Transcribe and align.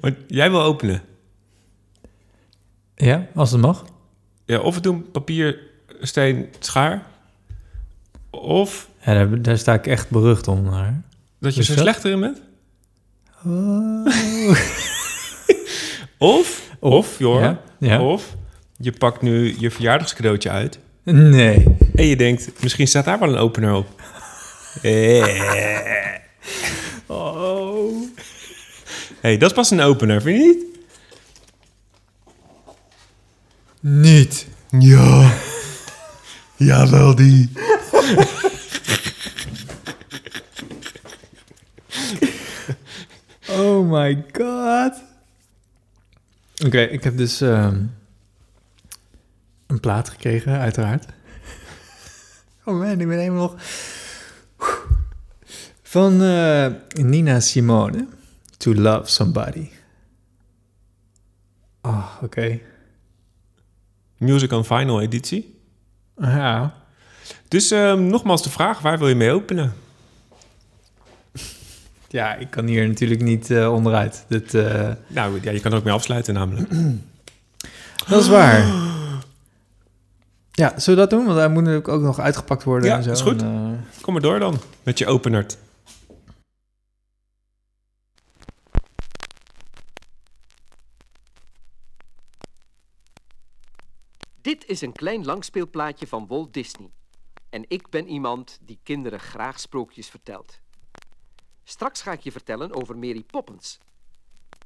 Want 0.00 0.16
jij 0.26 0.50
wil 0.50 0.62
openen. 0.62 1.02
Ja, 2.94 3.26
als 3.34 3.50
het 3.52 3.60
mag. 3.60 3.84
Ja, 4.44 4.58
of 4.58 4.74
we 4.74 4.80
doen 4.80 5.10
papier, 5.10 5.60
steen, 6.00 6.48
schaar. 6.58 7.06
Of 8.30 8.88
Ja, 9.04 9.14
daar, 9.14 9.42
daar 9.42 9.58
sta 9.58 9.74
ik 9.74 9.86
echt 9.86 10.10
berucht 10.10 10.48
om. 10.48 10.62
Naar. 10.62 11.02
dat 11.40 11.54
je 11.54 11.60
Is 11.60 11.66
zo 11.66 11.74
dat? 11.74 11.82
slecht 11.82 12.04
erin 12.04 12.20
bent. 12.20 12.42
Oh. 13.46 14.06
Of, 16.18 16.70
of, 16.80 17.18
joh, 17.18 17.40
Ja, 17.40 17.60
ja. 17.78 18.00
of 18.02 18.36
je 18.76 18.92
pakt 18.92 19.22
nu 19.22 19.54
je 19.58 19.70
verjaardagscadeautje 19.70 20.50
uit. 20.50 20.78
Nee. 21.04 21.76
En 21.94 22.04
je 22.06 22.16
denkt, 22.16 22.62
misschien 22.62 22.86
staat 22.88 23.04
daar 23.04 23.18
wel 23.18 23.28
een 23.28 23.38
opener 23.38 23.74
op. 23.74 23.86
Eh. 24.82 25.26
Oh. 27.06 27.47
Hey, 29.20 29.36
dat 29.36 29.50
is 29.50 29.56
pas 29.56 29.70
een 29.70 29.80
opener, 29.80 30.22
vind 30.22 30.38
je 30.38 30.46
niet? 30.46 30.66
Niet. 33.80 34.46
Ja. 34.78 35.32
Jawel, 36.56 37.14
die. 37.14 37.50
Oh 43.48 43.90
my 43.90 44.24
god. 44.32 45.02
Oké, 46.66 46.80
ik 46.80 47.04
heb 47.04 47.16
dus 47.16 47.40
ehm, 47.40 47.82
een 49.66 49.80
plaat 49.80 50.08
gekregen, 50.08 50.58
uiteraard. 50.58 51.04
Oh 52.64 52.78
man, 52.78 53.00
ik 53.00 53.08
ben 53.08 53.18
helemaal 53.18 53.40
nog... 53.40 53.56
Van 55.82 56.22
eh, 56.22 56.66
Nina 56.88 57.40
Simone, 57.40 58.06
To 58.58 58.74
Love 58.74 59.10
Somebody. 59.10 59.68
Oh, 61.82 62.06
oké. 62.22 62.58
Music 64.16 64.52
on 64.52 64.64
Final 64.64 65.00
editie. 65.00 65.60
Ja. 66.16 66.74
Dus 67.48 67.70
ehm, 67.70 68.06
nogmaals 68.06 68.42
de 68.42 68.50
vraag, 68.50 68.80
waar 68.80 68.98
wil 68.98 69.08
je 69.08 69.14
mee 69.14 69.32
openen? 69.32 69.72
ja, 72.08 72.34
ik 72.34 72.50
kan 72.50 72.66
hier 72.66 72.88
natuurlijk 72.88 73.20
niet 73.20 73.50
eh, 73.50 73.72
onderuit. 73.72 74.24
Dit, 74.28 74.54
eh, 74.54 74.88
Nou, 75.06 75.38
ja, 75.42 75.50
je 75.50 75.60
kan 75.60 75.72
er 75.72 75.78
ook 75.78 75.84
mee 75.84 75.92
afsluiten 75.94 76.34
namelijk. 76.34 76.70
dat 78.08 78.20
is 78.22 78.28
waar. 78.28 78.86
Ja, 80.52 80.78
zullen 80.78 81.00
we 81.02 81.06
dat 81.08 81.10
doen? 81.10 81.24
Want 81.26 81.38
hij 81.38 81.48
moet 81.48 81.62
natuurlijk 81.62 81.88
ook 81.88 82.02
nog 82.02 82.20
uitgepakt 82.20 82.62
worden 82.64 82.88
Ja, 82.88 82.96
en 82.96 83.02
zo. 83.02 83.10
is 83.10 83.20
goed. 83.20 83.42
En, 83.42 83.78
eh, 83.94 84.02
Kom 84.02 84.12
maar 84.12 84.22
door 84.22 84.38
dan, 84.38 84.60
met 84.82 84.98
je 84.98 85.06
openert. 85.06 85.58
Dit 94.48 94.66
is 94.66 94.80
een 94.80 94.92
klein 94.92 95.24
langspeelplaatje 95.24 96.06
van 96.06 96.26
Walt 96.26 96.52
Disney. 96.52 96.90
En 97.50 97.64
ik 97.66 97.88
ben 97.88 98.08
iemand 98.08 98.58
die 98.62 98.78
kinderen 98.82 99.20
graag 99.20 99.60
sprookjes 99.60 100.08
vertelt. 100.08 100.60
Straks 101.64 102.02
ga 102.02 102.12
ik 102.12 102.20
je 102.20 102.32
vertellen 102.32 102.74
over 102.74 102.98
Mary 102.98 103.22
Poppins. 103.22 103.78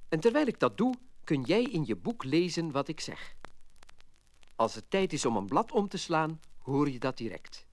En 0.09 0.21
terwijl 0.21 0.47
ik 0.47 0.59
dat 0.59 0.77
doe, 0.77 0.95
kun 1.25 1.43
jij 1.43 1.63
in 1.63 1.85
je 1.87 1.97
boek 1.97 2.25
lezen 2.25 2.71
wat 2.71 2.89
ik 2.89 3.01
zeg. 3.01 3.35
Als 4.57 4.75
het 4.75 4.91
tijd 4.91 5.13
is 5.13 5.25
om 5.25 5.37
een 5.37 5.47
blad 5.47 5.73
om 5.73 5.89
te 5.89 5.99
slaan, 5.99 6.41
hoor 6.59 6.91
je 6.91 6.99
dat 6.99 7.17
direct. 7.17 7.67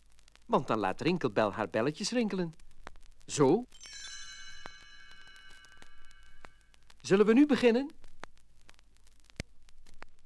Want 0.46 0.68
dan 0.68 0.80
laat 0.80 1.02
Rinkelbel 1.02 1.54
haar 1.54 1.70
belletjes 1.70 2.12
rinkelen. 2.12 2.56
Zo. 3.26 3.66
Zullen 7.02 7.26
we 7.26 7.34
nu 7.34 7.46
beginnen? 7.46 7.99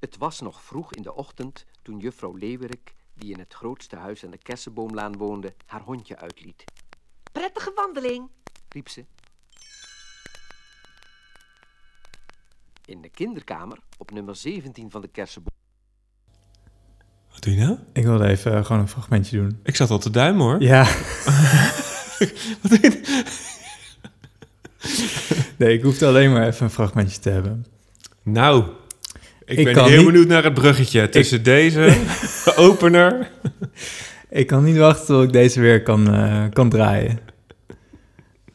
Het 0.04 0.16
was 0.16 0.40
nog 0.40 0.62
vroeg 0.62 0.94
in 0.94 1.02
de 1.02 1.14
ochtend 1.14 1.64
toen 1.82 1.98
juffrouw 1.98 2.34
Leeuwerik, 2.34 2.94
die 3.14 3.32
in 3.32 3.38
het 3.38 3.54
grootste 3.54 3.96
huis 3.96 4.24
aan 4.24 4.30
de 4.30 4.38
Kersenboomlaan 4.38 5.16
woonde, 5.16 5.54
haar 5.66 5.80
hondje 5.80 6.16
uitliet. 6.16 6.64
Prettige 7.32 7.72
wandeling, 7.74 8.28
riep 8.68 8.88
ze. 8.88 9.04
In 12.84 13.02
de 13.02 13.08
kinderkamer, 13.08 13.78
op 13.98 14.10
nummer 14.10 14.36
17 14.36 14.90
van 14.90 15.00
de 15.00 15.08
Kersenboom. 15.08 15.54
Wat 17.30 17.42
doe 17.42 17.54
je 17.54 17.60
nou? 17.60 17.78
Ik 17.92 18.04
wilde 18.04 18.26
even 18.26 18.54
eh, 18.54 18.64
gewoon 18.64 18.80
een 18.82 18.88
fragmentje 18.88 19.36
doen. 19.36 19.60
Ik 19.62 19.76
zat 19.76 19.90
al 19.90 19.98
te 19.98 20.10
duimen 20.10 20.46
hoor. 20.46 20.62
Ja. 20.62 20.82
nee, 25.58 25.74
ik 25.74 25.82
hoefde 25.82 26.06
alleen 26.06 26.32
maar 26.32 26.46
even 26.46 26.64
een 26.64 26.70
fragmentje 26.70 27.20
te 27.20 27.30
hebben. 27.30 27.66
Nou, 28.22 28.82
ik, 29.46 29.58
Ik 29.58 29.64
ben 29.74 29.84
heel 29.84 29.96
niet- 29.96 30.06
benieuwd 30.06 30.28
naar 30.28 30.44
het 30.44 30.54
bruggetje 30.54 31.08
tussen 31.08 31.42
deze 31.42 31.96
opener. 32.56 33.30
Ik 34.30 34.46
kan 34.46 34.64
niet 34.64 34.76
wachten 34.76 35.06
tot 35.06 35.22
ik 35.24 35.32
deze 35.32 35.60
weer 35.60 35.82
kan, 35.82 36.14
eh, 36.14 36.44
kan 36.52 36.68
draaien. 36.68 37.18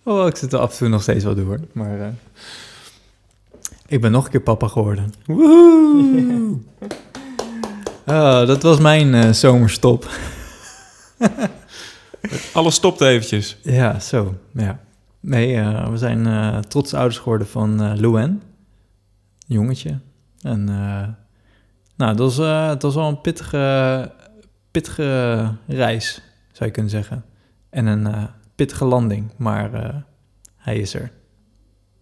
Oh, 0.04 0.28
ik 0.28 0.36
zit 0.36 0.54
er 0.54 0.60
af 0.60 0.72
en 0.72 0.78
toe 0.78 0.88
nog 0.88 1.02
steeds 1.02 1.24
wel 1.24 1.36
door. 1.36 1.60
Maar 1.72 2.00
eh, 2.02 2.08
ik 3.88 4.02
ben 4.02 4.12
nog 4.12 4.26
een 4.26 4.32
keer 4.32 4.42
papa 4.42 4.68
geworden. 4.68 5.14
Woehoe. 5.26 6.58
Oh, 8.06 8.48
dat 8.48 8.64
was 8.64 8.80
mijn 8.80 9.14
eh, 9.14 9.32
zomerstop. 9.32 10.10
Alles 12.54 12.76
stopt 12.76 13.02
eventjes. 13.02 13.58
Ja, 13.64 14.00
zo. 14.00 14.36
Ja. 14.54 14.80
Nee, 15.20 15.56
we 15.92 15.98
zijn 15.98 16.28
trots 16.68 16.94
ouders 16.94 17.18
geworden 17.18 17.48
van 17.48 18.00
Luan. 18.00 18.42
Jongetje. 19.48 20.00
En 20.42 20.70
eh, 20.70 21.08
nou, 21.98 22.16
dat 22.16 22.18
was, 22.18 22.38
eh, 22.38 22.68
het 22.70 22.82
was 22.82 22.96
wel 22.96 23.08
een 23.08 23.22
pittige, 23.22 24.12
pittige 24.72 25.52
reis, 25.68 26.22
zou 26.52 26.66
je 26.66 26.72
kunnen 26.72 26.92
zeggen. 26.92 27.26
En 27.70 27.86
een 27.86 28.08
eh, 28.08 28.24
pittige 28.56 28.86
landing, 28.86 29.32
maar 29.38 29.72
hij 30.58 30.78
is 30.78 30.94
er. 30.94 31.12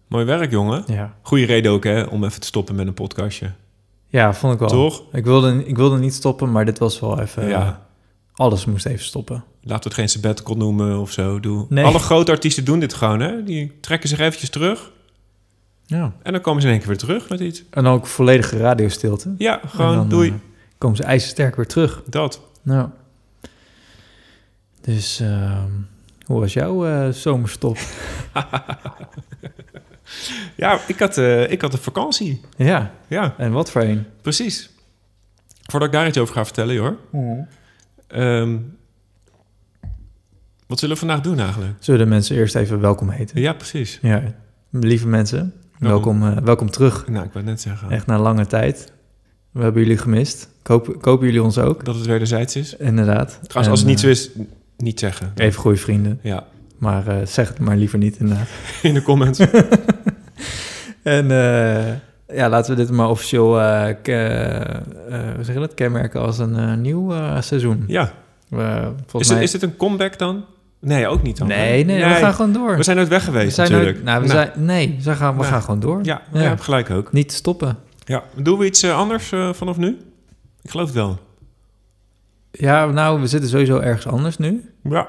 Mooi 0.08 0.24
werk, 0.24 0.50
jongen. 0.50 0.82
Ja. 0.86 1.14
Goeie 1.22 1.46
reden 1.46 1.72
ook, 1.72 1.84
hè, 1.84 2.02
om 2.02 2.24
even 2.24 2.40
te 2.40 2.46
stoppen 2.46 2.74
met 2.74 2.86
een 2.86 2.94
podcastje. 2.94 3.52
ja, 4.06 4.34
vond 4.34 4.52
ik 4.52 4.58
wel. 4.58 4.68
Toch? 4.68 5.02
Ik 5.12 5.24
wilde, 5.24 5.66
ik 5.66 5.76
wilde 5.76 5.98
niet 5.98 6.14
stoppen, 6.14 6.52
maar 6.52 6.64
dit 6.64 6.78
was 6.78 7.00
wel 7.00 7.20
even... 7.20 7.48
ja. 7.48 7.86
Alles 8.38 8.64
moest 8.64 8.86
even 8.86 9.04
stoppen. 9.04 9.44
Laten 9.62 9.82
we 9.82 9.88
het 9.88 9.94
geen 9.94 10.08
sabbatical 10.08 10.56
noemen 10.56 10.98
of 10.98 11.10
zo. 11.10 11.40
Doe. 11.40 11.66
Nee. 11.68 11.84
Alle 11.84 11.98
grote 11.98 12.30
artiesten 12.30 12.64
doen 12.64 12.80
dit 12.80 12.94
gewoon, 12.94 13.20
hè. 13.20 13.42
Die 13.42 13.78
trekken 13.80 14.08
zich 14.08 14.18
eventjes 14.18 14.50
terug. 14.50 14.92
Ja. 15.90 16.12
En 16.22 16.32
dan 16.32 16.40
komen 16.40 16.60
ze 16.62 16.66
in 16.66 16.72
één 16.72 16.82
keer 16.82 16.88
weer 16.90 16.98
terug 16.98 17.28
met 17.28 17.40
iets. 17.40 17.64
En 17.70 17.86
ook 17.86 18.06
volledige 18.06 18.56
radiostilte. 18.56 19.34
Ja, 19.38 19.60
gewoon 19.66 19.94
dan, 19.96 20.08
doei. 20.08 20.28
eh, 20.28 20.34
komen 20.78 20.96
ze 20.96 21.02
ijzersterk 21.02 21.56
weer 21.56 21.66
terug. 21.66 22.02
Dat. 22.06 22.40
Nou. 22.62 22.88
Dus, 24.80 25.20
ehm, 25.20 25.70
hoe 26.24 26.40
was 26.40 26.52
jouw 26.52 26.86
eh, 26.86 27.08
zomerstop? 27.08 27.78
Ja, 30.56 30.80
ik 30.86 30.98
had, 30.98 31.18
eh, 31.18 31.50
ik 31.50 31.60
had 31.60 31.72
een 31.72 31.78
vakantie. 31.78 32.40
ja, 32.56 32.90
Ja, 33.08 33.34
en 33.38 33.52
wat 33.52 33.70
voor 33.70 33.82
een? 33.82 34.06
precies. 34.22 34.70
Voordat 35.62 35.88
ik 35.88 35.94
daar 35.94 36.06
iets 36.06 36.18
over 36.18 36.34
ga 36.34 36.44
vertellen, 36.44 36.76
hoor. 36.76 36.96
Ehm, 38.06 38.56
wat 40.66 40.78
zullen 40.78 40.94
we 40.94 41.00
vandaag 41.00 41.20
doen 41.20 41.38
eigenlijk? 41.40 41.72
Zullen 41.78 42.00
de 42.00 42.06
mensen 42.06 42.36
eerst 42.36 42.54
even 42.54 42.80
welkom 42.80 43.10
heten? 43.10 43.40
Ja, 43.40 43.52
precies. 43.52 43.98
Ja, 44.02 44.22
lieve 44.70 45.06
mensen, 45.08 45.52
welkom, 45.78 46.22
eh, 46.22 46.36
welkom 46.36 46.70
terug. 46.70 47.08
Nou, 47.08 47.24
ik 47.26 47.32
wou 47.32 47.44
net 47.44 47.60
zeggen 47.60 47.90
Echt 47.90 48.06
na 48.06 48.18
lange 48.18 48.46
tijd. 48.46 48.92
We 49.50 49.62
hebben 49.62 49.82
jullie 49.82 49.98
gemist. 49.98 50.48
Ik 50.60 50.66
hoop, 50.66 50.88
ik 50.94 51.04
hoop 51.04 51.22
jullie 51.22 51.42
ons 51.42 51.58
ook. 51.58 51.84
dat 51.84 51.94
het 51.94 52.06
wederzijds 52.06 52.56
is. 52.56 52.76
Inderdaad. 52.76 53.38
Trouwens, 53.42 53.70
als 53.70 53.78
het 53.80 53.88
niet 53.88 54.00
zo 54.00 54.08
is, 54.08 54.30
niet 54.76 54.98
zeggen. 55.00 55.32
eh, 55.34 55.46
Even 55.46 55.60
goede 55.60 55.76
vrienden. 55.78 56.18
Ja, 56.22 56.44
Maar 56.78 57.06
eh, 57.06 57.26
zeg 57.26 57.48
het 57.48 57.58
maar 57.58 57.76
liever 57.76 57.98
niet, 57.98 58.16
inderdaad. 58.18 58.48
in 58.82 58.94
de 58.94 59.02
comments. 59.02 59.40
En 61.02 61.26
ja, 62.32 62.48
laten 62.48 62.76
we 62.76 62.82
dit 62.82 62.90
maar 62.90 63.08
officieel 63.08 63.60
eh, 63.60 63.94
hoe 64.04 65.44
zeg 65.44 65.54
je 65.54 65.60
dat? 65.60 65.74
kenmerken 65.74 66.20
als 66.20 66.38
een 66.38 66.80
nieuw 66.80 67.12
seizoen. 67.40 67.84
ja. 67.86 68.02
Is, 68.50 68.56
volgens 69.06 69.28
het, 69.28 69.28
mij... 69.28 69.42
is 69.42 69.50
dit 69.50 69.62
een 69.62 69.76
comeback 69.76 70.18
dan? 70.18 70.44
Nee, 70.80 71.06
ook 71.06 71.22
niet 71.22 71.36
dan. 71.36 71.46
Nee, 71.46 71.84
nee, 71.84 72.04
we 72.04 72.10
gaan 72.14 72.34
gewoon 72.34 72.52
door. 72.52 72.76
We 72.76 72.82
zijn 72.82 72.96
nooit 72.96 73.08
weg 73.08 73.24
geweest 73.24 73.46
We 73.46 73.52
zijn 73.52 73.70
natuurlijk. 73.70 73.94
nooit- 73.96 74.06
nou, 74.06 74.22
we 74.22 74.32
Nou, 74.34 74.46
zijn, 74.54 74.64
nee, 74.64 74.98
we 75.02 75.14
gaan, 75.14 75.32
we 75.34 75.40
Nou, 75.40 75.52
gaan 75.52 75.62
gewoon 75.62 75.80
door. 75.80 75.98
Ja, 76.04 76.22
Ja. 76.32 76.40
je 76.40 76.46
hebt 76.46 76.60
gelijk 76.62 76.90
ook. 76.90 77.12
Niet 77.12 77.32
stoppen. 77.32 77.76
Ja. 78.04 78.22
Doen 78.36 78.58
we 78.58 78.64
iets 78.66 78.82
eh, 78.82 78.96
anders 78.96 79.32
eh, 79.32 79.52
vanaf 79.52 79.76
nu? 79.76 79.98
Ik 80.62 80.70
geloof 80.70 80.86
het 80.86 80.94
wel. 80.94 81.18
Ja, 82.50 82.86
nou, 82.86 83.20
we 83.20 83.26
zitten 83.26 83.50
sowieso 83.50 83.78
ergens 83.78 84.06
anders 84.06 84.36
nu. 84.38 84.70
Ja, 84.82 85.08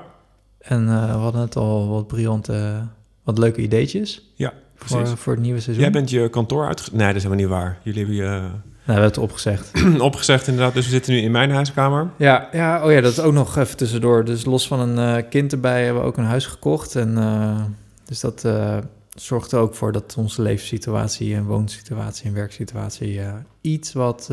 En 0.60 0.88
eh, 0.88 1.06
we 1.06 1.12
hadden 1.20 1.42
het 1.42 1.56
al 1.56 1.88
wat 1.90 2.08
briljante, 2.08 2.88
wat 3.24 3.38
leuke 3.38 3.62
ideetjes 3.62 4.32
ja 4.36 4.54
voor, 4.76 4.98
precies. 5.00 5.20
voor 5.20 5.34
het 5.34 5.42
nieuwe 5.42 5.60
seizoen. 5.60 5.84
Jij 5.84 5.94
bent 5.94 6.10
je 6.10 6.30
kantoor 6.30 6.68
uit... 6.68 6.90
Nee, 6.94 7.08
dat 7.08 7.16
is 7.16 7.24
helemaal 7.24 7.44
niet 7.46 7.54
waar. 7.54 7.78
Jullie 7.84 8.00
hebben 8.00 8.16
je 8.18 8.42
hebben 8.92 9.10
het 9.10 9.18
opgezegd. 9.18 9.72
opgezegd 10.00 10.48
inderdaad. 10.48 10.74
Dus 10.74 10.86
we 10.86 10.92
zitten 10.92 11.14
nu 11.14 11.20
in 11.20 11.32
mijn 11.32 11.52
huiskamer. 11.52 12.10
ja, 12.18 12.50
ja, 12.52 12.86
oh 12.86 12.92
ja, 12.92 13.02
dat 13.02 13.12
is 13.12 13.20
ook 13.20 13.34
nog 13.34 13.58
even 13.58 13.78
tussendoor. 13.78 14.26
Dus 14.26 14.46
los 14.46 14.68
van 14.68 14.80
een 14.80 15.18
eh, 15.18 15.30
kind 15.30 15.52
erbij 15.52 15.84
hebben 15.84 16.02
we 16.02 16.08
ook 16.08 16.18
een 16.18 16.24
huis 16.24 16.46
gekocht. 16.46 16.96
En, 16.96 17.18
eh, 17.18 17.64
dus 18.06 18.20
dat 18.20 18.46
eh, 18.46 18.78
zorgt 19.16 19.52
er 19.52 19.60
ook 19.60 19.76
voor 19.76 19.92
dat 19.92 20.16
onze 20.18 20.42
levenssituatie 20.42 21.36
en 21.36 21.46
woonsituatie 21.46 22.26
en 22.26 22.34
werksituatie 22.34 23.22
iets 23.62 23.94
wat 23.94 24.30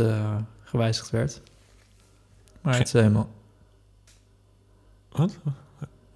gewijzigd 0.64 1.10
werd. 1.10 1.40
Maar 2.60 2.78
het 2.78 2.86
is 2.86 2.92
helemaal... 2.92 3.28
Wat? 5.10 5.36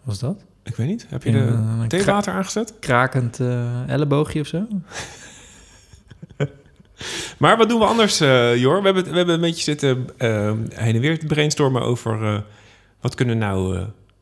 Was 0.02 0.18
dat? 0.18 0.44
Ik 0.62 0.76
weet 0.76 0.86
niet. 0.86 1.06
Heb 1.08 1.22
je 1.22 1.32
de 1.32 1.84
theewater 1.88 2.32
aangezet? 2.32 2.74
krakend 2.80 3.40
elleboogje 3.86 4.40
of 4.40 4.46
zo? 4.46 4.66
Maar 7.38 7.56
wat 7.56 7.68
doen 7.68 7.78
we 7.78 7.84
anders, 7.84 8.20
eh, 8.20 8.56
Jor? 8.56 8.78
We 8.78 8.84
hebben, 8.84 9.04
we 9.10 9.16
hebben 9.16 9.34
een 9.34 9.40
beetje 9.40 9.62
zitten 9.62 10.06
eh, 10.16 10.52
heen 10.74 10.94
en 10.94 11.00
weer 11.00 11.18
te 11.18 11.26
brainstormen 11.26 11.82
over... 11.82 12.24
eh, 12.24 12.38
wat 13.00 13.14
kunnen 13.14 13.38
we 13.38 13.44
nou 13.44 13.78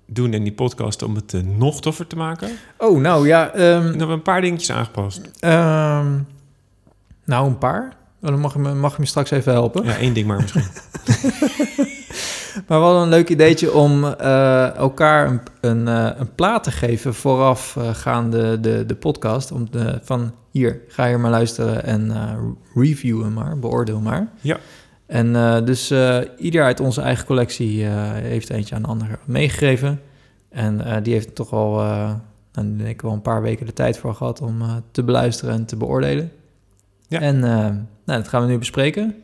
doen 0.06 0.34
in 0.34 0.42
die 0.42 0.52
podcast 0.52 1.02
om 1.02 1.14
het 1.14 1.34
nog 1.56 1.80
toffer 1.80 2.06
te 2.06 2.16
maken? 2.16 2.48
En 2.48 2.56
Oh, 2.78 3.00
nou 3.00 3.26
ja. 3.26 3.50
dan 3.54 3.60
hebben 3.82 4.06
we 4.06 4.12
een 4.12 4.22
paar 4.22 4.40
dingetjes 4.40 4.70
aangepast. 4.76 5.20
ehm, 5.40 6.19
nou, 7.25 7.46
een 7.46 7.58
paar. 7.58 7.96
Dan 8.20 8.38
mag 8.40 8.52
je, 8.52 8.58
me, 8.58 8.75
mag 8.75 8.92
je 8.94 9.00
me 9.00 9.06
straks 9.06 9.30
even 9.30 9.52
helpen. 9.52 9.84
Ja, 9.84 9.96
één 9.96 10.12
ding 10.12 10.26
maar 10.26 10.40
misschien. 10.40 10.64
Maar 12.66 12.78
hadden 12.78 13.02
een 13.02 13.08
leuk 13.08 13.28
ideetje 13.28 13.72
om 13.72 14.05
eh, 14.05 14.75
elkaar 14.76 15.26
een, 15.26 15.40
een, 15.60 15.88
eh, 15.88 16.10
een 16.19 16.34
plaat 16.34 16.64
te 16.64 16.70
geven 16.70 17.14
vooraf 17.14 17.76
eh, 17.76 18.31
de, 18.31 18.84
de 18.87 18.96
podcast. 18.99 19.52
Om 19.52 19.70
de, 19.70 19.99
van 20.02 20.32
hier, 20.50 20.81
ga 20.88 21.06
hier 21.06 21.20
maar 21.20 21.31
luisteren 21.31 21.84
en 21.84 22.12
review 22.75 23.22
hem 23.22 23.32
maar, 23.32 23.58
beoordeel 23.58 24.00
maar. 24.00 24.28
Ja. 24.40 24.58
En 25.06 25.32
dus 25.64 25.93
ieder 26.38 26.64
uit 26.64 26.81
onze 26.81 27.00
eigen 27.00 27.26
collectie 27.26 27.84
heeft 27.84 28.50
eentje 28.50 28.75
aan 28.75 28.82
de 28.82 28.88
ander 28.88 29.19
meegegeven. 29.25 30.00
En 30.50 31.02
die 31.02 31.12
heeft 31.12 31.34
toch 31.34 31.52
al, 31.52 31.81
eh 31.81 32.12
nou, 32.52 32.76
denk 32.76 32.88
ik 32.88 33.02
wel 33.02 33.12
een 33.12 33.22
paar 33.22 33.43
weken 33.43 33.66
de 33.66 33.72
tijd 33.72 33.99
voor 33.99 34.14
gehad 34.14 34.40
om 34.40 34.62
te 34.90 35.04
beluisteren 35.04 35.54
en 35.54 35.64
te 35.64 35.76
beoordelen. 35.76 36.32
Ja. 37.08 37.20
En 37.20 37.40
nou, 37.40 37.87
dat 38.04 38.28
gaan 38.28 38.43
we 38.43 38.49
nu 38.49 38.58
bespreken. 38.58 39.14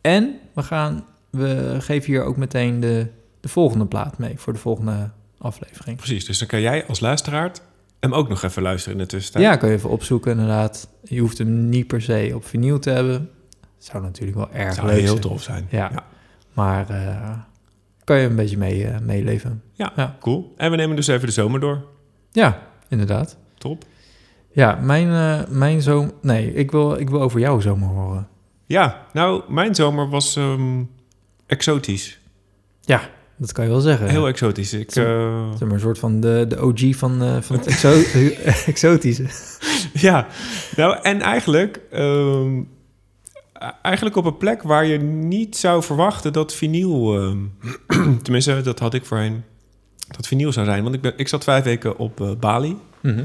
En 0.00 0.34
we 0.54 0.62
gaan 0.62 1.04
we 1.36 1.76
geven 1.80 2.12
hier 2.12 2.22
ook 2.22 2.36
meteen 2.36 2.80
de, 2.80 3.06
de 3.40 3.48
volgende 3.48 3.86
plaat 3.86 4.18
mee 4.18 4.38
voor 4.38 4.52
de 4.52 4.58
volgende 4.58 5.10
aflevering. 5.38 5.96
Precies, 5.96 6.24
dus 6.24 6.38
dan 6.38 6.48
kan 6.48 6.60
jij 6.60 6.86
als 6.86 7.00
luisteraar 7.00 7.50
hem 8.00 8.14
ook 8.14 8.28
nog 8.28 8.42
even 8.42 8.62
luisteren 8.62 8.98
in 8.98 9.04
de 9.04 9.08
tussentijd. 9.10 9.44
Ja, 9.44 9.56
kan 9.56 9.68
je 9.68 9.74
even 9.74 9.90
opzoeken 9.90 10.30
inderdaad. 10.30 10.88
Je 11.02 11.20
hoeft 11.20 11.38
hem 11.38 11.68
niet 11.68 11.86
per 11.86 12.02
se 12.02 12.32
op 12.34 12.44
vinyl 12.44 12.78
te 12.78 12.90
hebben. 12.90 13.30
Zou 13.78 14.02
natuurlijk 14.02 14.36
wel 14.38 14.50
erg 14.52 14.74
zou 14.74 14.86
leuk 14.86 14.98
heel 14.98 15.06
zijn. 15.08 15.20
tof 15.20 15.42
zijn. 15.42 15.66
Ja. 15.70 15.90
ja. 15.92 16.04
Maar 16.52 16.90
eh, 16.90 17.30
kan 18.04 18.18
je 18.18 18.26
een 18.28 18.36
beetje 18.36 18.58
mee, 18.58 18.86
eh, 18.86 19.00
meeleven. 19.00 19.62
Ja, 19.72 19.92
Ja. 19.96 20.16
cool. 20.20 20.52
En 20.56 20.70
we 20.70 20.76
nemen 20.76 20.96
dus 20.96 21.06
even 21.06 21.26
de 21.26 21.32
zomer 21.32 21.60
door. 21.60 21.84
Ja, 22.30 22.62
inderdaad. 22.88 23.36
Top. 23.58 23.84
Ja, 24.52 24.74
mijn, 24.82 25.08
eh 25.10 25.48
mijn 25.50 25.82
zomer... 25.82 26.12
Nee, 26.22 26.54
ik 26.54 26.70
wil, 26.70 26.94
ik 26.94 27.10
wil 27.10 27.20
over 27.20 27.40
jouw 27.40 27.60
zomer 27.60 27.88
horen. 27.88 28.28
Ja, 28.66 29.06
nou, 29.12 29.42
mijn 29.52 29.74
zomer 29.74 30.08
was 30.08 30.36
ehm, 30.36 30.82
exotisch. 31.46 32.18
Ja, 32.80 33.10
dat 33.36 33.52
kan 33.52 33.64
je 33.64 33.70
wel 33.70 33.80
zeggen. 33.80 34.08
Heel 34.08 34.26
exotisch. 34.26 34.72
Ik, 34.72 34.92
Zo- 34.92 35.02
eh, 35.02 35.50
Zeg 35.50 35.60
maar 35.60 35.70
een 35.76 35.80
soort 35.80 35.98
van 35.98 36.20
de, 36.20 36.44
de 36.48 36.62
OG 36.62 36.96
van, 36.96 37.22
eh, 37.22 37.40
van 37.40 37.56
het 37.56 37.66
exo 37.66 38.02
exotische. 38.72 39.24
ja, 39.92 40.26
nou, 40.76 40.98
en 41.02 41.20
eigenlijk, 41.20 41.80
ehm, 41.90 42.60
eigenlijk 43.82 44.16
op 44.16 44.24
een 44.24 44.36
plek 44.36 44.62
waar 44.62 44.84
je 44.86 44.98
niet 44.98 45.56
zou 45.56 45.82
verwachten 45.82 46.32
dat 46.32 46.54
vinyl, 46.54 47.20
ehm, 47.20 47.38
tenminste, 48.22 48.60
dat 48.60 48.78
had 48.78 48.94
ik 48.94 49.04
voorheen, 49.04 49.42
dat 50.16 50.26
vinyl 50.26 50.52
zou 50.52 50.66
zijn. 50.66 50.82
Want 50.82 50.94
ik, 50.94 51.00
ben, 51.00 51.12
ik 51.16 51.28
zat 51.28 51.44
vijf 51.44 51.64
weken 51.64 51.98
op 51.98 52.20
eh, 52.20 52.30
Bali. 52.40 52.76
Mhm. 53.00 53.24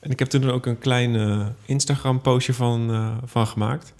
En 0.00 0.10
ik 0.10 0.18
heb 0.18 0.28
toen 0.28 0.50
ook 0.50 0.66
een 0.66 0.78
klein 0.78 1.16
eh, 1.16 1.46
Instagram-postje 1.64 2.54
van, 2.54 2.90
eh, 2.90 3.16
van 3.24 3.46
gemaakt. 3.46 3.94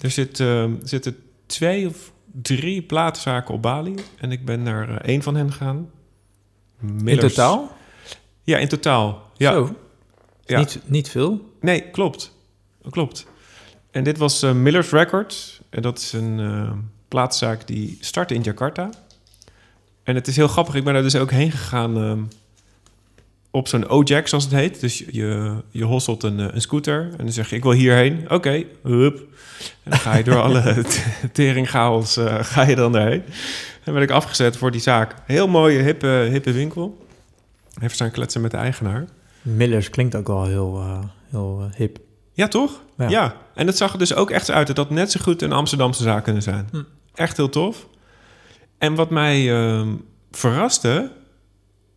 Er 0.00 0.10
zit, 0.10 0.40
eh, 0.40 0.64
zitten 0.82 1.16
twee 1.46 1.86
of 1.88 2.12
drie 2.32 2.82
platenzaken 2.82 3.54
op 3.54 3.62
Bali. 3.62 3.94
En 4.18 4.32
ik 4.32 4.44
ben 4.44 4.62
naar 4.62 4.88
eh, 4.88 4.96
één 4.96 5.22
van 5.22 5.36
hen 5.36 5.52
gegaan. 5.52 5.90
In 7.04 7.18
totaal? 7.18 7.76
Ja, 8.42 8.58
in 8.58 8.68
totaal. 8.68 9.30
Ja. 9.36 9.52
Zo. 9.52 9.76
Ja. 10.44 10.58
Niet, 10.58 10.80
niet 10.84 11.08
veel. 11.08 11.54
Nee, 11.60 11.90
klopt. 11.90 12.36
Klopt. 12.90 13.26
En 13.90 14.04
dit 14.04 14.18
was 14.18 14.42
eh, 14.42 14.52
Miller's 14.52 14.90
Records. 14.90 15.60
En 15.70 15.82
dat 15.82 15.98
is 15.98 16.12
een 16.12 16.40
eh 16.40 16.72
plaatszaak 17.08 17.66
die 17.66 17.98
startte 18.00 18.34
in 18.34 18.42
Jakarta. 18.42 18.90
En 20.02 20.14
het 20.14 20.26
is 20.26 20.36
heel 20.36 20.48
grappig. 20.48 20.74
Ik 20.74 20.84
ben 20.84 20.92
daar 20.92 21.02
dus 21.02 21.16
ook 21.16 21.30
heen 21.30 21.50
gegaan 21.50 21.96
ehm, 21.96 22.22
op 23.58 23.68
zo'n 23.68 23.88
O-jack, 23.88 24.28
zoals 24.28 24.44
het 24.44 24.52
heet. 24.52 24.80
Dus 24.80 25.04
je, 25.10 25.54
je 25.70 25.84
hosselt 25.84 26.22
een, 26.22 26.40
eh, 26.40 26.46
een 26.50 26.60
scooter 26.60 27.02
en 27.10 27.16
dan 27.16 27.32
zeg 27.32 27.50
je, 27.50 27.56
ik 27.56 27.62
wil 27.62 27.72
hierheen. 27.72 28.30
Oké, 28.30 28.64
hup. 28.82 29.18
En 29.82 29.90
dan 29.90 29.98
ga 29.98 30.16
je 30.16 30.24
door 30.24 30.40
alle 30.40 30.84
teringchaos 31.32 32.16
eh 32.16 32.38
ga 32.40 32.62
je 32.62 32.76
dan 32.76 32.92
daarheen. 32.92 33.22
En 33.84 33.92
ben 33.92 34.02
ik 34.02 34.10
afgezet 34.10 34.56
voor 34.56 34.70
die 34.70 34.80
zaak. 34.80 35.14
Heel 35.26 35.48
mooie, 35.48 35.82
hippe, 35.82 36.28
hippe 36.30 36.52
winkel. 36.52 37.06
Even 37.76 37.94
staan 37.94 38.10
kletsen 38.10 38.40
met 38.40 38.50
de 38.50 38.56
eigenaar. 38.56 39.04
Millers 39.42 39.90
klinkt 39.90 40.14
ook 40.16 40.26
wel 40.26 40.44
heel, 40.44 40.76
eh, 40.76 40.98
heel 41.30 41.70
hip. 41.76 41.98
Ja, 42.32 42.48
toch? 42.48 42.82
Ja. 42.96 43.08
Ja. 43.08 43.36
En 43.54 43.66
het 43.66 43.76
zag 43.76 43.92
er 43.92 43.98
dus 43.98 44.14
ook 44.14 44.30
echt 44.30 44.50
uit 44.50 44.66
dat 44.66 44.76
dat 44.76 44.90
net 44.90 45.10
zo 45.10 45.20
goed 45.22 45.42
een 45.42 45.52
Amsterdamse 45.52 46.02
zaak 46.02 46.24
kunnen 46.24 46.42
zijn. 46.42 46.68
Hm. 46.70 46.82
Echt 47.14 47.36
heel 47.36 47.48
tof. 47.48 47.88
En 48.78 48.94
wat 48.94 49.10
mij 49.10 49.52
ehm, 49.52 49.94
verraste, 50.30 51.10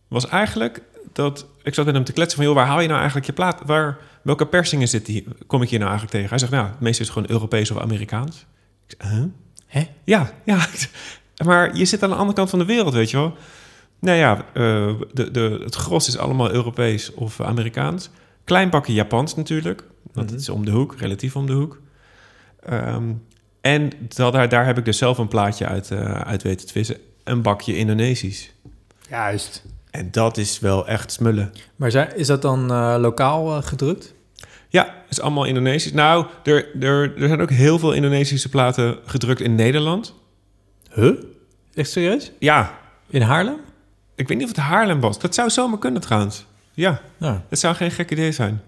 was 0.08 0.28
eigenlijk 0.28 0.82
dat... 1.12 1.46
Ik 1.62 1.74
zat 1.74 1.84
met 1.84 1.94
hem 1.94 2.04
te 2.04 2.12
kletsen 2.12 2.36
van, 2.36 2.46
joh, 2.46 2.54
waar 2.54 2.66
haal 2.66 2.80
je 2.80 2.86
nou 2.86 2.96
eigenlijk 2.98 3.26
je 3.26 3.32
plaat? 3.32 3.60
Waar, 3.66 3.98
welke 4.22 4.46
persingen 4.46 4.88
zit 4.88 5.06
die, 5.06 5.26
kom 5.46 5.62
ik 5.62 5.68
hier 5.68 5.78
nou 5.78 5.90
eigenlijk 5.90 6.10
tegen? 6.10 6.28
Hij 6.30 6.38
zegt, 6.38 6.52
nou, 6.52 6.66
het 6.68 6.80
meeste 6.80 7.02
is 7.02 7.08
gewoon 7.08 7.30
Europees 7.30 7.70
of 7.70 7.78
Amerikaans. 7.78 8.46
Ik 8.88 8.94
zeg, 8.98 9.10
huh? 9.10 9.24
Hè? 9.66 9.88
Ja, 10.04 10.32
ja. 10.44 10.66
Maar 11.44 11.76
je 11.76 11.84
zit 11.84 12.02
aan 12.02 12.08
de 12.10 12.14
andere 12.16 12.36
kant 12.36 12.50
van 12.50 12.58
de 12.58 12.64
wereld, 12.64 12.94
weet 12.94 13.10
je 13.10 13.16
wel. 13.16 13.36
Nou 13.98 14.18
ja, 14.18 14.36
eh, 14.54 14.92
de, 15.12 15.30
de, 15.30 15.60
het 15.64 15.74
gros 15.74 16.08
is 16.08 16.18
allemaal 16.18 16.52
Europees 16.52 17.14
of 17.14 17.40
Amerikaans. 17.40 18.10
Klein 18.44 18.70
bakje 18.70 18.92
Japans 18.92 19.34
natuurlijk, 19.34 19.84
want 20.12 20.26
Mhm. 20.26 20.34
het 20.34 20.40
is 20.42 20.48
om 20.48 20.64
de 20.64 20.70
hoek, 20.70 20.94
relatief 20.98 21.36
om 21.36 21.46
de 21.46 21.52
hoek. 21.52 21.80
Ehm, 22.64 23.12
en 23.60 23.90
dat, 24.08 24.32
daar, 24.32 24.48
daar 24.48 24.66
heb 24.66 24.78
ik 24.78 24.84
dus 24.84 24.98
zelf 24.98 25.18
een 25.18 25.28
plaatje 25.28 25.66
uit, 25.66 25.90
eh, 25.90 26.20
uit 26.20 26.42
weten 26.42 26.66
te 26.66 26.72
vissen. 26.72 26.96
Een 27.24 27.42
bakje 27.42 27.76
Indonesisch. 27.76 28.52
Juist. 29.08 29.64
En 29.92 30.08
dat 30.10 30.36
is 30.36 30.58
wel 30.60 30.86
echt 30.88 31.12
smullen. 31.12 31.52
Maar 31.76 31.90
zijn, 31.90 32.16
is 32.16 32.26
dat 32.26 32.42
dan 32.42 32.70
eh, 32.70 32.96
lokaal 32.98 33.56
eh, 33.56 33.62
gedrukt? 33.62 34.14
Ja, 34.68 34.84
het 34.84 35.10
is 35.10 35.20
allemaal 35.20 35.44
Indonesisch. 35.44 35.92
Nou, 35.92 36.26
er, 36.44 36.66
er, 36.80 37.16
er 37.22 37.28
zijn 37.28 37.40
ook 37.40 37.50
heel 37.50 37.78
veel 37.78 37.92
Indonesische 37.92 38.48
platen 38.48 38.98
gedrukt 39.04 39.40
in 39.40 39.54
Nederland. 39.54 40.14
Huh? 40.92 41.12
Echt 41.74 41.90
serieus? 41.90 42.32
Ja, 42.38 42.78
In 43.08 43.22
Haarlem? 43.22 43.56
ik 44.14 44.28
weet 44.28 44.36
niet 44.38 44.46
of 44.50 44.56
het 44.56 44.64
Haarlem 44.64 45.00
was. 45.00 45.18
Dat 45.18 45.34
zou 45.34 45.50
zomaar 45.50 45.78
kunnen 45.78 46.00
trouwens. 46.00 46.46
Ja, 46.74 47.00
Nou, 47.16 47.38
Het 47.48 47.58
zou 47.58 47.74
geen 47.74 47.90
gek 47.90 48.10
idee 48.10 48.32
zijn. 48.32 48.62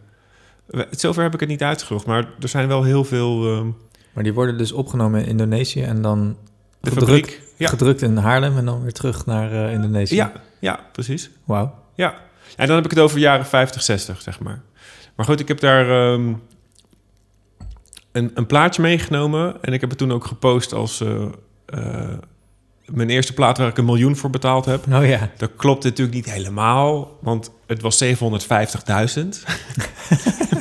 Zover 0.90 1.22
heb 1.22 1.34
ik 1.34 1.40
het 1.40 1.48
niet 1.48 1.62
uitgezocht, 1.62 2.06
maar 2.06 2.28
er 2.40 2.48
zijn 2.48 2.68
wel 2.68 2.82
heel 2.82 3.04
veel... 3.04 3.44
ehm, 3.56 3.66
maar 4.12 4.24
die 4.24 4.34
worden 4.34 4.58
dus 4.58 4.72
opgenomen 4.72 5.20
in 5.22 5.26
Indonesië 5.28 5.82
en 5.82 6.02
dan 6.02 6.36
de 6.80 6.90
gedrukt, 6.90 7.10
fabriek... 7.10 7.42
Ja, 7.56 7.68
gedrukt 7.68 8.02
in 8.02 8.16
Haarlem 8.16 8.56
en 8.58 8.64
dan 8.64 8.82
weer 8.82 8.92
terug 8.92 9.26
naar 9.26 9.52
eh, 9.52 9.72
Indonesië. 9.72 10.14
ja, 10.14 10.32
ja, 10.64 10.80
precies. 10.92 11.30
Wauw. 11.44 11.74
Ja. 11.94 12.14
En 12.56 12.66
dan 12.66 12.76
heb 12.76 12.84
ik 12.84 12.90
het 12.90 13.00
over 13.00 13.18
jaren 13.18 13.46
50, 13.46 13.82
60, 13.82 14.20
zeg 14.20 14.40
maar. 14.40 14.62
Maar 15.16 15.26
goed, 15.26 15.40
ik 15.40 15.48
heb 15.48 15.60
daar 15.60 15.90
ehm, 15.90 16.34
een, 18.12 18.30
een 18.34 18.46
plaatje 18.46 18.82
meegenomen. 18.82 19.62
En 19.62 19.72
ik 19.72 19.80
heb 19.80 19.90
het 19.90 19.98
toen 19.98 20.12
ook 20.12 20.24
gepost 20.24 20.72
als 20.72 21.00
eh, 21.00 21.24
eh, 21.66 22.18
mijn 22.84 23.10
eerste 23.10 23.34
plaat 23.34 23.58
waar 23.58 23.68
ik 23.68 23.78
een 23.78 23.84
miljoen 23.84 24.16
voor 24.16 24.30
betaald 24.30 24.64
heb. 24.64 24.86
Oh 24.92 25.06
ja. 25.06 25.30
Dat 25.36 25.50
klopt 25.56 25.84
natuurlijk 25.84 26.16
niet 26.16 26.30
helemaal, 26.30 27.18
want 27.20 27.50
het 27.66 27.82
was 27.82 28.04
750.000. 28.04 28.10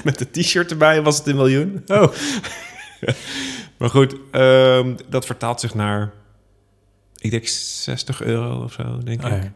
Met 0.03 0.17
de 0.17 0.31
t-shirt 0.31 0.72
erbij 0.72 1.01
was 1.01 1.17
het 1.17 1.27
een 1.27 1.36
miljoen. 1.36 1.83
Oh. 1.88 2.12
Maar 3.77 3.89
goed, 3.89 4.15
ehm, 4.31 4.95
dat 5.10 5.25
vertaalt 5.25 5.60
zich 5.60 5.74
naar, 5.74 6.13
ik 7.17 7.31
denk 7.31 7.48
60 7.48 8.22
euro 8.22 8.63
of 8.63 8.74
zo, 8.74 8.98
denk 9.03 9.24
Oh 9.24 9.31
ik. 9.31 9.51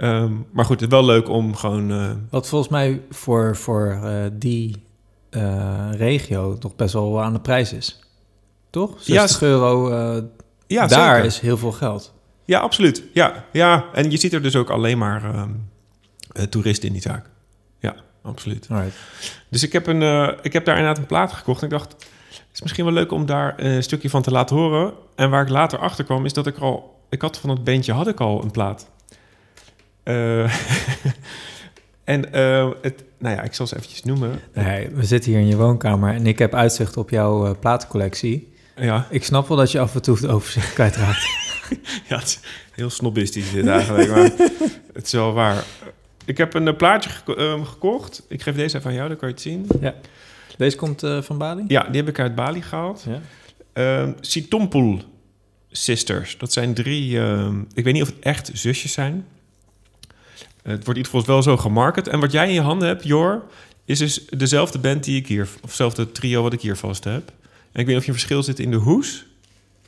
Ehm, 0.00 0.32
maar 0.52 0.64
goed, 0.64 0.80
het 0.80 0.90
is 0.92 0.96
wel 0.98 1.06
leuk 1.06 1.28
om 1.28 1.56
gewoon... 1.56 1.90
eh, 1.90 2.10
Wat 2.30 2.48
volgens 2.48 2.70
mij 2.70 3.02
voor, 3.10 3.56
voor 3.56 3.86
eh, 4.02 4.12
die 4.32 4.82
eh, 5.30 5.88
regio 5.92 6.58
toch 6.58 6.76
best 6.76 6.92
wel 6.92 7.22
aan 7.22 7.32
de 7.32 7.40
prijs 7.40 7.72
is. 7.72 8.00
Toch? 8.70 8.94
60 9.00 9.40
Ja, 9.40 9.46
euro, 9.46 9.88
ja, 10.66 10.86
daar 10.86 11.14
zeker. 11.14 11.24
is 11.24 11.38
heel 11.40 11.56
veel 11.56 11.72
geld. 11.72 12.14
Ja, 12.44 12.60
absoluut. 12.60 13.02
Ja, 13.12 13.44
ja, 13.52 13.84
en 13.92 14.10
je 14.10 14.16
ziet 14.16 14.32
er 14.32 14.42
dus 14.42 14.56
ook 14.56 14.70
alleen 14.70 14.98
maar 14.98 15.24
ehm, 15.34 15.50
eh, 16.32 16.44
toeristen 16.44 16.86
in 16.86 16.92
die 16.92 17.02
zaak. 17.02 17.26
Ja, 17.78 17.94
absoluut. 18.22 18.66
Alright. 18.70 18.96
Dus 19.50 19.62
ik 19.62 19.72
heb, 19.72 19.86
een, 19.86 20.02
ik 20.42 20.52
heb 20.52 20.64
daar 20.64 20.76
inderdaad 20.76 20.98
een 20.98 21.06
plaat 21.06 21.32
gekocht. 21.32 21.60
En 21.62 21.66
ik 21.68 21.72
dacht, 21.72 21.92
het 21.92 22.48
is 22.52 22.60
misschien 22.62 22.84
wel 22.84 22.94
leuk 22.94 23.12
om 23.12 23.26
daar 23.26 23.54
een 23.56 23.82
stukje 23.82 24.10
van 24.10 24.22
te 24.22 24.30
laten 24.30 24.56
horen. 24.56 24.92
En 25.14 25.30
waar 25.30 25.42
ik 25.42 25.48
later 25.48 25.78
achter 25.78 26.04
kwam, 26.04 26.24
is 26.24 26.32
dat 26.32 26.46
ik 26.46 26.58
al... 26.58 26.98
Ik 27.08 27.22
had 27.22 27.38
van 27.38 27.50
het 27.50 27.64
bandje 27.64 27.92
had 27.92 28.08
ik 28.08 28.20
al 28.20 28.42
een 28.42 28.50
plaat. 28.50 28.90
Eh, 30.14 30.54
En 32.04 32.32
eh, 32.32 32.70
het, 32.82 33.04
nou 33.18 33.36
ja, 33.36 33.42
ik 33.42 33.54
zal 33.54 33.66
ze 33.66 33.76
eventjes 33.76 34.02
noemen. 34.02 34.40
Nee, 34.54 34.88
we 34.88 35.04
zitten 35.04 35.30
hier 35.30 35.40
in 35.40 35.46
je 35.46 35.56
woonkamer 35.56 36.14
en 36.14 36.26
ik 36.26 36.38
heb 36.38 36.54
uitzicht 36.54 36.96
op 36.96 37.10
jouw 37.10 37.46
eh, 37.46 37.52
platencollectie. 37.60 38.52
Ja, 38.76 39.06
Ik 39.10 39.24
snap 39.24 39.48
wel 39.48 39.56
dat 39.56 39.70
je 39.72 39.80
af 39.80 39.94
en 39.94 40.02
toe 40.02 40.14
het 40.16 40.26
overzicht 40.26 40.72
kwijtraakt. 40.72 41.26
ja 42.08 42.18
het 42.18 42.24
is 42.26 42.40
heel 42.72 42.90
snobistisch 42.90 43.52
dit 43.52 43.66
eigenlijk, 43.66 44.08
maar 44.10 44.30
het 44.92 45.06
is 45.06 45.12
wel 45.12 45.32
waar. 45.32 45.64
Ik 46.24 46.36
heb 46.38 46.54
een 46.54 46.76
plaatje 46.76 47.10
geko- 47.10 47.34
ehm, 47.34 47.62
gekocht. 47.64 48.22
Ik 48.28 48.42
geef 48.42 48.54
deze 48.54 48.76
even 48.76 48.90
aan 48.90 48.96
jou, 48.96 49.08
dan 49.08 49.16
kan 49.16 49.28
je 49.28 49.34
het 49.34 49.42
zien. 49.42 49.66
Deze 50.56 50.76
komt 50.76 51.02
van 51.20 51.38
Bali? 51.38 51.64
Ja, 51.68 51.82
die 51.82 52.00
heb 52.00 52.08
ik 52.08 52.18
uit 52.18 52.34
Bali 52.34 52.62
gehaald. 52.62 53.04
Ja. 53.08 53.20
Ehm 53.72 54.12
Sitompul 54.20 55.00
Sisters. 55.70 56.38
Dat 56.38 56.52
zijn 56.52 56.74
drie... 56.74 57.18
ehm, 57.20 57.60
ik 57.74 57.84
weet 57.84 57.92
niet 57.92 58.02
of 58.02 58.08
het 58.08 58.18
echt 58.20 58.50
zusjes 58.52 58.92
zijn. 58.92 59.26
Het 60.62 60.84
wordt 60.84 60.88
in 60.88 60.96
ieder 60.96 61.12
geval 61.12 61.26
wel 61.34 61.42
zo 61.42 61.56
gemarket. 61.56 62.08
En 62.08 62.20
wat 62.20 62.32
jij 62.32 62.48
in 62.48 62.54
je 62.54 62.60
handen 62.60 62.88
hebt, 62.88 63.04
Jor... 63.04 63.42
is 63.84 63.98
dus 63.98 64.26
dezelfde 64.26 64.78
band 64.78 65.04
die 65.04 65.16
ik 65.16 65.26
hier... 65.26 65.42
of 65.42 65.60
hetzelfde 65.62 66.12
trio 66.12 66.42
wat 66.42 66.52
ik 66.52 66.60
hier 66.60 66.76
vast 66.76 67.04
heb. 67.04 67.32
En 67.72 67.80
ik 67.80 67.86
weet 67.86 67.86
niet 67.86 67.96
of 67.96 68.02
je 68.02 68.08
een 68.08 68.18
verschil 68.18 68.42
zit 68.42 68.58
in 68.58 68.70
de 68.70 68.76
hoes. 68.76 69.26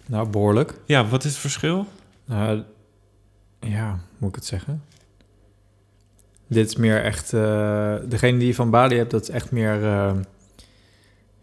Nou, 0.06 0.28
behoorlijk. 0.28 0.74
Ja, 0.86 1.06
wat 1.06 1.24
is 1.24 1.30
het 1.30 1.40
verschil? 1.40 1.86
Nou, 2.24 2.62
ja, 3.60 4.00
moet 4.18 4.28
ik 4.28 4.34
het 4.34 4.44
zeggen? 4.44 4.82
Dit 6.46 6.68
is 6.68 6.76
meer 6.76 7.02
echt... 7.04 7.32
eh, 7.32 7.94
degene 8.08 8.38
die 8.38 8.46
je 8.46 8.54
van 8.54 8.70
Bali 8.70 8.96
hebt, 8.96 9.10
dat 9.10 9.22
is 9.22 9.28
echt 9.28 9.50
meer... 9.50 9.84
eh, 9.84 10.12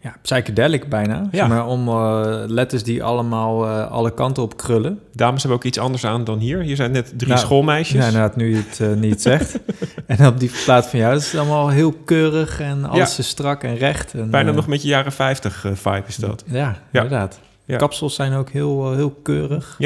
ja, 0.02 0.14
psychedelic 0.22 0.88
bijna. 0.88 1.14
Ja. 1.14 1.38
Zeg 1.38 1.48
maar 1.48 1.66
om 1.66 1.88
eh, 1.88 2.42
letters 2.46 2.82
die 2.82 3.02
allemaal 3.04 3.66
eh, 3.66 3.90
alle 3.90 4.14
kanten 4.14 4.42
op 4.42 4.56
krullen. 4.56 5.00
Dames 5.12 5.42
hebben 5.42 5.58
ook 5.58 5.64
iets 5.64 5.78
anders 5.78 6.04
aan 6.04 6.24
dan 6.24 6.38
hier. 6.38 6.60
Hier 6.60 6.76
zijn 6.76 6.90
net 6.90 7.12
drie 7.16 7.28
Nou, 7.28 7.40
schoolmeisjes. 7.40 8.00
Ja, 8.00 8.06
inderdaad, 8.06 8.36
nu 8.36 8.50
je 8.50 8.62
het 8.68 8.80
eh, 8.80 8.92
niet 8.92 9.22
zegt. 9.22 9.58
en 10.06 10.26
op 10.26 10.40
die 10.40 10.50
plaat 10.64 10.86
van 10.86 10.98
jou, 10.98 11.16
is 11.16 11.36
allemaal 11.36 11.68
heel 11.68 11.92
keurig 11.92 12.60
en 12.60 12.84
alles 12.84 13.18
is 13.18 13.28
strak 13.28 13.62
en 13.62 13.76
recht. 13.76 14.14
En, 14.14 14.30
Bijna 14.30 14.50
nog 14.50 14.66
met 14.66 14.82
je 14.82 14.88
jaren 14.88 15.12
50 15.12 15.64
eh, 15.64 15.72
vibe 15.74 16.02
is 16.06 16.16
dat. 16.16 16.44
Ja, 16.46 16.78
Ja. 16.90 17.02
inderdaad. 17.02 17.40
Ja. 17.64 17.76
Kapsels 17.76 18.14
zijn 18.14 18.32
ook 18.32 18.50
heel, 18.50 18.92
heel 18.92 19.10
keurig. 19.10 19.78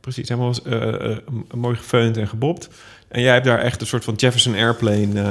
Precies, 0.00 0.28
helemaal 0.28 0.54
mooi 1.54 1.76
gefeund 1.76 2.16
en 2.16 2.28
gebobt. 2.28 2.68
En 3.08 3.20
jij 3.20 3.32
hebt 3.32 3.44
daar 3.44 3.58
echt 3.58 3.80
een 3.80 3.86
soort 3.86 4.04
van 4.04 4.14
Jefferson 4.14 4.54
Airplane 4.54 5.22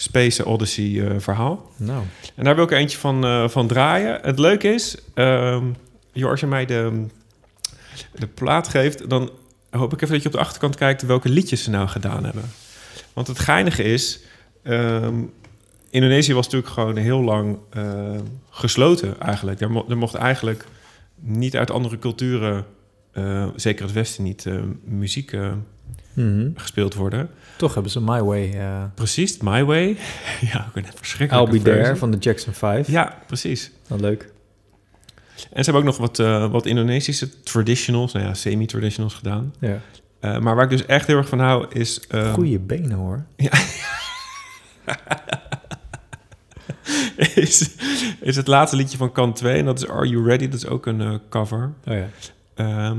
Space 0.00 0.44
Odyssey 0.44 1.06
eh, 1.08 1.14
verhaal. 1.18 1.70
Nou, 1.76 2.02
En 2.34 2.44
daar 2.44 2.54
wil 2.54 2.64
ik 2.64 2.70
er 2.70 2.78
eentje 2.78 2.98
van, 2.98 3.24
eh, 3.24 3.48
van 3.48 3.66
draaien. 3.66 4.18
Het 4.22 4.38
leuke 4.38 4.68
is, 4.68 4.96
ehm 5.14 5.64
joh, 6.12 6.30
als 6.30 6.40
je 6.40 6.46
mij 6.46 6.66
de, 6.66 7.06
de 8.14 8.26
plaat 8.26 8.68
geeft... 8.68 9.10
dan 9.10 9.30
hoop 9.70 9.92
ik 9.92 10.00
even 10.00 10.14
dat 10.14 10.22
je 10.22 10.28
op 10.28 10.34
de 10.34 10.40
achterkant 10.40 10.76
kijkt... 10.76 11.02
welke 11.02 11.28
liedjes 11.28 11.62
ze 11.62 11.70
nou 11.70 11.88
gedaan 11.88 12.24
hebben. 12.24 12.44
Want 13.12 13.26
het 13.26 13.38
geinige 13.38 13.82
is... 13.82 14.20
ehm, 14.62 15.22
Indonesië 15.90 16.34
was 16.34 16.44
natuurlijk 16.44 16.72
gewoon 16.72 16.96
heel 16.96 17.20
lang 17.22 17.58
eh, 17.70 18.18
gesloten 18.50 19.20
eigenlijk. 19.20 19.60
Er, 19.60 19.70
mo- 19.70 19.86
er 19.88 19.96
mocht 19.98 20.14
eigenlijk 20.14 20.64
niet 21.14 21.56
uit 21.56 21.70
andere 21.70 21.98
culturen... 21.98 22.64
zeker 23.56 23.84
het 23.84 23.92
Westen 23.92 24.24
niet, 24.24 24.46
muziek 24.84 25.32
mhm. 26.12 26.48
gespeeld 26.54 26.94
worden. 26.94 27.30
toch 27.56 27.74
hebben 27.74 27.92
ze 27.92 28.00
My 28.00 28.22
Way. 28.22 28.52
eh 28.52 28.82
Precies, 28.94 29.38
My 29.38 29.64
Way. 29.64 29.96
ja, 30.52 30.66
ook 30.68 30.76
een 30.76 30.84
verschrikkelijke 30.94 31.52
I'll 31.52 31.62
Be 31.62 31.70
There 31.70 31.96
van 31.96 32.10
de 32.10 32.16
Jackson 32.16 32.52
5. 32.52 32.88
Ja, 32.88 33.18
precies. 33.26 33.70
Wel 33.86 33.98
leuk. 33.98 34.32
En 35.52 35.64
ze 35.64 35.70
hebben 35.70 35.74
ook 35.74 35.84
nog 35.84 35.96
wat, 35.96 36.18
eh, 36.18 36.50
wat 36.50 36.66
Indonesische 36.66 37.42
traditionals, 37.42 38.12
nou 38.12 38.26
ja, 38.26 38.34
semi-traditionals 38.34 39.14
gedaan. 39.14 39.54
Ja. 39.58 39.80
Eh, 40.20 40.38
maar 40.38 40.54
waar 40.54 40.64
ik 40.64 40.70
dus 40.70 40.86
echt 40.86 41.06
heel 41.06 41.16
erg 41.16 41.28
van 41.28 41.38
hou 41.38 41.66
is... 41.68 42.06
eh, 42.06 42.32
Goeie 42.32 42.58
benen 42.58 42.92
hoor. 42.96 43.24
is, 47.34 47.70
is 48.20 48.36
het 48.36 48.46
laatste 48.46 48.76
liedje 48.76 48.96
van 48.96 49.12
kant 49.12 49.36
2 49.36 49.58
en 49.58 49.64
dat 49.64 49.78
is 49.78 49.88
Are 49.88 50.08
You 50.08 50.24
Ready? 50.24 50.48
Dat 50.48 50.58
is 50.58 50.66
ook 50.66 50.86
een 50.86 51.20
cover. 51.28 51.72
Oh 51.86 51.94
ja. 51.94 52.08
Ehm, 52.54 52.98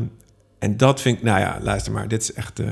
en 0.62 0.78
dat 0.78 1.02
vind 1.02 1.18
ik... 1.18 1.24
Nou 1.24 1.40
ja, 1.40 1.60
luister 1.62 1.92
maar. 1.92 2.08
Dit 2.08 2.22
is 2.22 2.34
echt... 2.34 2.60
eh, 2.60 2.68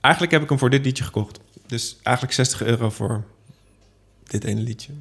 eigenlijk 0.00 0.32
heb 0.32 0.42
ik 0.42 0.48
hem 0.48 0.58
voor 0.58 0.70
dit 0.70 0.84
liedje 0.84 1.04
gekocht. 1.04 1.40
Dus 1.66 1.98
eigenlijk 2.02 2.34
60 2.34 2.62
euro 2.62 2.90
voor 2.90 3.24
dit 4.24 4.44
ene 4.44 4.60
liedje. 4.60 4.92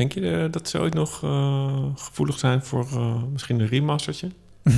Denk 0.00 0.12
je 0.12 0.30
eh, 0.30 0.44
dat 0.50 0.68
ze 0.68 0.78
ooit 0.78 0.94
nog 0.94 1.22
eh, 1.22 1.84
gevoelig 1.94 2.38
zijn 2.38 2.62
voor 2.62 2.86
eh, 2.92 3.22
misschien 3.32 3.60
een 3.60 3.66
remastertje? 3.66 4.28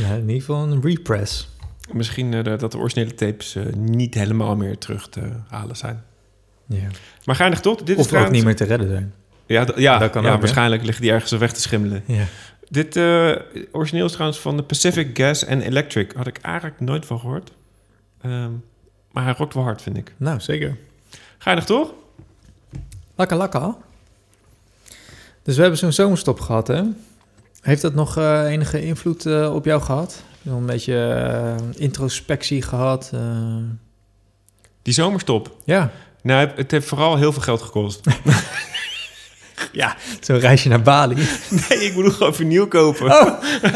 Ja, 0.00 0.12
in 0.14 0.20
ieder 0.20 0.34
geval 0.40 0.62
een 0.62 0.82
repress. 0.82 1.48
Misschien 1.92 2.42
dat 2.42 2.72
de 2.72 2.78
originele 2.78 3.14
tapes 3.14 3.56
niet 3.76 4.14
helemaal 4.14 4.56
meer 4.56 4.78
terug 4.78 5.08
te 5.08 5.20
halen 5.48 5.76
zijn. 5.76 6.02
Ja. 6.66 6.88
Maar 7.24 7.34
geinig 7.34 7.60
toch? 7.60 7.78
Dit 7.78 7.88
is 7.88 7.94
Of 7.94 8.00
ook 8.00 8.08
trouwens- 8.08 8.34
niet 8.36 8.44
meer 8.44 8.56
te 8.56 8.64
redden 8.64 8.88
zijn. 8.88 9.14
Ja, 9.46 9.66
ja, 9.76 9.98
Dat 9.98 10.10
kan 10.10 10.22
ja 10.22 10.32
ook, 10.32 10.40
waarschijnlijk 10.40 10.82
liggen 10.82 11.02
die 11.02 11.12
ergens 11.12 11.30
weg 11.30 11.52
te 11.52 11.60
schimmelen. 11.60 12.02
Ja. 12.06 12.24
Dit 12.68 12.96
origineel 13.72 14.04
is 14.06 14.12
trouwens 14.12 14.40
van 14.40 14.56
de 14.56 14.62
Pacific 14.62 15.18
Gas 15.18 15.46
and 15.46 15.62
Electric. 15.62 16.12
Had 16.12 16.26
ik 16.26 16.38
eigenlijk 16.38 16.80
nooit 16.80 17.06
van 17.06 17.18
gehoord. 17.20 17.52
Ehm, 18.20 18.52
maar 19.12 19.24
hij 19.24 19.34
rokt 19.36 19.54
wel 19.54 19.62
hard, 19.62 19.82
vind 19.82 19.96
ik. 19.96 20.14
Nou, 20.16 20.40
zeker. 20.40 20.76
Geinig 21.42 21.64
toch? 21.64 21.92
Lekker, 23.16 23.36
lekker. 23.36 23.74
Dus 25.42 25.54
we 25.56 25.60
hebben 25.60 25.78
zo'n 25.78 25.92
zomerstop 25.92 26.40
gehad, 26.40 26.66
hè? 26.66 26.82
Heeft 27.60 27.82
dat 27.82 27.94
nog 27.94 28.16
eh, 28.16 28.44
enige 28.44 28.84
invloed 28.84 29.26
eh, 29.26 29.54
op 29.54 29.64
jou 29.64 29.82
gehad? 29.82 30.22
Nog 30.42 30.56
een 30.58 30.66
beetje 30.66 31.12
eh, 31.12 31.54
introspectie 31.82 32.62
gehad? 32.62 33.10
eh? 33.14 33.56
Die 34.82 34.94
zomerstop. 34.94 35.56
ja, 35.64 35.90
Nou, 36.22 36.48
het- 36.54 36.70
heeft 36.70 36.86
vooral 36.86 37.16
heel 37.16 37.32
veel 37.32 37.42
geld 37.42 37.62
gekost. 37.62 38.00
zo'n 40.20 40.38
reisje 40.38 40.68
naar 40.68 40.82
Bali. 40.82 41.14
nee, 41.50 41.84
ik 41.84 41.94
bedoel 41.94 42.10
gewoon 42.10 42.34
vernieuw 42.34 42.68
kopen. 42.68 43.06
Oh. 43.10 43.42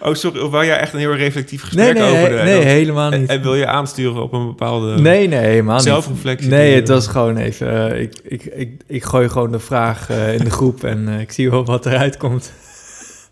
Oh, 0.00 0.14
sorry. 0.14 0.40
Of 0.40 0.50
wou 0.50 0.64
jij 0.64 0.78
echt 0.78 0.92
een 0.92 0.98
heel 0.98 1.14
reflectief 1.14 1.74
Nee, 1.74 1.86
gesprek 1.86 2.10
nee, 2.10 2.22
over 2.22 2.36
de... 2.36 2.42
nee, 2.42 2.64
helemaal 2.64 3.10
niet. 3.10 3.28
en 3.28 3.42
wil 3.42 3.54
je 3.54 3.66
aansturen 3.66 4.22
op 4.22 4.32
een 4.32 4.46
bepaalde... 4.46 5.00
Nee, 5.00 5.28
nee, 5.28 5.38
helemaal 5.38 5.74
niet. 5.76 5.84
zelfreflectie 5.84 6.48
Nee, 6.48 6.74
het 6.74 6.88
was 6.88 7.06
gewoon 7.06 7.36
even... 7.36 7.90
eh, 7.92 8.00
ik, 8.00 8.14
ik, 8.22 8.44
ik, 8.44 8.80
ik 8.86 9.04
gooi 9.04 9.28
gewoon 9.28 9.50
de 9.52 9.58
vraag 9.58 10.10
eh, 10.10 10.34
in 10.34 10.44
de 10.44 10.50
groep 10.50 10.84
en 10.84 11.08
eh, 11.08 11.20
ik 11.20 11.32
zie 11.32 11.50
wel 11.50 11.64
wat 11.64 11.86
eruit 11.86 12.16
komt. 12.16 12.52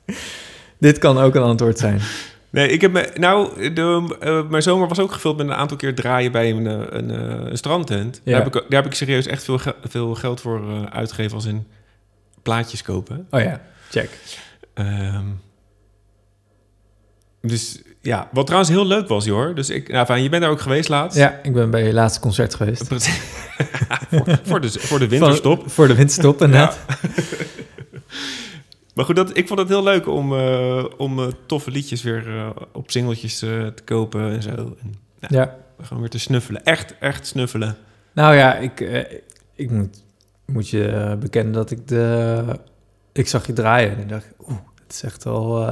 Dit 0.78 0.98
kan 0.98 1.18
ook 1.18 1.34
een 1.34 1.42
antwoord 1.42 1.78
zijn. 1.78 2.00
Nee, 2.50 2.68
ik 2.68 2.80
heb 2.80 2.92
me... 2.92 3.08
Nou, 3.14 3.70
de, 3.72 4.44
mijn 4.50 4.62
zomer 4.62 4.88
was 4.88 4.98
ook 4.98 5.12
gevuld 5.12 5.36
met 5.36 5.46
een 5.46 5.54
aantal 5.54 5.76
keer 5.76 5.94
draaien 5.94 6.32
bij 6.32 6.50
een, 6.50 6.66
een, 6.96 7.08
een 7.50 7.56
strandtent. 7.58 8.20
Ja. 8.24 8.32
Daar, 8.32 8.44
heb 8.44 8.54
ik, 8.54 8.64
daar 8.68 8.82
heb 8.82 8.90
ik 8.90 8.96
serieus 8.96 9.26
echt 9.26 9.44
veel, 9.44 9.58
veel 9.88 10.14
geld 10.14 10.40
voor 10.40 10.58
eh, 10.70 10.82
uitgegeven 10.96 11.34
als 11.34 11.44
in 11.44 11.66
plaatjes 12.42 12.82
kopen. 12.82 13.26
Oh 13.30 13.40
ja, 13.40 13.60
check. 13.90 14.08
Ehm, 14.74 15.24
dus 17.48 17.82
ja, 18.00 18.28
wat 18.32 18.46
trouwens 18.46 18.72
heel 18.74 18.86
leuk 18.86 19.08
was, 19.08 19.24
joh. 19.24 19.54
Dus 19.54 19.70
ik, 19.70 19.88
nou, 19.88 20.06
fijn, 20.06 20.22
je 20.22 20.28
bent 20.28 20.42
daar 20.42 20.50
ook 20.50 20.60
geweest 20.60 20.88
laatst. 20.88 21.18
Ja, 21.18 21.40
ik 21.42 21.52
ben 21.52 21.70
bij 21.70 21.84
je 21.86 21.92
laatste 21.92 22.20
concert 22.20 22.54
geweest. 22.54 22.86
Voor, 24.10 24.38
voor, 24.42 24.60
de, 24.60 24.70
voor 24.70 24.98
de 24.98 25.08
winterstop. 25.08 25.60
Van- 25.60 25.70
voor 25.70 25.88
de 25.88 25.94
winterstop, 25.94 26.42
inderdaad. 26.42 26.78
Maar 28.94 29.04
goed, 29.04 29.16
dat, 29.16 29.36
ik 29.36 29.46
vond 29.46 29.58
het 29.60 29.68
heel 29.68 29.82
leuk 29.82 30.08
om, 30.08 30.34
eh, 30.38 30.84
om 30.96 31.18
eh, 31.18 31.26
toffe 31.46 31.70
liedjes 31.70 32.02
weer 32.02 32.28
eh, 32.36 32.50
op 32.72 32.90
singeltjes 32.90 33.38
te 33.38 33.74
kopen 33.84 34.30
en 34.32 34.42
zo. 34.42 34.50
En, 34.50 34.94
nou, 35.20 35.34
Ja. 35.34 35.56
Gewoon 35.82 36.00
weer 36.00 36.10
te 36.10 36.18
snuffelen. 36.18 36.64
Echt, 36.64 36.94
echt 37.00 37.26
snuffelen. 37.26 37.76
Nou 38.12 38.34
ja, 38.34 38.54
ik, 38.56 38.80
ik 39.54 39.70
moet, 39.70 40.02
moet 40.46 40.68
je 40.68 41.16
bekennen 41.20 41.52
dat 41.52 41.70
ik 41.70 41.88
de... 41.88 42.44
Ik 43.12 43.28
zag 43.28 43.46
je 43.46 43.52
draaien 43.52 43.90
en 43.92 43.98
ik 43.98 44.08
dacht, 44.08 44.26
oeh, 44.48 44.58
het 44.84 44.92
is 44.92 45.02
echt 45.02 45.24
wel... 45.24 45.68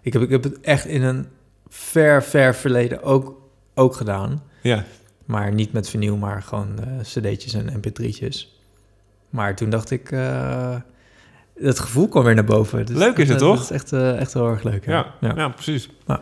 eh, 0.00 0.06
ik, 0.06 0.12
heb, 0.12 0.22
ik 0.22 0.30
heb 0.30 0.42
het 0.44 0.60
echt 0.60 0.84
in 0.86 1.02
een 1.02 1.26
ver, 1.68 2.22
ver 2.22 2.54
verleden 2.54 3.02
ook, 3.02 3.40
ook 3.74 3.94
gedaan. 3.96 4.42
Ja. 4.62 4.84
Maar 5.24 5.52
niet 5.52 5.72
met 5.72 5.88
vinyl, 5.90 6.16
maar 6.16 6.42
gewoon 6.42 6.78
eh, 6.78 7.00
cd'tjes 7.02 7.54
en 7.54 7.82
mp3'tjes. 7.82 8.58
Maar 9.30 9.56
toen 9.56 9.70
dacht 9.70 9.90
ik, 9.90 10.10
eh 10.12 10.74
het 11.56 11.78
gevoel 11.78 12.08
kwam 12.08 12.24
weer 12.24 12.34
naar 12.34 12.44
boven. 12.44 12.86
Dus 12.86 12.96
Leuk 12.96 13.16
is 13.18 13.28
het, 13.28 13.38
dat- 13.38 13.48
toch? 13.48 13.56
Dat 13.56 13.64
is 13.70 13.76
echt, 13.76 13.92
eh, 13.92 14.20
echt 14.20 14.32
heel 14.32 14.48
erg 14.48 14.62
leuk. 14.62 14.84
Ja, 14.86 15.14
Ja. 15.20 15.32
ja. 15.36 15.48
precies. 15.48 15.88
Ja. 16.06 16.20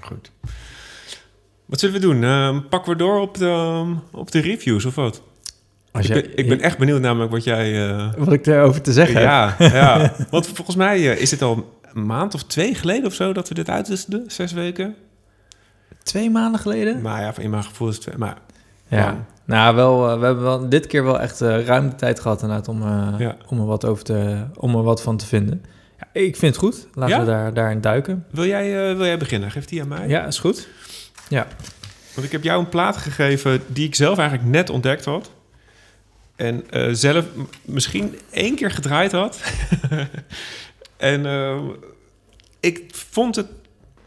Goed. 0.00 0.30
Wat 1.66 1.80
zullen 1.80 1.94
we 1.94 2.00
doen? 2.00 2.24
Ehm, 2.24 2.60
pakken 2.68 2.92
we 2.92 2.98
door 2.98 3.20
op 3.20 3.36
de, 3.38 3.84
op 4.12 4.30
de 4.30 4.40
reviews 4.40 4.84
of 4.84 4.94
wat? 4.94 5.22
Als 5.92 6.06
ik, 6.08 6.12
jij- 6.12 6.22
ben, 6.22 6.36
ik 6.36 6.48
ben 6.48 6.60
echt 6.60 6.78
benieuwd 6.78 7.00
namelijk 7.00 7.30
wat 7.32 7.44
jij... 7.44 7.88
eh, 7.88 8.12
Wat 8.16 8.32
ik 8.32 8.46
erover 8.46 8.80
te 8.82 8.92
zeggen 8.92 9.14
heb. 9.14 9.24
ja, 9.24 9.54
ja. 9.58 10.14
Want 10.30 10.46
volgens 10.46 10.76
mij 10.76 11.10
eh, 11.12 11.20
is 11.20 11.30
het 11.30 11.42
al 11.42 11.78
een 11.94 12.06
maand 12.06 12.34
of 12.34 12.42
twee 12.44 12.74
geleden 12.74 13.06
of 13.06 13.14
zo 13.14 13.32
dat 13.32 13.48
we 13.48 13.54
dit 13.54 13.68
uitwisselden. 13.70 14.24
Zes 14.30 14.52
weken. 14.52 14.94
Twee 16.02 16.30
maanden 16.30 16.60
geleden? 16.60 17.00
Maar 17.00 17.20
ja, 17.22 17.32
in 17.38 17.50
mijn 17.50 17.64
gevoel 17.64 17.88
is 17.88 17.94
het 17.94 18.02
twee. 18.02 18.16
Maar 18.18 18.36
Ja, 18.88 19.24
nou 19.44 19.74
wel, 19.76 20.10
eh, 20.10 20.18
we 20.18 20.24
hebben 20.24 20.44
wel 20.44 20.68
dit 20.68 20.86
keer 20.86 21.04
wel 21.04 21.20
echt 21.20 21.40
eh, 21.40 21.64
ruim 21.64 21.88
de 21.88 21.94
tijd 21.94 22.20
gehad 22.20 22.42
inderdaad 22.42 22.68
om, 22.68 22.82
eh, 22.82 23.14
Ja. 23.18 23.36
om, 23.48 23.58
er 23.60 23.66
wat 23.66 23.84
over 23.84 24.04
te, 24.04 24.44
om 24.56 24.74
er 24.76 24.82
wat 24.82 25.02
van 25.02 25.16
te 25.16 25.26
vinden. 25.26 25.64
Ja, 25.98 26.20
ik 26.20 26.36
vind 26.36 26.54
het 26.56 26.64
goed. 26.64 26.86
Laten 26.94 27.14
Ja? 27.14 27.20
we 27.20 27.26
daar, 27.26 27.54
daarin 27.54 27.80
duiken. 27.80 28.24
wil 28.30 28.46
jij, 28.46 28.96
wil 28.96 29.06
jij 29.06 29.18
beginnen? 29.18 29.50
Geef 29.50 29.64
die 29.64 29.82
aan 29.82 29.88
mij. 29.88 30.08
Ja, 30.08 30.26
is 30.26 30.38
goed. 30.38 30.68
Want 32.14 32.26
ik 32.26 32.32
heb 32.32 32.42
jou 32.42 32.60
een 32.60 32.68
plaat 32.68 32.96
gegeven 32.96 33.62
die 33.66 33.86
ik 33.86 33.94
zelf 33.94 34.18
eigenlijk 34.18 34.48
net 34.50 34.70
ontdekt 34.70 35.04
had. 35.04 35.30
En 36.36 36.64
zelf 36.96 37.24
misschien 37.62 38.18
één 38.30 38.54
keer 38.56 38.70
gedraaid 38.70 39.12
had. 39.12 39.40
en 40.96 41.26
eh, 41.26 41.60
ik 42.60 42.84
vond 43.10 43.36
het 43.36 43.46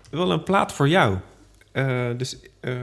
wel 0.10 0.32
een 0.32 0.44
plaat 0.44 0.74
voor 0.74 0.90
jou. 0.90 1.18
Eh, 1.72 2.06
dus 2.18 2.38
eh, 2.60 2.74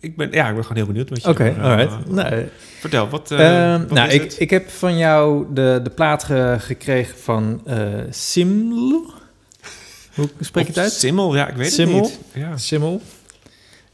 ik, 0.00 0.16
ben, 0.16 0.30
ja, 0.32 0.48
ik 0.48 0.54
ben 0.54 0.62
gewoon 0.62 0.76
heel 0.76 0.86
benieuwd. 0.86 1.08
wat 1.10 1.22
je 1.22 1.28
Oké, 1.28 1.54
alright. 1.60 2.10
Nou, 2.10 2.44
Vertel, 2.80 3.08
wat, 3.08 3.30
eh, 3.30 3.72
Ehm, 3.72 3.80
wat 3.80 3.90
nou, 3.90 4.10
ik, 4.10 4.22
het? 4.22 4.40
ik 4.40 4.50
heb 4.50 4.68
van 4.70 4.96
jou 4.96 5.46
de, 5.54 5.80
de 5.82 5.90
plaat 5.90 6.24
ge- 6.24 6.56
gekregen 6.58 7.18
van 7.18 7.62
Siml. 8.10 9.10
Hoe 10.14 10.28
spreek 10.40 10.64
je 10.64 10.70
het 10.70 10.80
uit? 10.80 10.92
Simmel, 10.92 11.34
ja, 11.34 11.48
ik 11.48 11.56
weet 11.56 11.72
Simmel? 11.72 12.02
het 12.02 12.18
niet. 12.34 12.42
Ja. 12.44 12.56
Siml. 12.56 13.00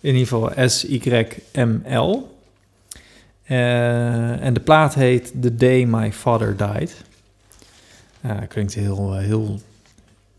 In 0.01 0.15
ieder 0.17 0.29
geval 0.29 0.69
S-Y-M-L. 0.69 2.31
En 3.45 4.55
de 4.55 4.61
plaat 4.61 4.95
heet 4.95 5.33
The 5.41 5.55
Day 5.55 5.85
My 5.85 6.13
Father 6.13 6.57
Died. 6.57 7.05
Eh, 8.23 8.37
klinkt 8.49 8.75
heel, 8.75 9.15
eh, 9.15 9.19
heel, 9.25 9.61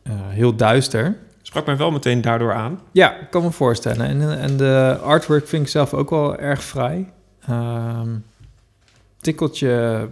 eh, 0.03 0.13
heel 0.29 0.55
duister. 0.55 1.17
Sprak 1.41 1.65
mij 1.65 1.77
wel 1.77 1.91
meteen 1.91 2.21
daardoor 2.21 2.53
aan. 2.53 2.79
Ja, 2.91 3.19
ik 3.19 3.29
kan 3.29 3.43
me 3.43 3.51
voorstellen. 3.51 4.05
En, 4.05 4.39
en 4.39 4.57
de 4.57 4.97
artwork 5.01 5.47
vind 5.47 5.63
ik 5.63 5.69
zelf 5.69 5.93
ook 5.93 6.09
wel 6.09 6.37
erg 6.37 6.63
vrij. 6.63 7.11
Ehm 7.47 8.09
tikkeltje 9.23 10.09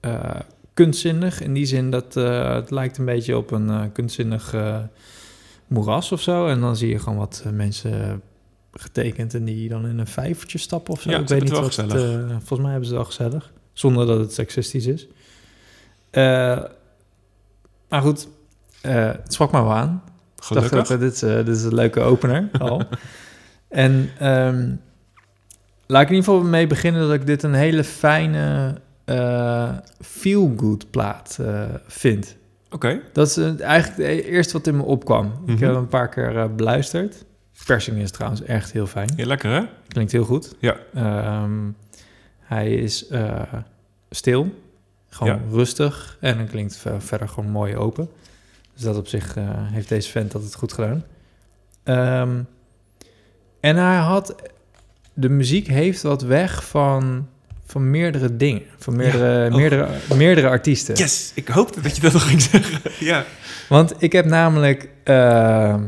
eh, 0.00 0.40
kunstzinnig. 0.74 1.40
In 1.40 1.52
die 1.52 1.66
zin 1.66 1.90
dat 1.90 2.16
eh, 2.16 2.54
het 2.54 2.70
lijkt 2.70 2.98
een 2.98 3.04
beetje 3.04 3.36
op 3.36 3.50
een 3.50 3.68
eh, 3.70 3.82
kunstzinnig 3.92 4.54
eh, 4.54 4.78
moeras 5.66 6.12
of 6.12 6.20
zo. 6.20 6.46
En 6.46 6.60
dan 6.60 6.76
zie 6.76 6.88
je 6.88 6.98
gewoon 6.98 7.18
wat 7.18 7.42
eh, 7.46 7.52
mensen 7.52 8.22
getekend 8.72 9.34
en 9.34 9.44
die 9.44 9.68
dan 9.68 9.86
in 9.86 9.98
een 9.98 10.06
vijvertje 10.06 10.58
stappen 10.58 10.92
of 10.92 11.00
zo. 11.00 11.10
Ja, 11.10 11.18
ik 11.18 11.28
weet 11.28 11.42
niet 11.42 11.50
wat 11.50 11.76
het, 11.76 11.94
eh, 11.94 12.26
volgens 12.28 12.60
mij 12.60 12.70
hebben 12.70 12.88
ze 12.88 12.94
het 12.94 13.02
wel 13.02 13.04
gezellig. 13.04 13.52
Zonder 13.72 14.06
dat 14.06 14.18
het 14.18 14.32
seksistisch 14.34 14.86
is. 14.86 15.06
Eh, 16.12 16.62
maar 17.88 18.00
goed, 18.00 18.28
eh, 18.82 18.94
het 19.06 19.32
sprak 19.32 19.52
me 19.52 19.62
wel 19.62 19.72
aan. 19.72 20.02
Ik 20.04 20.08
dacht 20.36 20.46
Gelukkig. 20.66 20.92
ook, 20.92 21.00
dit, 21.00 21.12
is, 21.12 21.22
eh, 21.22 21.34
dit 21.34 21.48
is 21.56 21.62
een 21.62 21.74
leuke 21.74 22.00
opener 22.00 22.48
al. 22.58 22.82
en 23.68 24.10
ehm, 24.18 24.74
laat 25.86 26.02
ik 26.02 26.08
in 26.08 26.14
ieder 26.14 26.30
geval 26.32 26.42
mee 26.48 26.66
beginnen 26.66 27.02
dat 27.02 27.12
ik 27.14 27.26
dit 27.26 27.42
een 27.42 27.54
hele 27.54 27.84
fijne 27.84 28.74
feel-good 30.00 30.90
plaat 30.90 31.38
vind. 31.86 32.36
Oké. 32.70 33.00
Dat 33.12 33.26
is 33.26 33.36
eigenlijk 33.60 33.96
het 34.16 34.24
eerste 34.24 34.52
wat 34.52 34.66
in 34.66 34.76
me 34.76 34.82
opkwam. 34.82 35.26
Ik 35.26 35.40
Mhm. 35.40 35.50
heb 35.50 35.60
hem 35.60 35.74
een 35.76 35.88
paar 35.88 36.08
keer 36.08 36.54
beluisterd. 36.54 37.24
Persing 37.66 37.98
is 37.98 38.10
trouwens 38.10 38.42
echt 38.42 38.72
heel 38.72 38.86
fijn. 38.86 39.12
Ja, 39.16 39.26
lekker 39.26 39.50
hè? 39.50 39.62
Klinkt 39.88 40.12
heel 40.12 40.24
goed. 40.24 40.54
Ja. 40.58 40.76
Ehm, 40.94 41.70
hij 42.40 42.74
is 42.74 43.06
stil, 44.10 44.54
gewoon 45.14 45.32
Ja. 45.32 45.40
rustig 45.50 46.16
en 46.20 46.36
dan 46.36 46.46
klinkt 46.46 46.76
ver- 46.76 47.02
verder 47.02 47.28
gewoon 47.28 47.50
mooi 47.50 47.76
open. 47.76 48.08
Dus 48.74 48.82
dat 48.82 48.96
op 48.96 49.06
zich 49.08 49.36
eh, 49.36 49.44
heeft 49.48 49.88
deze 49.88 50.10
vent 50.10 50.32
dat 50.32 50.42
het 50.42 50.54
goed 50.54 50.72
gedaan. 50.72 51.04
Ehm, 51.82 52.42
en 53.60 53.76
hij 53.76 53.96
had, 53.96 54.34
de 55.14 55.28
muziek 55.28 55.66
heeft 55.66 56.02
wat 56.02 56.22
weg 56.22 56.64
van, 56.68 57.28
van 57.64 57.90
meerdere 57.90 58.36
dingen, 58.36 58.62
van 58.76 58.96
meerdere, 58.96 59.48
oh. 59.50 59.56
meerdere, 59.56 59.88
meerdere 60.16 60.48
artiesten. 60.48 60.94
Yes, 60.96 61.32
ik 61.34 61.48
hoopte 61.48 61.80
dat 61.80 61.96
je 61.96 62.02
dat 62.02 62.12
nog 62.12 62.28
ging 62.28 62.42
zeggen. 62.42 62.90
ja. 63.06 63.24
Want 63.68 63.94
ik 64.02 64.12
heb 64.12 64.24
namelijk, 64.24 64.88
ehm, 65.04 65.82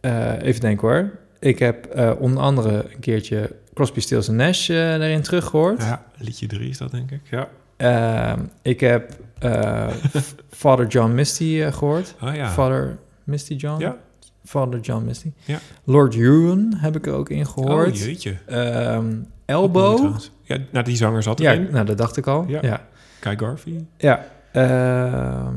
eh, 0.00 0.42
even 0.42 0.60
denken 0.60 0.88
hoor. 0.88 1.10
Ik 1.38 1.58
heb 1.58 1.86
eh, 1.86 2.12
onder 2.18 2.42
andere 2.42 2.70
een 2.94 3.00
keertje 3.00 3.56
Crosby, 3.74 4.00
Stills 4.00 4.28
Nash 4.28 4.70
eh 4.70 4.94
erin 4.94 5.22
teruggehoord. 5.22 5.82
ja, 5.82 6.04
liedje 6.16 6.46
drie 6.46 6.68
is 6.68 6.78
dat 6.78 6.90
denk 6.90 7.10
ik. 7.10 7.20
Ja. 7.30 7.48
Ehm, 7.76 8.40
ik 8.62 8.80
heb 8.80 9.16
eh, 9.38 9.88
Father 10.50 10.86
John 10.86 11.12
Misty 11.12 11.60
eh, 11.62 11.72
gehoord. 11.72 12.14
Oh 12.22 12.34
ja. 12.34 12.48
Father 12.50 12.98
Misty 13.24 13.54
John? 13.54 13.80
Ja. 13.80 13.96
Father 14.44 14.80
John 14.80 15.04
Misty. 15.04 15.32
Ja. 15.44 15.58
Lord 15.84 16.14
Huron 16.14 16.74
heb 16.76 16.96
ik 16.96 17.06
er 17.06 17.12
ook 17.12 17.28
in 17.30 17.46
gehoord. 17.46 17.88
Oh, 17.92 17.94
jeetje. 17.94 18.36
Ehm, 18.46 19.14
Elbow. 19.44 20.16
Ja, 20.42 20.58
nou, 20.72 20.84
die 20.84 20.96
zanger 20.96 21.22
zat 21.22 21.38
Ja, 21.38 21.52
erin. 21.52 21.68
nou, 21.72 21.86
dat 21.86 21.98
dacht 21.98 22.16
ik 22.16 22.26
al. 22.26 22.44
Ja. 22.48 22.58
Ja. 22.62 22.86
Kai 23.20 23.38
Garvey. 23.38 23.86
Ja. 23.96 24.24
ehm, 24.52 25.54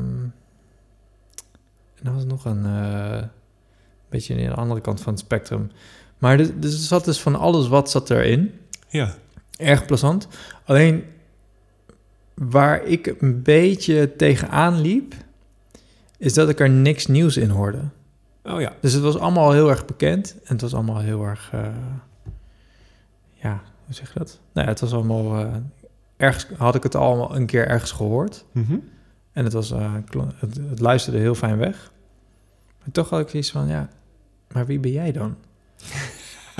en 1.94 2.02
dan 2.04 2.14
was 2.14 2.24
nog 2.24 2.44
een 2.44 2.64
eh, 2.66 3.22
beetje 4.08 4.34
aan 4.34 4.40
de 4.40 4.54
andere 4.54 4.80
kant 4.80 5.00
van 5.00 5.12
het 5.12 5.22
spectrum. 5.22 5.70
Maar 6.18 6.32
er, 6.40 6.46
er 6.62 6.68
zat 6.68 7.04
dus 7.04 7.20
van 7.20 7.34
alles 7.36 7.68
wat 7.68 7.90
zat 7.90 8.10
erin. 8.10 8.52
Ja. 8.88 9.14
Erg 9.56 9.86
plezant. 9.86 10.28
Alleen 10.64 11.04
waar 12.38 12.84
ik 12.84 13.14
een 13.18 13.42
beetje 13.42 14.16
tegenaan 14.16 14.80
liep, 14.80 15.14
is 16.16 16.34
dat 16.34 16.48
ik 16.48 16.60
er 16.60 16.70
niks 16.70 17.06
nieuws 17.06 17.36
in 17.36 17.50
hoorde. 17.50 17.80
Oh 18.42 18.60
ja. 18.60 18.72
Dus 18.80 18.92
het 18.92 19.02
was 19.02 19.18
allemaal 19.18 19.52
heel 19.52 19.68
erg 19.68 19.84
bekend. 19.84 20.32
En 20.44 20.52
het 20.52 20.60
was 20.60 20.74
allemaal 20.74 20.98
heel 20.98 21.24
erg... 21.24 21.50
eh, 21.52 21.66
ja, 23.32 23.60
hoe 23.84 23.94
zeg 23.94 24.12
je 24.12 24.18
dat? 24.18 24.40
Nou 24.52 24.66
ja, 24.66 24.72
het 24.72 24.80
was 24.80 24.92
allemaal... 24.92 25.38
eh, 25.38 25.54
ergens 26.16 26.46
had 26.56 26.74
ik 26.74 26.82
het 26.82 26.94
allemaal 26.94 27.36
een 27.36 27.46
keer 27.46 27.66
ergens 27.66 27.92
gehoord. 27.92 28.44
Mhm. 28.52 28.76
En 29.32 29.44
het, 29.44 29.52
was, 29.52 29.70
eh, 29.70 29.94
het 30.68 30.80
luisterde 30.80 31.18
heel 31.18 31.34
fijn 31.34 31.58
weg. 31.58 31.92
Maar 32.78 32.90
toch 32.92 33.10
had 33.10 33.20
ik 33.20 33.28
zoiets 33.28 33.50
van, 33.50 33.68
ja, 33.68 33.88
maar 34.52 34.66
wie 34.66 34.78
ben 34.78 34.92
jij 34.92 35.12
dan? 35.12 35.36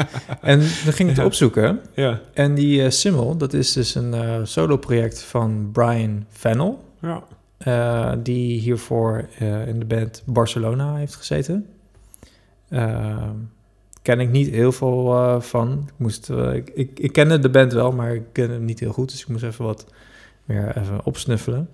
en 0.40 0.58
dan 0.58 0.92
ging 0.92 1.10
ik 1.10 1.16
het 1.16 1.24
opzoeken. 1.24 1.80
Ja. 1.94 2.20
En 2.32 2.54
die 2.54 2.82
eh 2.82 2.90
Simmel, 2.90 3.36
dat 3.36 3.52
is 3.52 3.72
dus 3.72 3.94
een 3.94 4.14
eh 4.14 4.36
solo-project 4.42 5.22
van 5.22 5.68
Brian 5.72 6.24
Fennell. 6.28 6.74
Ja. 7.00 7.22
eh, 7.58 8.12
die 8.22 8.60
hiervoor 8.60 9.28
in 9.66 9.78
de 9.78 9.84
band 9.86 10.22
Barcelona 10.26 10.94
heeft 10.96 11.14
gezeten. 11.16 11.66
Eh, 12.68 13.30
ken 14.02 14.20
ik 14.20 14.30
niet 14.30 14.50
heel 14.50 14.72
veel 14.72 15.40
van. 15.40 15.84
Ik, 15.86 15.92
moest, 15.96 16.30
ik, 16.30 16.70
ik, 16.74 16.98
ik 16.98 17.12
kende 17.12 17.38
de 17.38 17.50
band 17.50 17.72
wel, 17.72 17.92
maar 17.92 18.14
ik 18.14 18.22
ken 18.32 18.50
hem 18.50 18.64
niet 18.64 18.80
heel 18.80 18.92
goed. 18.92 19.10
Dus 19.10 19.20
ik 19.20 19.28
moest 19.28 19.44
even 19.44 19.64
wat 19.64 19.86
meer 20.44 20.76
even 20.76 21.04
opsnuffelen. 21.04 21.68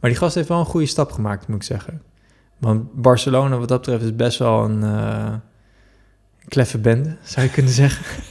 Maar 0.00 0.10
die 0.10 0.18
gast 0.18 0.34
heeft 0.34 0.48
wel 0.48 0.58
een 0.58 0.64
goede 0.64 0.86
stap 0.86 1.12
gemaakt, 1.12 1.48
moet 1.48 1.56
ik 1.56 1.62
zeggen. 1.62 2.02
Want 2.58 2.92
Barcelona, 3.02 3.58
wat 3.58 3.68
dat 3.68 3.78
betreft, 3.80 4.02
is 4.04 4.16
best 4.16 4.38
wel 4.38 4.64
een 4.64 4.82
kleffe 6.48 6.78
bende, 6.78 7.16
zou 7.22 7.46
je 7.46 7.52
kunnen 7.52 7.72
zeggen. 7.72 8.04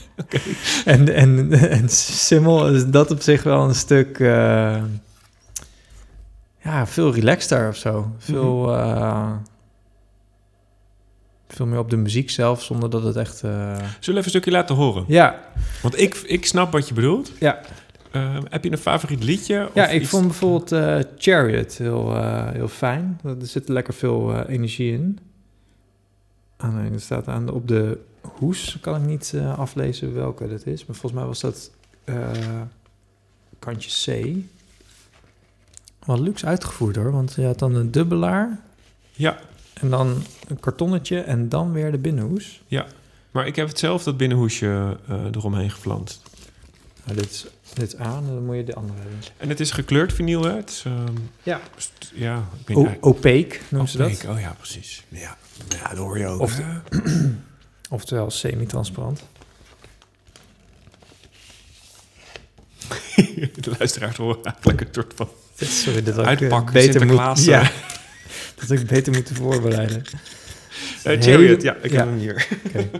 En, 0.84 1.14
en, 1.14 1.52
en 1.52 1.88
Simmel 1.88 2.68
is 2.74 2.86
dat 2.86 3.10
op 3.10 3.20
zich 3.20 3.42
wel 3.42 3.68
een 3.68 3.74
stuk... 3.74 4.18
eh, 4.20 4.82
ja, 6.62 6.86
veel 6.86 7.14
relaxter 7.14 7.68
of 7.68 7.76
zo. 7.76 8.10
Veel, 8.18 8.74
eh, 8.74 9.32
veel 11.48 11.66
meer 11.66 11.78
op 11.78 11.90
de 11.90 11.96
muziek 11.96 12.30
zelf, 12.30 12.62
zonder 12.62 12.90
dat 12.90 13.02
het 13.02 13.16
echt... 13.16 13.42
eh, 13.42 13.50
Zullen 13.50 13.78
we 13.80 14.00
even 14.10 14.14
een 14.16 14.22
stukje 14.28 14.50
laten 14.50 14.74
horen? 14.74 15.04
Ja, 15.08 15.40
Want 15.82 16.00
ik, 16.00 16.14
ik 16.14 16.46
snap 16.46 16.72
wat 16.72 16.88
je 16.88 16.94
bedoelt. 16.94 17.32
ja. 17.40 17.60
Eh, 18.10 18.36
heb 18.48 18.64
je 18.64 18.72
een 18.72 18.78
favoriet 18.78 19.22
liedje? 19.24 19.66
Of 19.68 19.74
ja 19.74 19.88
ik 19.88 20.00
iets- 20.00 20.10
vond 20.10 20.26
bijvoorbeeld 20.26 20.68
Chariot 21.18 21.72
heel, 21.76 22.22
heel 22.52 22.68
fijn. 22.68 23.20
Er 23.24 23.36
zit 23.40 23.68
lekker 23.68 23.94
veel 23.94 24.44
energie 24.46 24.92
in. 24.92 25.18
Ah, 26.56 26.74
nee, 26.74 26.90
er 26.90 27.00
staat 27.00 27.28
aan, 27.28 27.50
op 27.50 27.68
de 27.68 27.98
hoes, 28.22 28.78
kan 28.80 29.02
ik 29.02 29.08
niet 29.08 29.32
eh, 29.34 29.58
aflezen 29.58 30.14
welke 30.14 30.48
dat 30.48 30.66
is. 30.66 30.86
Maar 30.86 30.96
volgens 30.96 31.20
mij 31.20 31.24
was 31.24 31.40
dat 31.40 31.70
eh, 32.04 32.30
kantje 33.58 33.90
C. 34.12 34.36
Wat 36.04 36.18
luxe 36.18 36.46
uitgevoerd 36.46 36.96
hoor, 36.96 37.12
want 37.12 37.34
je 37.34 37.44
had 37.44 37.58
dan 37.58 37.74
een 37.74 37.90
dubbelaar... 37.90 38.60
Ja, 39.12 39.38
En 39.80 39.90
dan 39.90 40.22
een 40.48 40.60
kartonnetje 40.60 41.20
en 41.20 41.48
dan 41.48 41.72
weer 41.72 41.90
de 41.90 41.98
binnenhoes. 41.98 42.62
maar 43.30 43.46
ik 43.46 43.56
heb 43.56 43.68
het 43.68 43.78
zelf 43.78 44.02
dat 44.02 44.16
binnenhoesje 44.16 44.96
eh, 45.08 45.24
eromheen 45.32 45.70
geflanst. 45.70 46.22
Nou, 47.04 47.18
dit, 47.20 47.30
is, 47.30 47.46
dit 47.74 47.92
is 47.92 47.96
aan 47.96 48.24
en 48.26 48.34
dan 48.34 48.44
moet 48.44 48.56
je 48.56 48.64
de 48.64 48.74
andere 48.74 48.98
hebben. 48.98 49.18
En 49.36 49.48
het 49.48 49.60
is 49.60 49.70
gekleurd 49.70 50.12
vinyl, 50.12 50.44
hè? 50.44 50.54
Het 50.54 50.70
is, 50.70 50.82
ehm, 50.86 51.14
Ja. 51.42 51.60
ja, 52.14 52.44
ik 52.66 52.76
O 52.76 52.82
niet. 52.82 52.96
opaque 53.00 53.58
noemen 53.68 53.90
ze 53.90 53.98
dat. 53.98 54.24
Oh 54.28 54.40
ja, 54.40 54.54
precies. 54.58 55.04
Ja, 55.08 55.36
ja 55.68 55.88
dat 55.88 55.98
hoor 55.98 56.18
je 56.18 56.26
ook. 56.26 56.40
Of? 56.40 56.60
Oftewel 57.88 58.30
semi-transparant. 58.30 59.22
de 63.60 63.72
luisteraars 63.78 64.16
horen 64.16 64.44
eigenlijk 64.44 64.80
een 64.80 64.88
soort 64.90 65.12
van 65.16 65.28
Sorry, 65.66 66.02
dat 66.12 66.18
eh, 66.18 66.24
uitpakken, 66.26 66.72
beter 66.72 66.92
moet, 66.92 66.92
Sinterklaas. 67.00 67.44
ja, 67.44 67.70
dat 68.54 68.70
ik 68.70 68.86
beter 68.86 69.12
moeten 69.12 69.36
voorbereiden. 69.36 70.02
Eh, 70.06 70.12
Hele- 71.02 71.22
Chariot, 71.22 71.62
ja, 71.62 71.74
ik 71.82 71.90
ja. 71.90 71.96
heb 71.96 72.06
hem 72.06 72.18
hier. 72.18 72.48
Oké. 72.66 72.90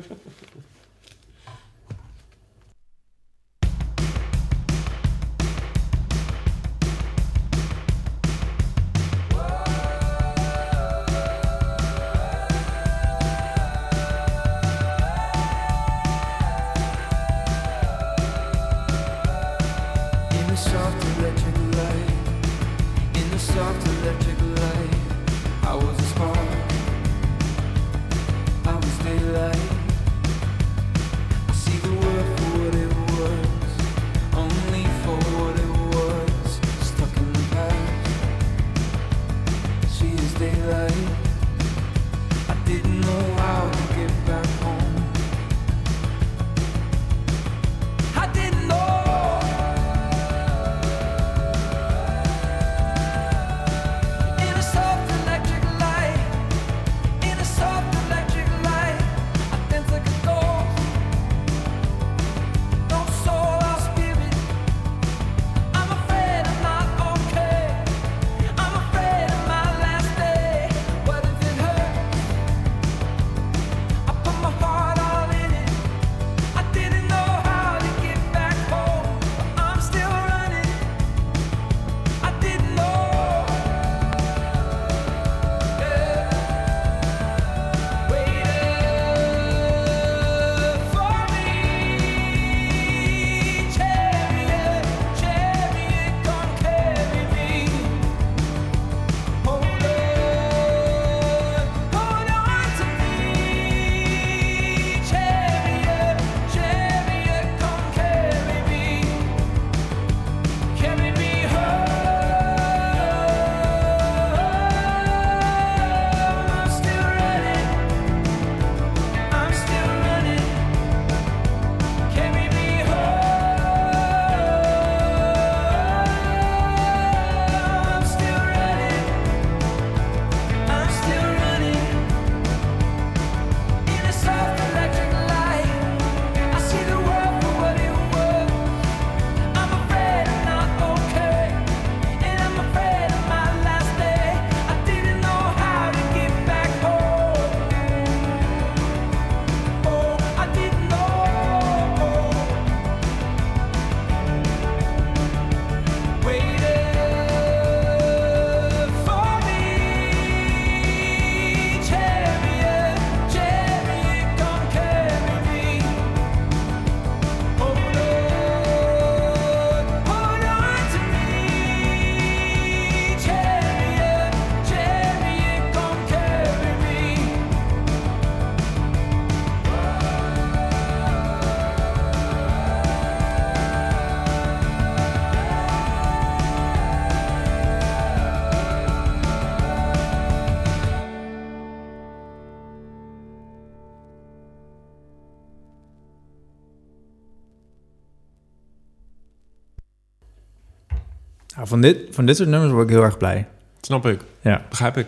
Van, 201.68 201.80
dit, 201.80 201.98
van 202.10 202.26
dit 202.26 202.36
soort 202.36 202.48
nummers 202.48 202.72
word 202.72 202.84
ik 202.84 202.94
heel 202.94 203.04
erg 203.04 203.16
blij. 203.18 203.46
Snap 203.80 204.06
ik. 204.06 204.20
Ja. 204.40 204.62
Begrijp 204.68 204.96
ik. 204.96 205.06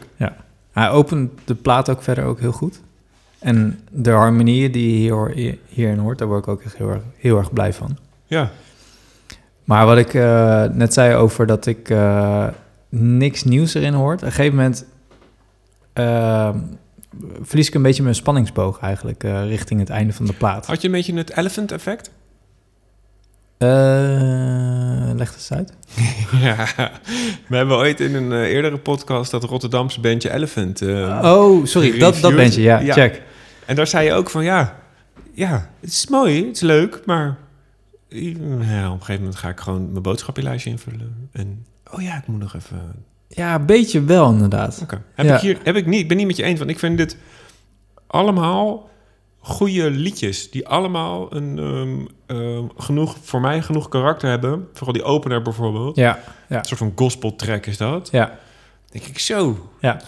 Hij 0.73 0.91
opent 0.91 1.31
de 1.45 1.55
plaat 1.55 1.91
ook 1.91 2.03
verder 2.03 2.25
ook 2.25 2.41
heel 2.41 2.53
goed. 2.53 2.81
En 3.39 3.81
de 3.91 4.11
harmonieën 4.11 4.73
die 4.73 4.93
je 4.93 4.99
hier, 5.35 5.59
hierin 5.69 5.99
hoort, 5.99 6.19
daar 6.19 6.29
word 6.29 6.43
ik 6.43 6.49
ook 6.49 6.63
echt 6.63 6.77
heel 6.77 6.89
erg, 6.89 7.03
heel 7.17 7.39
erg 7.39 7.53
blij 7.53 7.73
van. 7.73 7.99
Ja. 8.27 8.51
Maar 9.65 9.87
wat 9.87 9.99
ik 9.99 10.15
eh, 10.15 10.65
net 10.65 10.93
zei 10.93 11.15
over 11.15 11.47
dat 11.47 11.67
ik 11.67 11.91
eh, 11.91 12.47
niks 12.89 13.45
nieuws 13.45 13.75
erin 13.75 13.93
hoort. 13.93 14.21
Op 14.21 14.27
een 14.27 14.33
gegeven 14.33 14.57
moment 14.57 14.85
eh, 15.93 16.55
verlies 17.43 17.69
ik 17.69 17.75
een 17.75 17.83
beetje 17.83 18.03
mijn 18.03 18.15
spanningsboog 18.15 18.79
eigenlijk 18.81 19.23
richting 19.23 19.81
het 19.81 19.91
einde 19.91 20.13
van 20.13 20.27
de 20.27 20.33
plaat. 20.33 20.67
Had 20.67 20.81
je 20.81 20.87
een 20.87 20.95
beetje 20.95 21.15
het 21.15 21.37
elephant 21.37 21.73
effect? 21.73 22.11
Eh, 23.61 25.11
leg 25.17 25.29
het 25.29 25.37
eens 25.37 25.53
uit. 25.53 25.73
ja. 26.47 26.67
We 27.49 27.57
hebben 27.57 27.77
ooit 27.77 28.01
in 28.01 28.15
een 28.15 28.33
eh, 28.33 28.39
eerdere 28.53 28.79
podcast 28.79 29.31
dat 29.31 29.45
Rotterdamse 29.45 30.01
bandje 30.01 30.33
Elephant. 30.33 30.83
eh, 30.83 31.21
oh, 31.25 31.65
sorry, 31.65 31.99
dat, 31.99 32.19
dat 32.21 32.37
bandje, 32.37 32.63
ja, 32.63 32.79
Ja. 32.79 32.93
check. 32.93 33.23
En 33.67 33.77
daar 33.77 33.87
zei 33.87 34.07
je 34.07 34.13
ook 34.13 34.31
van 34.31 34.45
ja, 34.45 34.77
ja, 35.33 35.71
het 35.81 35.91
is 35.91 36.07
mooi, 36.09 36.47
het 36.47 36.55
is 36.57 36.61
leuk, 36.63 37.03
maar 37.07 37.37
ja, 38.09 38.87
op 38.87 38.93
een 38.93 38.99
gegeven 38.99 39.15
moment 39.19 39.37
ga 39.37 39.49
ik 39.49 39.61
gewoon 39.61 39.91
mijn 39.91 40.03
boodschappenlijstje 40.03 40.71
invullen. 40.71 41.29
En 41.33 41.67
oh 41.93 42.03
ja, 42.03 42.17
ik 42.17 42.27
moet 42.27 42.41
nog 42.41 42.55
even. 42.55 43.05
Ja, 43.29 43.55
een 43.55 43.67
beetje 43.67 44.05
wel 44.05 44.31
inderdaad. 44.31 44.79
Oké. 44.83 45.03
Heb 45.15 45.27
Ja. 45.27 45.35
ik 45.35 45.41
hier 45.41 45.59
heb 45.63 45.77
ik 45.77 45.87
niet. 45.87 46.09
Ben 46.09 46.17
niet 46.17 46.27
met 46.27 46.37
je 46.37 46.43
eens, 46.43 46.59
want 46.59 46.71
ik 46.71 46.79
vind 46.79 46.97
dit 46.99 47.17
allemaal 48.07 48.89
goede 49.41 49.91
liedjes 49.91 50.51
die 50.51 50.69
allemaal 50.69 51.35
een 51.35 51.59
ehm, 51.59 52.07
ehm, 52.39 52.65
genoeg 52.77 53.17
voor 53.23 53.41
mij 53.41 53.63
genoeg 53.63 53.89
karakter 53.89 54.29
hebben. 54.29 54.69
Vooral 54.73 54.93
die 54.93 55.03
opener 55.03 55.43
bijvoorbeeld. 55.43 55.97
Ja, 55.97 56.19
Een 56.49 56.65
soort 56.65 56.79
van 56.79 56.93
gospel 56.97 57.37
track 57.37 57.67
is 57.67 57.77
dat. 57.77 58.09
ja, 58.13 58.39
Denk 58.91 59.05
ik 59.05 59.19
zo. 59.19 59.71
ja. 59.81 60.01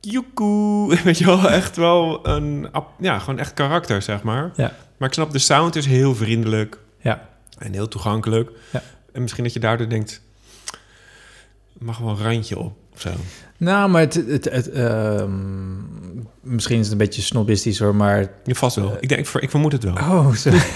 Joekoe. 0.00 0.96
Weet 1.04 1.18
je 1.18 1.24
wel, 1.24 1.50
echt 1.50 1.76
wel 1.76 2.26
een... 2.28 2.68
Ja, 2.98 3.18
gewoon 3.18 3.38
echt 3.38 3.54
karakter, 3.54 4.02
zeg 4.02 4.22
maar. 4.22 4.50
Ja. 4.56 4.72
Maar 4.96 5.08
ik 5.08 5.14
snap, 5.14 5.30
de 5.32 5.38
sound 5.38 5.76
is 5.76 5.86
heel 5.86 6.14
vriendelijk. 6.14 6.78
Ja. 7.00 7.28
En 7.58 7.72
heel 7.72 7.88
toegankelijk. 7.88 8.50
Ja. 8.72 8.82
En 9.12 9.22
misschien 9.22 9.44
dat 9.44 9.52
je 9.52 9.60
daardoor 9.60 9.88
denkt... 9.88 10.22
mag 11.78 11.98
wel 11.98 12.08
een 12.08 12.22
randje 12.22 12.58
op, 12.58 12.76
of 12.94 13.00
zo. 13.00 13.10
Nou, 13.62 13.90
maar 13.90 14.00
het, 14.00 14.14
het, 14.14 14.44
het, 14.50 14.70
ehm, 14.70 15.30
misschien 16.40 16.78
is 16.78 16.82
het 16.84 16.92
een 16.92 16.98
beetje 16.98 17.22
snobistisch 17.22 17.78
hoor, 17.78 17.94
maar... 17.94 18.30
Ja, 18.44 18.54
vast 18.54 18.76
wel. 18.76 18.96
ik, 19.00 19.08
denk, 19.08 19.20
ik, 19.20 19.26
ver- 19.26 19.42
ik 19.42 19.50
vermoed 19.50 19.72
het 19.72 19.84
wel. 19.84 19.94
Oh, 19.94 20.34
sorry. 20.34 20.60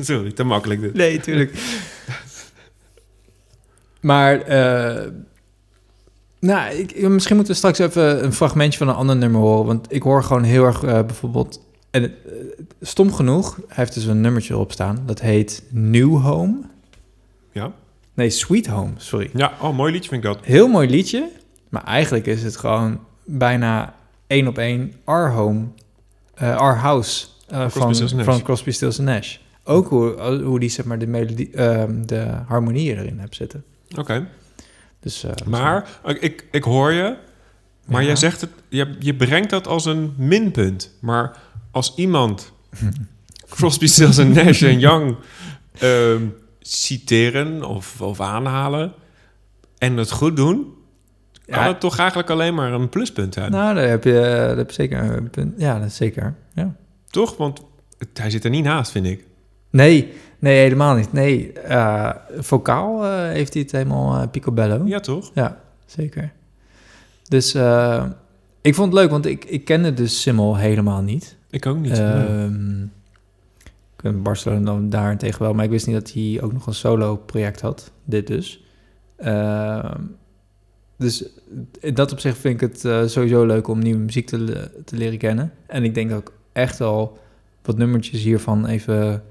Sorry, 0.00 0.32
te 0.32 0.44
makkelijk 0.44 0.80
dit. 0.80 0.94
Nee, 0.94 1.20
tuurlijk. 1.20 1.52
maar, 4.00 4.40
eh, 4.40 5.10
nou, 6.40 6.74
ik, 6.74 7.08
misschien 7.08 7.36
moeten 7.36 7.52
we 7.54 7.58
straks 7.58 7.78
even 7.78 8.24
een 8.24 8.32
fragmentje 8.32 8.78
van 8.78 8.88
een 8.88 8.94
ander 8.94 9.16
nummer 9.16 9.40
horen. 9.40 9.66
Want 9.66 9.92
ik 9.92 10.02
hoor 10.02 10.22
gewoon 10.24 10.42
heel 10.42 10.64
erg 10.64 10.82
eh, 10.82 10.92
bijvoorbeeld... 11.04 11.60
En 11.90 12.02
het, 12.02 12.12
eh, 12.26 12.32
stom 12.80 13.12
genoeg, 13.12 13.56
hij 13.56 13.66
heeft 13.68 13.94
dus 13.94 14.04
een 14.04 14.20
nummertje 14.20 14.54
erop 14.54 14.72
staan. 14.72 15.02
Dat 15.06 15.20
heet 15.20 15.62
New 15.70 16.16
Home. 16.22 16.58
Ja? 17.52 17.72
Nee, 18.16 18.30
Sweet 18.30 18.66
Home, 18.66 18.90
sorry. 18.96 19.30
Ja, 19.34 19.52
oh, 19.60 19.76
mooi 19.76 19.92
liedje 19.92 20.08
vind 20.08 20.24
ik 20.24 20.32
dat. 20.32 20.44
Heel 20.44 20.68
mooi 20.68 20.88
liedje. 20.88 21.28
Maar 21.68 21.84
eigenlijk 21.84 22.26
is 22.26 22.42
het 22.42 22.56
gewoon 22.56 23.00
bijna 23.24 23.94
één 24.26 24.46
op 24.48 24.58
één 24.58 24.92
Our 25.04 25.30
Home, 25.30 25.64
eh, 26.34 26.56
Our 26.56 26.76
House 26.76 27.26
eh, 27.48 27.66
Crosby, 27.66 28.06
van, 28.08 28.24
van 28.24 28.42
Crosby, 28.42 28.70
Stills 28.70 28.98
Nash. 28.98 29.36
Ook 29.64 29.88
hoe, 29.88 30.40
hoe 30.42 30.60
die 30.60 30.68
zeg 30.68 30.84
maar 30.84 30.98
de 30.98 31.06
melodie, 31.06 31.50
ehm, 31.50 32.02
de 32.06 32.26
harmonieën 32.46 32.98
erin 32.98 33.18
hebt 33.18 33.34
zitten. 33.34 33.64
Oké. 33.98 34.28
Dus, 35.00 35.24
eh, 35.24 35.30
Maar, 35.46 35.88
ik, 36.20 36.46
ik 36.50 36.62
hoor 36.64 36.92
je... 36.92 37.16
Maar 37.84 38.00
Ja. 38.00 38.06
jij 38.06 38.16
zegt 38.16 38.40
het... 38.40 38.50
Je, 38.68 38.96
je 38.98 39.14
brengt 39.14 39.50
dat 39.50 39.66
als 39.66 39.84
een 39.84 40.14
minpunt. 40.16 40.96
Maar 41.00 41.36
als 41.70 41.92
iemand... 41.96 42.52
Crosby, 43.50 43.86
Stills 43.86 44.16
Nash 44.16 44.62
en 44.62 44.78
Young... 44.78 45.16
ehm, 45.78 46.22
citeren 46.66 47.64
of, 47.64 48.00
of 48.00 48.20
aanhalen... 48.20 48.92
en 49.78 49.96
het 49.96 50.10
goed 50.10 50.36
doen... 50.36 50.74
kan 51.46 51.62
Ja. 51.62 51.66
het 51.68 51.80
toch 51.80 51.98
eigenlijk 51.98 52.30
alleen 52.30 52.54
maar 52.54 52.72
een 52.72 52.88
pluspunt 52.88 53.34
zijn. 53.34 53.50
Nou, 53.50 53.74
daar 53.74 53.88
heb 53.88 54.04
je, 54.04 54.12
daar 54.12 54.56
heb 54.56 54.68
je 54.68 54.74
zeker 54.74 54.98
een 55.16 55.30
punt. 55.30 55.54
Ja, 55.56 55.78
dat 55.78 55.88
is 55.88 55.96
zeker. 55.96 56.34
Ja. 56.54 56.74
Toch? 57.10 57.36
Want 57.36 57.62
het- 57.98 58.18
hij 58.18 58.30
zit 58.30 58.44
er 58.44 58.50
niet 58.50 58.64
naast, 58.64 58.90
vind 58.90 59.06
ik. 59.06 59.24
Nee, 59.70 60.12
nee, 60.38 60.58
helemaal 60.58 60.94
niet. 60.94 61.12
Nee, 61.12 61.52
eh, 61.52 62.10
vocaal 62.38 63.04
eh, 63.04 63.28
heeft 63.28 63.52
hij 63.52 63.62
het 63.62 63.72
helemaal 63.72 64.20
eh, 64.22 64.28
picobello. 64.30 64.82
Ja, 64.84 65.00
toch? 65.00 65.30
Ja, 65.34 65.60
zeker. 65.86 66.32
Dus 67.28 67.54
eh, 67.54 68.04
ik 68.60 68.74
vond 68.74 68.92
het 68.92 69.00
leuk, 69.02 69.10
want 69.10 69.26
ik, 69.26 69.44
ik 69.44 69.64
kende 69.64 69.94
dus 69.94 70.20
Simmel 70.22 70.56
helemaal 70.56 71.02
niet. 71.02 71.36
Ik 71.50 71.66
ook 71.66 71.78
niet. 71.78 71.98
Nee. 71.98 72.90
Ken 74.12 74.22
Barcelona 74.22 74.64
dan 74.64 74.88
daarentegen 74.90 75.42
wel, 75.42 75.54
maar 75.54 75.64
ik 75.64 75.70
wist 75.70 75.86
niet 75.86 75.96
dat 75.96 76.12
hij 76.12 76.38
ook 76.42 76.52
nog 76.52 76.66
een 76.66 76.74
solo-project 76.74 77.60
had. 77.60 77.92
Dit 78.04 78.26
dus. 78.26 78.64
Ehm, 79.16 80.02
dus 80.98 81.28
in 81.80 81.94
dat 81.94 82.12
opzicht 82.12 82.38
vind 82.38 82.62
ik 82.62 82.72
het 82.72 82.84
eh, 82.84 83.06
sowieso 83.06 83.44
leuk 83.44 83.68
om 83.68 83.78
nieuwe 83.78 84.00
muziek 84.00 84.26
te, 84.26 84.70
te 84.84 84.96
leren 84.96 85.18
kennen. 85.18 85.52
En 85.66 85.84
ik 85.84 85.94
denk 85.94 86.12
ook 86.12 86.32
echt 86.52 86.80
al 86.80 87.18
wat 87.62 87.76
nummertjes 87.78 88.22
hiervan 88.22 88.66
even... 88.66 89.22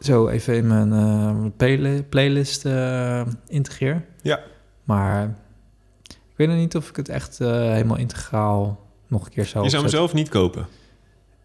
Zo 0.00 0.28
even 0.28 0.54
in 0.56 0.66
mijn 0.66 0.92
eh, 0.92 1.44
playli- 1.56 2.02
playlist 2.02 2.64
eh, 2.64 3.26
integreer. 3.46 4.04
Ja. 4.22 4.40
Maar 4.84 5.36
ik 6.08 6.36
weet 6.36 6.48
nog 6.48 6.56
niet 6.56 6.76
of 6.76 6.88
ik 6.88 6.96
het 6.96 7.08
echt 7.08 7.38
helemaal 7.38 7.96
integraal 7.98 8.86
nog 9.08 9.24
een 9.24 9.30
keer 9.30 9.46
zou 9.46 9.64
je 9.64 9.70
zou 9.70 9.82
hem 9.82 9.90
zelf 9.90 10.14
niet 10.14 10.28
kopen. 10.28 10.66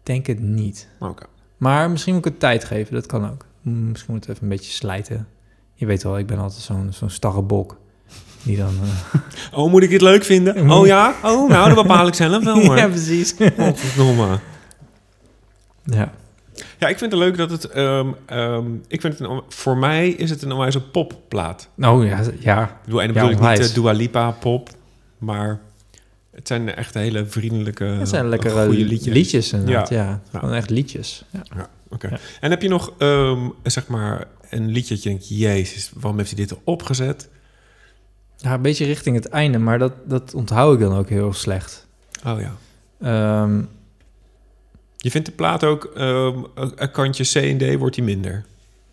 denk 0.02 0.26
het 0.26 0.40
niet. 0.40 0.88
Oké. 0.98 1.24
Maar 1.58 1.90
misschien 1.90 2.14
moet 2.14 2.24
ik 2.26 2.30
het 2.30 2.40
tijd 2.40 2.64
geven, 2.64 2.94
dat 2.94 3.06
kan 3.06 3.30
ook. 3.30 3.44
Mm, 3.62 3.88
Misschien 3.90 4.12
moet 4.12 4.20
het 4.26 4.30
even 4.34 4.42
een 4.42 4.56
beetje 4.56 4.72
slijten. 4.72 5.26
Je 5.74 5.86
weet 5.86 6.02
wel, 6.02 6.18
ik 6.18 6.26
ben 6.26 6.38
altijd 6.38 6.62
zo'n 6.62 6.88
zo'n 6.90 7.10
starre 7.10 7.42
bok. 7.42 7.76
Die 8.42 8.56
dan... 8.56 8.74
eh, 8.82 9.20
Oh, 9.58 9.70
moet 9.70 9.82
ik 9.82 9.90
dit 9.90 10.00
leuk 10.00 10.24
vinden? 10.24 10.70
Oh 10.70 10.86
ja? 10.86 11.14
Oh, 11.24 11.48
nou, 11.48 11.74
dat 11.74 11.82
bepaal 11.86 12.06
ik 12.06 12.14
zelf 12.14 12.44
wel, 12.44 12.60
hoor. 12.64 12.76
ja, 12.76 12.86
precies. 12.88 13.34
Oh, 13.58 13.74
verdomme. 13.74 14.38
ja. 15.84 16.12
Ja, 16.78 16.88
ik 16.88 16.98
vind 16.98 17.12
het 17.12 17.20
leuk 17.20 17.36
dat 17.36 17.50
het... 17.50 17.64
ehm, 17.68 18.08
ehm, 18.26 18.66
ik 18.88 19.00
vind 19.00 19.18
het 19.18 19.28
een, 19.28 19.42
voor 19.48 19.76
mij 19.76 20.08
is 20.08 20.30
het 20.30 20.42
een 20.42 20.52
onwijze 20.52 20.80
popplaat. 20.82 21.68
Oh 21.80 22.04
ja, 22.04 22.20
ja. 22.40 22.62
Ik 22.64 22.70
bedoel, 22.84 23.02
en 23.02 23.06
dan 23.12 23.16
Ja, 23.22 23.28
bedoel 23.30 23.50
ik 23.52 23.58
niet 23.58 23.68
de 23.68 23.80
Dua 23.80 23.92
Lipa 23.92 24.30
pop, 24.30 24.68
maar 25.18 25.60
het 26.38 26.46
zijn 26.48 26.74
echt 26.74 26.94
hele 26.94 27.26
vriendelijke, 27.26 27.96
Dat 27.98 28.08
zijn 28.08 28.28
lekkere 28.28 28.64
goede 28.66 28.84
liedjes. 28.84 29.14
liedjes. 29.14 29.52
inderdaad, 29.52 29.88
ja. 29.88 30.20
Ja. 30.32 30.38
Gewoon 30.38 30.54
echt 30.54 30.70
liedjes. 30.70 31.24
Ja. 31.30 31.42
Ja, 31.56 31.68
oké. 31.88 32.18
En 32.40 32.50
heb 32.50 32.62
je 32.62 32.68
nog, 32.68 32.92
ehm, 32.98 33.48
zeg 33.62 33.86
maar, 33.86 34.26
een 34.50 34.68
liedje 34.68 34.94
dat 34.94 35.02
je 35.02 35.08
denkt, 35.08 35.28
jezus, 35.28 35.90
waarom 35.94 36.16
heeft 36.18 36.30
hij 36.36 36.46
dit 36.46 36.50
erop 36.50 36.82
gezet? 36.82 37.28
ja, 38.36 38.54
een 38.54 38.62
beetje 38.62 38.84
richting 38.84 39.16
het 39.16 39.28
einde, 39.28 39.58
maar 39.58 39.78
dat, 39.78 39.92
dat 40.04 40.34
onthoud 40.34 40.74
ik 40.74 40.80
dan 40.80 40.96
ook 40.96 41.08
heel 41.08 41.32
slecht. 41.32 41.86
Oh 42.26 42.40
ja. 42.40 42.52
Ehm, 43.00 43.62
Je 44.96 45.10
vindt 45.10 45.26
de 45.26 45.32
plaat 45.34 45.64
ook, 45.64 45.90
een 45.94 46.90
kantje 46.92 47.24
C 47.24 47.34
en 47.44 47.58
D 47.58 47.78
wordt 47.78 47.94
die 47.94 48.04
minder. 48.04 48.44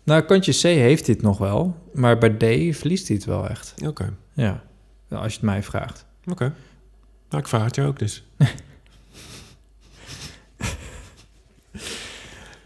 nou, 0.04 0.22
kantje 0.22 0.52
C 0.52 0.62
heeft 0.62 1.06
dit 1.06 1.22
nog 1.22 1.38
wel, 1.38 1.76
maar 1.94 2.18
bij 2.18 2.30
D 2.30 2.76
verliest 2.76 3.08
hij 3.08 3.16
het 3.16 3.24
wel 3.26 3.48
echt. 3.48 3.74
Oké, 3.86 4.12
Ja, 4.32 4.62
als 5.10 5.26
je 5.32 5.38
het 5.38 5.42
mij 5.42 5.62
vraagt. 5.62 6.04
oké. 6.30 6.52
Nou, 7.30 7.42
ik 7.42 7.48
het 7.64 7.74
je 7.74 7.82
ook 7.82 7.98
dus. 7.98 8.24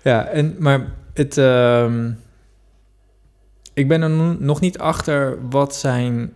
Ja, 0.02 0.26
en, 0.26 0.56
maar 0.58 0.92
het, 1.14 1.38
ehm, 1.38 2.10
ik 3.74 3.88
ben 3.88 4.02
er 4.02 4.10
no- 4.10 4.36
nog 4.38 4.60
niet 4.60 4.78
achter 4.78 5.48
wat 5.50 5.74
zijn 5.76 6.32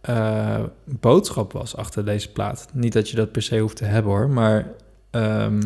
eh, 0.00 0.60
boodschap 0.84 1.52
was 1.52 1.76
achter 1.76 2.04
deze 2.04 2.32
plaat. 2.32 2.68
Niet 2.72 2.92
dat 2.92 3.08
je 3.10 3.16
dat 3.16 3.32
per 3.32 3.42
se 3.42 3.58
hoeft 3.58 3.76
te 3.76 3.84
hebben 3.84 4.12
hoor, 4.12 4.30
maar 4.30 4.66
ehm, 5.10 5.62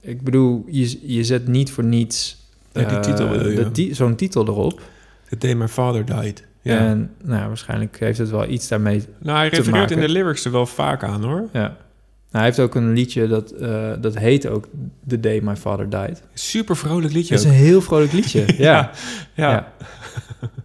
ik 0.00 0.22
bedoel, 0.22 0.64
je, 0.66 1.14
je 1.14 1.24
zet 1.24 1.46
niet 1.46 1.70
voor 1.70 1.84
niets 1.84 2.44
Ja, 2.72 2.84
die 2.88 3.00
titel 3.00 3.72
ti- 3.72 3.94
zo'n 3.94 4.16
titel 4.16 4.46
erop. 4.46 4.80
The 5.28 5.36
Day 5.38 5.54
My 5.54 5.68
Father 5.68 6.04
Died. 6.04 6.44
Ja. 6.66 6.78
En 6.78 7.10
nou, 7.24 7.46
waarschijnlijk 7.46 7.98
heeft 7.98 8.18
het 8.18 8.30
wel 8.30 8.48
iets 8.48 8.68
daarmee. 8.68 9.04
nou, 9.18 9.38
hij 9.38 9.48
refereert 9.48 9.90
in 9.90 10.00
de 10.00 10.08
lyrics 10.08 10.44
er 10.44 10.50
wel 10.52 10.66
vaak 10.66 11.02
aan, 11.04 11.24
hoor. 11.24 11.48
Ja. 11.52 11.60
Nou, 11.60 11.76
hij 12.30 12.44
heeft 12.44 12.60
ook 12.60 12.74
een 12.74 12.92
liedje 12.92 13.26
dat, 13.26 13.50
eh, 13.50 13.92
dat 14.00 14.18
heet 14.18 14.46
ook 14.46 14.68
The 15.06 15.20
Day 15.20 15.40
My 15.42 15.56
Father 15.56 15.88
Died. 15.90 16.22
Super 16.34 16.76
vrolijk 16.76 17.12
liedje 17.12 17.34
Dat 17.34 17.44
is 17.44 17.50
ook. 17.50 17.56
een 17.56 17.64
heel 17.64 17.80
vrolijk 17.80 18.12
liedje. 18.12 18.44
ja. 18.56 18.90
ja. 19.34 19.50
Ja. 19.50 19.72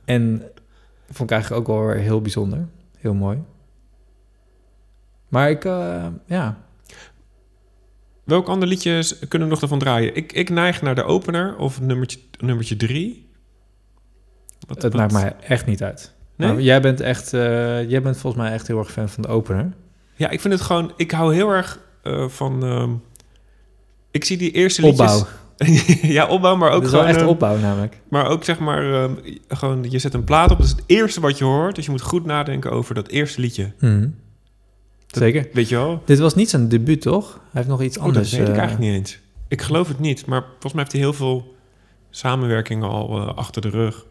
En 0.06 0.42
vond 1.10 1.30
ik 1.30 1.36
eigenlijk 1.36 1.62
ook 1.70 1.76
wel 1.78 1.86
weer 1.86 1.96
heel 1.96 2.22
bijzonder. 2.22 2.68
Heel 2.98 3.14
mooi. 3.14 3.38
Maar 5.28 5.50
ik, 5.50 5.66
eh, 5.66 6.06
ja. 6.26 6.58
Welk 8.24 8.48
ander 8.48 8.68
liedjes 8.68 9.20
kunnen 9.20 9.48
we 9.48 9.54
nog 9.54 9.64
ervan 9.64 9.80
draaien? 9.80 10.16
Ik, 10.16 10.34
ik 10.34 10.50
neig 10.50 10.82
naar 10.82 10.96
de 10.96 11.04
opener 11.04 11.58
of 11.58 11.82
nummertje, 11.82 12.20
nummertje 12.40 12.76
drie. 12.76 13.30
Wat, 14.68 14.82
Het 14.82 14.94
wat- 14.94 15.02
maakt 15.02 15.14
mij 15.14 15.36
echt 15.48 15.66
niet 15.66 15.84
uit. 15.84 16.14
Nee? 16.36 16.54
Maar 16.54 16.62
jij 16.62 16.82
bent 16.82 17.00
echt, 17.02 17.34
eh, 17.34 17.90
jij 17.90 18.02
bent 18.02 18.18
volgens 18.18 18.44
mij 18.44 18.52
echt 18.52 18.68
heel 18.68 18.78
erg 18.80 18.92
fan 18.92 19.10
van 19.10 19.22
de 19.24 19.28
opener. 19.30 19.72
Ja, 20.16 20.30
ik 20.30 20.42
vind 20.42 20.54
het 20.54 20.64
gewoon... 20.64 20.94
Ik 20.98 21.12
hou 21.12 21.34
heel 21.34 21.50
erg 21.50 21.80
eh, 22.04 22.28
van... 22.28 22.64
ehm, 22.64 22.90
ik 24.12 24.24
zie 24.24 24.38
die 24.38 24.52
eerste 24.52 24.82
liedjes... 24.82 25.12
Opbouw. 25.22 25.28
ja, 26.02 26.28
opbouw, 26.28 26.56
maar 26.56 26.70
ook 26.70 26.76
Het 26.76 26.84
is 26.86 26.92
wel 26.92 27.00
gewoon... 27.00 27.16
echt 27.16 27.24
eh, 27.26 27.30
opbouw 27.32 27.58
namelijk. 27.58 28.00
Maar 28.10 28.28
ook 28.28 28.44
zeg 28.44 28.60
maar, 28.60 28.94
ehm, 29.04 29.12
gewoon, 29.48 29.86
je 29.90 30.00
zet 30.00 30.14
een 30.14 30.24
plaat 30.24 30.52
op, 30.52 30.58
dat 30.58 30.66
is 30.66 30.72
het 30.72 30.84
eerste 30.86 31.22
wat 31.22 31.38
je 31.38 31.44
hoort. 31.44 31.76
Dus 31.76 31.86
je 31.86 31.92
moet 31.92 32.02
goed 32.02 32.26
nadenken 32.26 32.72
over 32.72 32.96
dat 32.96 33.08
eerste 33.08 33.42
liedje. 33.42 33.72
Mhm. 33.80 34.08
Zeker. 35.08 35.48
Weet 35.54 35.70
je 35.70 35.76
wel? 35.76 36.02
Dit 36.06 36.20
was 36.20 36.36
niet 36.36 36.50
zijn 36.50 36.70
debuut, 36.70 37.02
toch? 37.02 37.32
Hij 37.34 37.40
heeft 37.52 37.68
nog 37.68 37.82
iets 37.82 37.98
Oh, 37.98 38.04
anders. 38.04 38.30
dat 38.30 38.40
weet 38.40 38.48
ik 38.48 38.54
eh, 38.54 38.60
eigenlijk 38.60 38.92
niet 38.92 39.00
eens. 39.00 39.20
Ik 39.48 39.62
geloof 39.62 39.88
het 39.88 40.00
niet, 40.00 40.26
maar 40.26 40.42
volgens 40.50 40.74
mij 40.74 40.82
heeft 40.82 40.92
hij 40.96 41.02
heel 41.02 41.14
veel 41.14 41.56
samenwerkingen 42.10 42.90
al 42.90 43.22
achter 43.36 43.62
de 43.62 43.70
rug. 43.70 44.06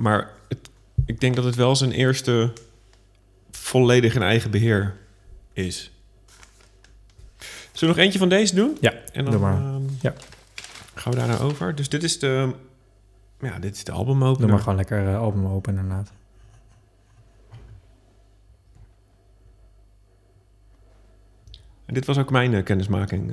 Maar 0.00 0.30
het, 0.48 0.70
ik 1.06 1.20
denk 1.20 1.36
dat 1.36 1.44
het 1.44 1.54
wel 1.54 1.76
zijn 1.76 1.92
eerste 1.92 2.52
volledig 3.50 4.14
in 4.14 4.22
eigen 4.22 4.50
beheer 4.50 4.96
is. 5.52 5.92
Zullen 7.72 7.80
we 7.80 7.86
nog 7.86 7.96
eentje 7.96 8.18
van 8.18 8.28
deze 8.28 8.54
doen? 8.54 8.76
Ja, 8.80 8.92
en 9.12 9.22
dan 9.24 9.32
doe 9.32 9.40
maar. 9.40 9.56
ehm, 9.56 9.82
Ja. 10.00 10.14
gaan 10.94 11.12
we 11.12 11.18
daar 11.18 11.28
naar 11.28 11.42
over. 11.42 11.74
Dus 11.74 11.88
dit 11.88 12.02
is 12.02 12.18
de, 12.18 12.54
ja, 13.40 13.58
dit 13.58 13.74
is 13.74 13.84
de 13.84 13.90
Doe 13.90 14.00
albumopener. 14.00 14.48
maar 14.50 14.58
gewoon 14.58 14.76
lekker 14.76 15.08
eh, 15.08 15.18
album 15.18 15.46
open 15.46 15.76
inderdaad. 15.78 16.12
En 21.86 21.94
dit 21.94 22.06
was 22.06 22.18
ook 22.18 22.30
mijn 22.30 22.54
eh, 22.54 22.64
kennismaking. 22.64 23.32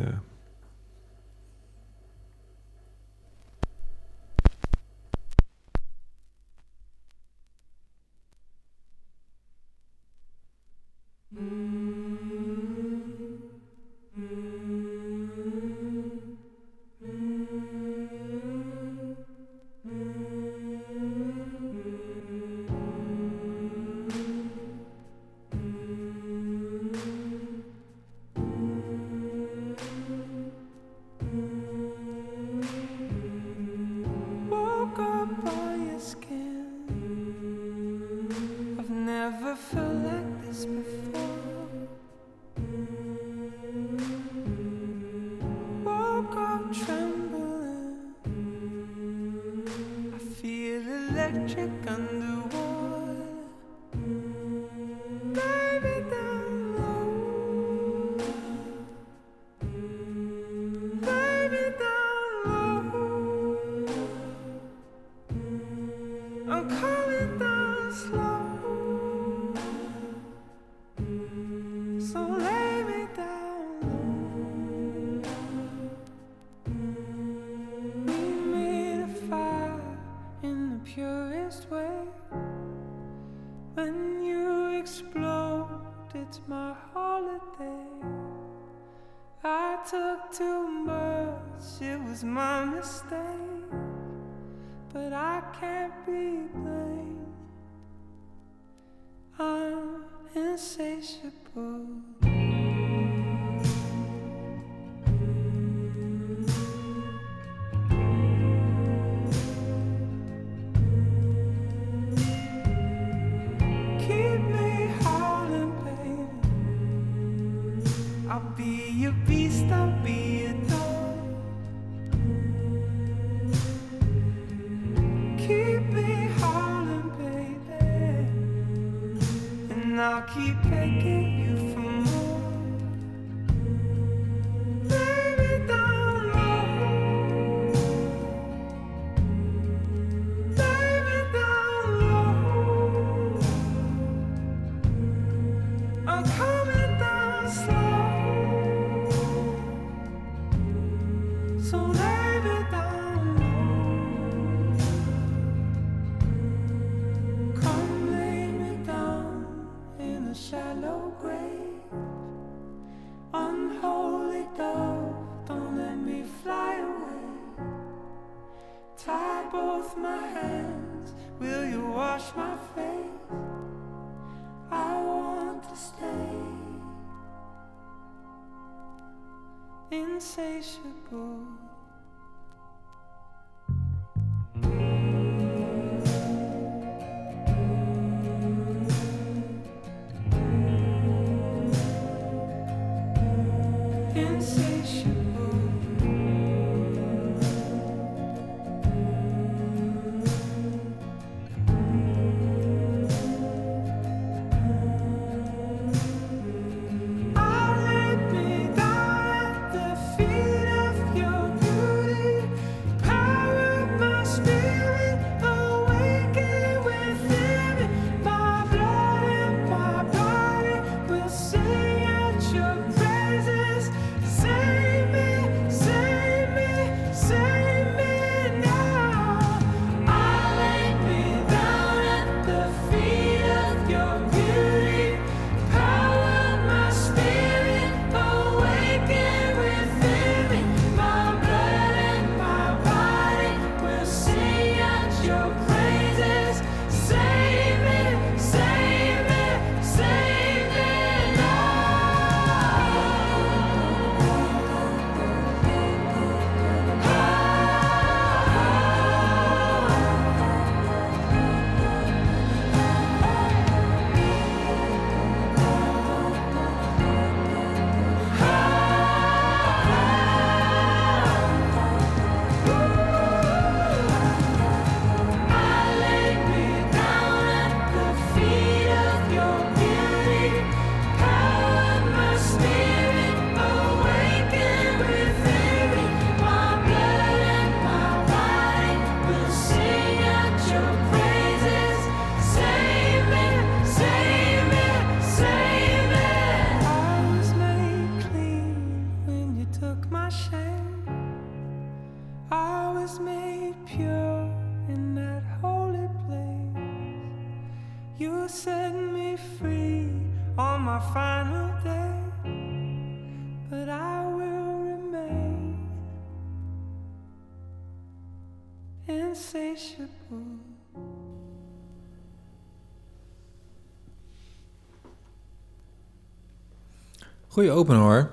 Goeie 327.57 327.71
opener 327.71 328.01
hoor. 328.01 328.29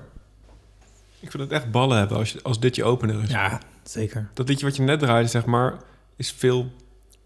Ik 1.19 1.31
vind 1.31 1.43
het 1.43 1.51
echt 1.51 1.71
ballen 1.71 1.97
hebben 1.97 2.17
als, 2.17 2.31
je, 2.31 2.39
als 2.43 2.59
dit 2.59 2.75
je 2.75 2.83
opener 2.83 3.23
is. 3.23 3.29
Ja, 3.29 3.59
zeker. 3.83 4.29
Dat 4.33 4.47
liedje 4.47 4.65
wat 4.65 4.75
je 4.75 4.81
net 4.81 4.99
draaide, 4.99 5.29
zeg 5.29 5.45
maar, 5.45 5.73
is 6.15 6.31
veel... 6.31 6.71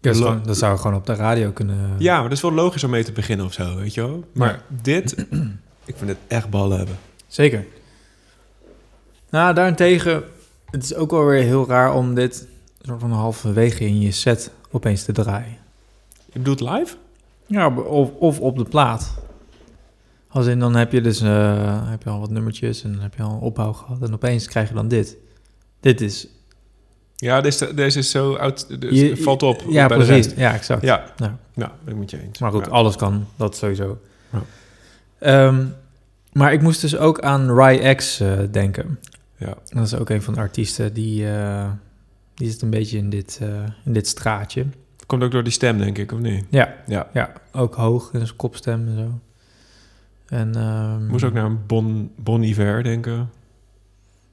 Dat, 0.00 0.16
Lo- 0.16 0.26
gewoon- 0.26 0.42
dat 0.42 0.56
zou 0.56 0.78
gewoon 0.78 0.96
op 0.96 1.06
de 1.06 1.14
radio 1.14 1.50
kunnen... 1.50 1.94
Ja, 1.98 2.14
maar 2.14 2.28
dat 2.28 2.32
is 2.32 2.40
wel 2.42 2.52
logisch 2.52 2.84
om 2.84 2.90
mee 2.90 3.04
te 3.04 3.12
beginnen 3.12 3.46
of 3.46 3.52
zo, 3.52 3.76
weet 3.76 3.94
je 3.94 4.00
wel? 4.00 4.24
Maar 4.32 4.62
dit, 4.82 5.12
ik 5.90 5.94
vind 5.96 6.10
het 6.10 6.18
echt 6.26 6.50
ballen 6.50 6.76
hebben. 6.76 6.98
Zeker. 7.26 7.64
Nou, 9.30 9.54
daarentegen, 9.54 10.22
het 10.70 10.82
is 10.82 10.94
ook 10.94 11.10
wel 11.10 11.24
weer 11.24 11.42
heel 11.42 11.66
raar 11.68 11.94
om 11.94 12.14
dit 12.14 12.46
soort 12.82 13.00
van 13.00 13.12
halverwege 13.12 13.84
in 13.86 14.00
je 14.00 14.10
set 14.12 14.50
opeens 14.70 15.04
te 15.04 15.12
draaien. 15.12 15.56
Je 16.32 16.38
bedoelt 16.38 16.60
live? 16.60 16.96
Ja, 17.46 17.74
of, 17.76 18.10
of 18.18 18.40
op 18.40 18.56
de 18.58 18.64
plaat. 18.64 19.14
Als 20.32 20.46
in, 20.46 20.58
dan 20.58 20.74
heb 20.76 20.92
je 20.92 21.00
dus 21.00 21.20
eh, 21.20 21.90
heb 21.90 22.02
je 22.02 22.10
al 22.10 22.20
wat 22.20 22.30
nummertjes 22.30 22.82
en 22.84 22.92
dan 22.92 23.00
heb 23.00 23.14
je 23.14 23.22
al 23.22 23.32
een 23.34 23.40
opbouw 23.40 23.72
gehad. 23.72 24.02
En 24.02 24.14
opeens 24.14 24.46
krijg 24.48 24.68
je 24.68 24.74
dan 24.74 24.88
dit. 24.88 25.16
Dit 25.80 26.00
is... 26.00 26.28
Ja, 27.16 27.40
deze, 27.40 27.74
deze 27.74 27.98
is 27.98 28.10
zo 28.10 28.34
oud, 28.34 28.80
dus 28.80 29.00
je- 29.00 29.16
valt 29.16 29.42
op 29.42 29.62
Ja, 29.68 29.86
bij 29.86 29.98
de 29.98 30.04
precies. 30.04 30.26
rest. 30.26 30.38
Ja, 30.38 30.54
exact. 30.54 30.82
Ja, 30.82 31.04
Ja. 31.16 31.38
ja, 31.54 31.72
ik 31.86 31.96
met 31.96 32.10
je 32.10 32.22
eens. 32.22 32.38
Maar 32.38 32.50
goed, 32.52 32.64
Ja. 32.64 32.70
alles 32.70 32.96
kan. 32.96 33.26
Dat 33.36 33.56
sowieso. 33.56 33.98
Ja. 34.32 34.42
Ehm, 35.18 35.66
maar 36.32 36.52
ik 36.52 36.62
moest 36.62 36.80
dus 36.80 36.96
ook 36.96 37.20
aan 37.20 37.58
Ry 37.60 37.94
X 37.94 38.20
eh, 38.20 38.38
denken. 38.50 38.98
Ja. 39.36 39.54
Dat 39.68 39.86
is 39.86 39.94
ook 39.94 40.10
een 40.10 40.22
van 40.22 40.34
de 40.34 40.40
artiesten 40.40 40.92
die... 40.92 41.30
eh, 41.32 41.70
die 42.34 42.50
zit 42.50 42.62
een 42.62 42.70
beetje 42.70 42.98
in 42.98 43.10
dit, 43.10 43.40
in 43.84 43.92
dit 43.92 44.06
straatje. 44.08 44.66
Komt 45.06 45.22
ook 45.22 45.30
door 45.30 45.42
die 45.44 45.52
stem, 45.52 45.78
denk 45.78 45.98
ik, 45.98 46.12
of 46.12 46.18
niet? 46.18 46.44
Ja, 46.50 46.74
Ja. 46.86 47.08
ja 47.12 47.32
ook 47.52 47.74
hoog 47.74 48.12
in 48.12 48.26
zijn 48.26 48.36
kopstem 48.36 48.88
en 48.88 48.96
zo. 48.96 49.18
En, 50.30 50.54
ehm, 50.54 51.06
Moest 51.06 51.24
ook 51.24 51.32
naar 51.32 51.44
een 51.44 51.66
Bon, 51.66 52.10
bon 52.16 52.42
Iver 52.42 52.82
denken. 52.82 53.30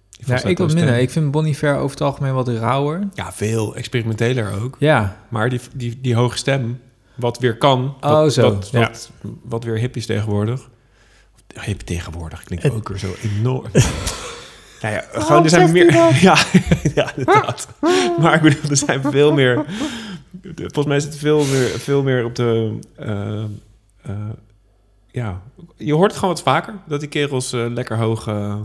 Ja, 0.10 0.44
ik 0.44 0.58
wat 0.58 0.74
minder. 0.74 0.98
Ik 0.98 1.10
vind 1.10 1.32
Bon 1.32 1.46
Iver 1.46 1.76
over 1.76 1.90
het 1.90 2.02
algemeen 2.02 2.34
wat 2.34 2.48
rauwer. 2.48 3.08
Ja, 3.14 3.32
veel 3.32 3.76
experimenteler 3.76 4.62
ook. 4.62 4.76
Ja, 4.80 5.18
Maar 5.30 5.50
die, 5.50 5.60
die, 5.76 6.02
die 6.02 6.16
hoge 6.16 6.38
stem, 6.38 6.80
wat 7.16 7.40
weer 7.40 7.58
kan. 7.58 7.96
Oh, 8.02 8.10
wat, 8.12 8.34
zo, 8.34 8.54
Wat, 8.54 8.70
ja. 8.72 8.80
wat, 8.80 9.12
wat 9.44 9.64
weer 9.64 9.78
hip 9.78 9.96
is 9.96 10.06
tegenwoordig. 10.06 10.70
Hip 11.62 11.80
tegenwoordig 11.80 12.44
klinkt 12.44 12.64
Het- 12.64 12.74
ook 12.74 12.88
weer 12.90 12.98
zo 12.98 13.14
enorm. 13.24 13.66
nou 14.82 14.94
ja, 14.94 15.04
gewoon 15.12 15.44
er 15.44 15.50
zijn 15.50 15.72
meer... 15.72 15.92
ja, 16.22 16.38
ja, 16.96 17.16
inderdaad. 17.16 17.68
maar 18.20 18.36
ik 18.36 18.42
bedoel, 18.42 18.70
er 18.70 18.78
zijn 18.78 19.02
veel 19.02 19.34
meer... 19.34 19.66
Volgens 20.56 20.86
mij 20.86 20.98
is 20.98 21.04
het 21.04 21.18
veel 21.18 21.46
meer, 21.46 21.68
veel 21.68 22.04
meer 22.04 22.26
op 22.26 22.36
de... 22.36 22.80
eh, 22.96 23.44
eh, 24.02 24.30
ja, 25.18 25.42
je 25.76 25.94
hoort 25.94 26.12
het 26.12 26.20
gewoon 26.20 26.34
wat 26.36 26.44
vaker. 26.44 26.74
Dat 26.88 27.00
die 27.00 27.10
kerels 27.10 27.54
eh, 27.54 27.66
lekker 27.70 27.98
hoog... 27.98 28.28
eh, 28.28 28.56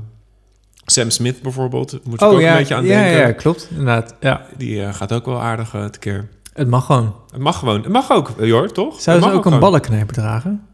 Sam 0.84 1.10
Smith 1.10 1.42
bijvoorbeeld, 1.42 1.92
moet 2.04 2.14
ik 2.14 2.22
ook 2.22 2.32
oh 2.32 2.40
ja, 2.40 2.50
een 2.52 2.58
beetje 2.58 2.74
aan 2.74 2.84
ja, 2.84 3.02
denken. 3.02 3.20
ja, 3.20 3.32
klopt. 3.32 3.68
Inderdaad. 3.70 4.14
Ja, 4.20 4.46
Die 4.56 4.84
eh, 4.84 4.94
gaat 4.94 5.12
ook 5.12 5.26
wel 5.26 5.40
aardig 5.40 5.74
eh, 5.74 5.84
tekeer. 5.84 6.28
het 6.52 6.68
mag 6.68 6.86
gewoon. 6.86 7.14
Het 7.30 7.40
mag 7.40 7.58
gewoon. 7.58 7.82
Het 7.82 7.92
mag 7.92 8.10
ook, 8.10 8.30
Jor, 8.40 8.72
toch? 8.72 9.00
Zou 9.00 9.16
Het 9.16 9.26
ze 9.26 9.32
ook 9.32 9.44
een 9.44 9.58
ballenknijper 9.58 10.14
dragen? 10.14 10.66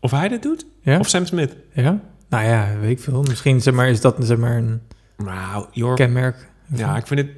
Of 0.00 0.10
hij 0.10 0.28
dat 0.28 0.42
doet? 0.42 0.66
Ja? 0.82 0.98
Of 0.98 1.08
Sam 1.08 1.26
Smith? 1.26 1.56
ja? 1.72 2.00
Nou 2.28 2.44
ja, 2.44 2.68
weet 2.80 2.90
ik 2.90 3.00
veel. 3.00 3.22
Misschien 3.22 3.60
zeg 3.62 3.74
maar, 3.74 3.88
is 3.88 4.00
dat 4.00 4.16
zeg 4.18 4.38
maar 4.38 4.56
een 4.56 4.80
Nou, 5.16 5.94
kenmerk. 5.94 6.48
Ja, 6.74 6.96
ik 6.96 7.06
vind 7.06 7.20
het... 7.20 7.28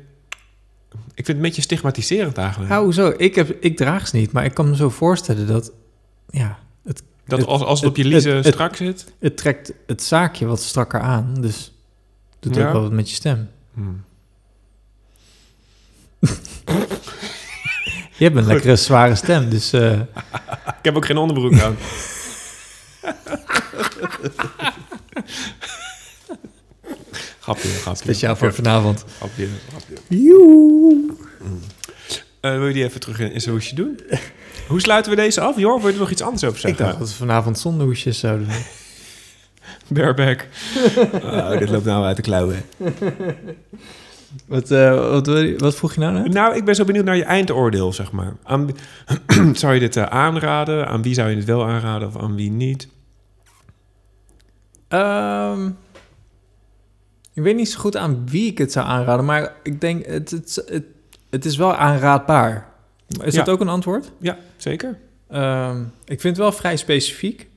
Ik 0.91 1.25
vind 1.25 1.27
het 1.27 1.37
een 1.37 1.43
beetje 1.43 1.63
stigmatiserend 1.63 2.39
eigenlijk. 2.39 2.73
Ah, 2.73 2.79
hoezo? 2.79 3.15
Ik, 3.17 3.35
heb, 3.35 3.51
ik 3.61 3.77
draag 3.77 4.09
ze 4.09 4.17
niet, 4.17 4.33
maar 4.33 4.45
ik 4.45 4.55
kan 4.55 4.69
me 4.69 4.77
zo 4.77 4.89
voorstellen 4.89 5.47
dat... 5.47 5.73
Ja, 6.31 6.59
dat 7.29 7.39
het- 7.39 7.49
als, 7.49 7.63
als 7.63 7.81
het 7.81 7.89
op 7.89 7.97
je 7.97 8.05
liezen 8.05 8.45
strak 8.45 8.77
zit... 8.77 9.13
het 9.19 9.37
trekt 9.37 9.73
het 9.87 10.03
zaakje 10.03 10.47
wat 10.47 10.61
strakker 10.63 11.01
aan. 11.01 11.35
Dus 11.41 11.73
doet 12.41 12.55
Ja. 12.55 12.67
ook 12.67 12.73
wel 12.73 12.83
wat 12.83 12.93
met 12.93 13.09
je 13.09 13.15
stem. 13.15 13.51
Hmm. 13.75 14.05
Je 18.17 18.25
hebt 18.25 18.37
een 18.37 18.47
lekkere 18.47 18.77
zware 18.77 19.15
stem, 19.15 19.51
dus... 19.51 19.73
eh, 19.73 20.01
Ik 20.67 20.83
heb 20.83 20.97
ook 20.97 21.07
geen 21.07 21.17
onderbroek 21.17 21.61
aan. 21.61 21.77
grapje, 27.41 27.69
grapje. 27.69 28.03
speciaal 28.03 28.37
voor 28.37 28.55
vanavond. 28.55 29.05
Grapje, 29.19 29.49
grapje. 29.69 29.95
Joe. 30.25 30.97
Eh, 32.41 32.51
wil 32.57 32.67
je 32.67 32.73
die 32.73 32.85
even 32.85 33.01
terug 33.01 33.19
in, 33.21 33.33
in 33.33 33.51
hoesje 33.51 33.75
doen? 33.75 34.01
Hoe 34.69 34.81
sluiten 34.81 35.11
we 35.11 35.17
deze 35.17 35.41
af, 35.41 35.59
Jor? 35.59 35.79
Wil 35.79 35.87
je 35.87 35.93
er 35.93 36.01
nog 36.01 36.11
iets 36.11 36.23
anders 36.23 36.45
over 36.45 36.57
Ik 36.57 36.63
zeggen? 36.63 36.85
dacht 36.85 36.99
dat 36.99 37.09
we 37.09 37.15
vanavond 37.15 37.59
zonder 37.59 37.87
hoesjes 37.87 38.19
zouden 38.19 38.47
doen. 38.47 38.63
Bareback. 39.97 40.47
oh, 41.23 41.59
dit 41.59 41.71
loopt 41.71 41.85
nou 41.85 42.05
uit 42.05 42.17
de 42.17 42.23
klauwen. 42.23 42.63
Wat, 44.47 44.71
eh, 44.71 45.11
wat, 45.11 45.27
wat 45.57 45.75
vroeg 45.75 45.95
je 45.95 46.01
nou 46.01 46.13
net? 46.13 46.33
Nou, 46.33 46.57
ik 46.57 46.65
ben 46.65 46.75
zo 46.75 46.85
benieuwd 46.85 47.05
naar 47.05 47.17
je 47.17 47.25
eindoordeel, 47.25 47.93
zeg 47.93 48.13
maar. 48.13 48.37
Aan, 48.43 48.71
zou 49.53 49.75
je 49.75 49.81
dit 49.81 49.97
eh, 49.97 50.03
aanraden? 50.03 50.89
Aan 50.89 51.03
wie 51.03 51.15
zou 51.15 51.31
je 51.31 51.37
het 51.37 51.45
wel 51.45 51.65
aanraden 51.65 52.09
of 52.09 52.17
aan 52.17 52.35
wie 52.35 52.51
niet? 52.51 52.89
Ehm, 54.89 55.67
ik 57.33 57.43
weet 57.43 57.57
niet 57.57 57.71
zo 57.71 57.81
goed 57.81 57.97
aan 57.97 58.29
wie 58.29 58.51
ik 58.51 58.59
het 58.59 58.73
zou 58.73 58.87
aanraden, 58.87 59.25
maar 59.25 59.53
ik 59.63 59.81
denk, 59.81 60.07
het, 60.07 60.31
het, 60.31 60.63
het, 60.67 60.85
het 61.31 61.45
is 61.45 61.57
wel 61.57 61.75
aanraadbaar. 61.75 62.68
Is 63.23 63.35
Ja. 63.35 63.45
dat 63.45 63.49
ook 63.55 63.61
een 63.61 63.69
antwoord? 63.69 64.13
Ja, 64.21 64.39
zeker. 64.57 64.99
Ehm, 65.29 65.81
ik 66.05 66.21
vind 66.21 66.23
het 66.23 66.37
wel 66.37 66.53
vrij 66.53 66.77
specifiek. 66.77 67.49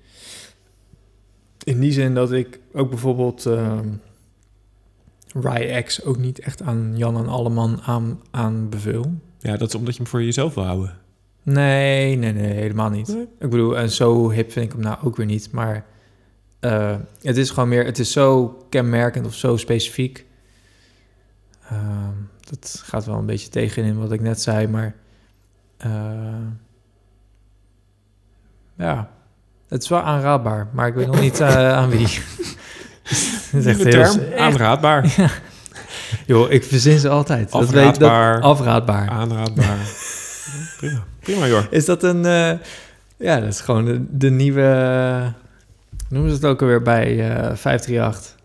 In 1.64 1.80
die 1.80 1.92
zin 1.92 2.14
dat 2.14 2.32
ik 2.32 2.60
ook 2.74 2.90
bijvoorbeeld 2.90 3.46
ehm 3.46 3.88
Ry 5.34 5.82
X 5.84 6.04
ook 6.04 6.18
niet 6.18 6.40
echt 6.40 6.62
aan 6.62 6.94
Jan 6.96 7.18
en 7.18 7.28
Alleman 7.28 7.82
aan, 7.82 8.22
aanbeveel. 8.32 9.14
Ja, 9.40 9.58
dat 9.58 9.68
is 9.68 9.76
omdat 9.76 9.94
je 9.94 10.00
hem 10.02 10.10
voor 10.12 10.24
jezelf 10.24 10.54
wil 10.54 10.64
houden. 10.64 10.98
Nee, 11.44 12.16
nee, 12.16 12.34
nee, 12.34 12.52
helemaal 12.54 12.90
niet. 12.90 13.08
Nee? 13.08 13.28
Ik 13.40 13.50
bedoel, 13.50 13.78
en 13.78 13.90
zo 13.92 14.30
hip 14.30 14.52
vind 14.52 14.66
ik 14.66 14.72
hem 14.72 14.82
nou 14.82 14.98
ook 15.04 15.16
weer 15.16 15.26
niet. 15.26 15.52
Maar 15.52 15.86
eh, 16.60 16.96
het 17.22 17.38
is 17.38 17.50
gewoon 17.50 17.70
meer, 17.70 17.86
het 17.86 18.00
is 18.00 18.12
zo 18.12 18.48
kenmerkend 18.70 19.26
of 19.26 19.36
zo 19.36 19.58
specifiek. 19.58 20.26
Ehm, 21.70 22.14
dat 22.50 22.82
gaat 22.86 23.06
wel 23.06 23.18
een 23.18 23.26
beetje 23.26 23.50
tegen 23.50 23.84
in 23.84 23.98
wat 23.98 24.12
ik 24.12 24.22
net 24.22 24.42
zei, 24.42 24.68
maar 24.68 24.96
eh, 25.84 25.92
ja, 28.78 29.10
het 29.70 29.84
is 29.84 29.90
wel 29.90 30.02
aanraadbaar. 30.02 30.68
Maar 30.72 30.88
ik 30.88 30.94
weet 30.94 31.08
nog 31.08 31.20
niet 31.20 31.40
eh, 31.40 31.74
aan 31.74 31.90
wie. 31.90 32.08
Het 33.52 33.54
is 33.54 33.66
echt 33.66 33.84
heel- 33.84 33.92
term, 33.92 34.20
aanraadbaar. 34.38 35.16
Joh, 36.26 36.52
ik 36.52 36.64
verzin 36.64 37.00
ze 37.00 37.10
altijd. 37.10 37.52
Dat 37.52 37.70
weet, 37.70 38.00
dat, 38.00 38.10
Afraadbaar. 38.10 38.42
afraadbaar. 38.42 39.10
Aanraadbaar. 39.10 39.78
Prima. 40.78 41.04
Prima, 41.20 41.48
joh. 41.48 41.64
Is 41.70 41.86
dat 41.86 42.04
een... 42.04 42.26
eh, 42.26 42.52
ja, 43.18 43.40
dat 43.40 43.50
is 43.50 43.62
gewoon 43.62 43.86
de, 43.86 44.06
de 44.18 44.30
nieuwe... 44.30 45.34
noemen 46.10 46.30
ze 46.30 46.36
het 46.36 46.46
ook 46.46 46.62
alweer 46.62 46.82
bij 46.82 47.30
eh 47.30 47.56
538? 47.56 48.36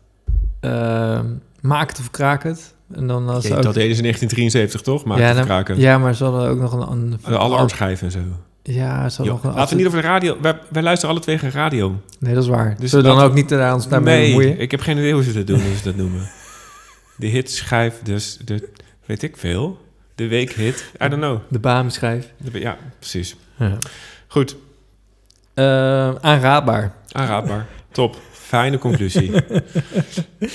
Ehm, 0.61 1.26
maak 1.61 1.89
het 1.89 1.99
of 1.99 2.11
kraak 2.11 2.43
het. 2.43 2.74
En 2.95 3.07
dan 3.07 3.28
als 3.28 3.43
Jeetje, 3.43 3.57
ook, 3.57 3.62
dat 3.62 3.74
deden 3.74 3.97
ze 3.97 4.03
in 4.03 4.03
1973, 4.03 4.80
toch? 4.80 5.05
Maak 5.05 5.18
ja, 5.18 5.34
dan- 5.34 5.45
kraken. 5.45 5.80
Ja, 5.80 5.99
maar 5.99 6.14
ze 6.14 6.24
hadden 6.24 6.49
ook 6.49 6.59
nog 6.59 6.72
een... 6.72 6.93
een 6.93 7.18
De 7.24 7.39
alarmschijven 7.39 8.07
en 8.07 8.12
zo. 8.12 8.18
Ja, 8.62 9.09
ze 9.09 9.16
hadden 9.16 9.34
Joh, 9.34 9.34
nog 9.34 9.53
een... 9.53 9.59
laten 9.59 9.76
we 9.76 9.82
niet 9.82 9.87
over 9.87 10.03
de 10.03 10.09
radio... 10.09 10.37
Wij, 10.41 10.59
wij 10.68 10.82
luisteren 10.82 11.14
alle 11.14 11.24
twee 11.24 11.39
geen 11.39 11.51
radio. 11.51 12.01
Nee, 12.18 12.34
dat 12.34 12.43
is 12.43 12.49
waar. 12.49 12.76
Dus 12.78 12.93
we 12.93 13.03
dan 13.03 13.18
ook 13.20 13.34
niet 13.34 13.49
daar 13.49 13.74
ons 13.74 13.89
daarmee 13.89 14.18
nee, 14.18 14.26
bemoeien? 14.26 14.61
ik 14.61 14.70
heb 14.70 14.80
geen 14.80 14.99
idee 14.99 15.12
hoe 15.12 15.22
ze 15.22 15.32
dat 15.32 15.47
doen, 15.47 15.61
hoe 15.61 15.76
ze 15.76 15.82
dat 15.82 15.97
noemen. 15.97 16.30
De 17.16 17.26
hitschijf, 17.26 18.01
dus 18.03 18.39
de... 18.45 18.68
Weet 19.07 19.22
ik 19.22 19.37
veel. 19.37 19.78
De 20.14 20.26
weekhit. 20.28 20.91
I 21.05 21.09
don't 21.09 21.22
know. 21.22 21.39
De 21.49 21.59
baanschijf. 21.59 22.32
De- 22.37 22.61
ja, 22.61 22.76
precies. 22.99 23.37
Ja. 23.59 23.78
Goed. 24.26 24.57
Eh, 25.55 26.14
aanraadbaar. 26.14 26.95
Aanraadbaar. 27.12 27.66
Top. 27.93 28.16
Fijne 28.32 28.78
conclusie. 28.78 29.32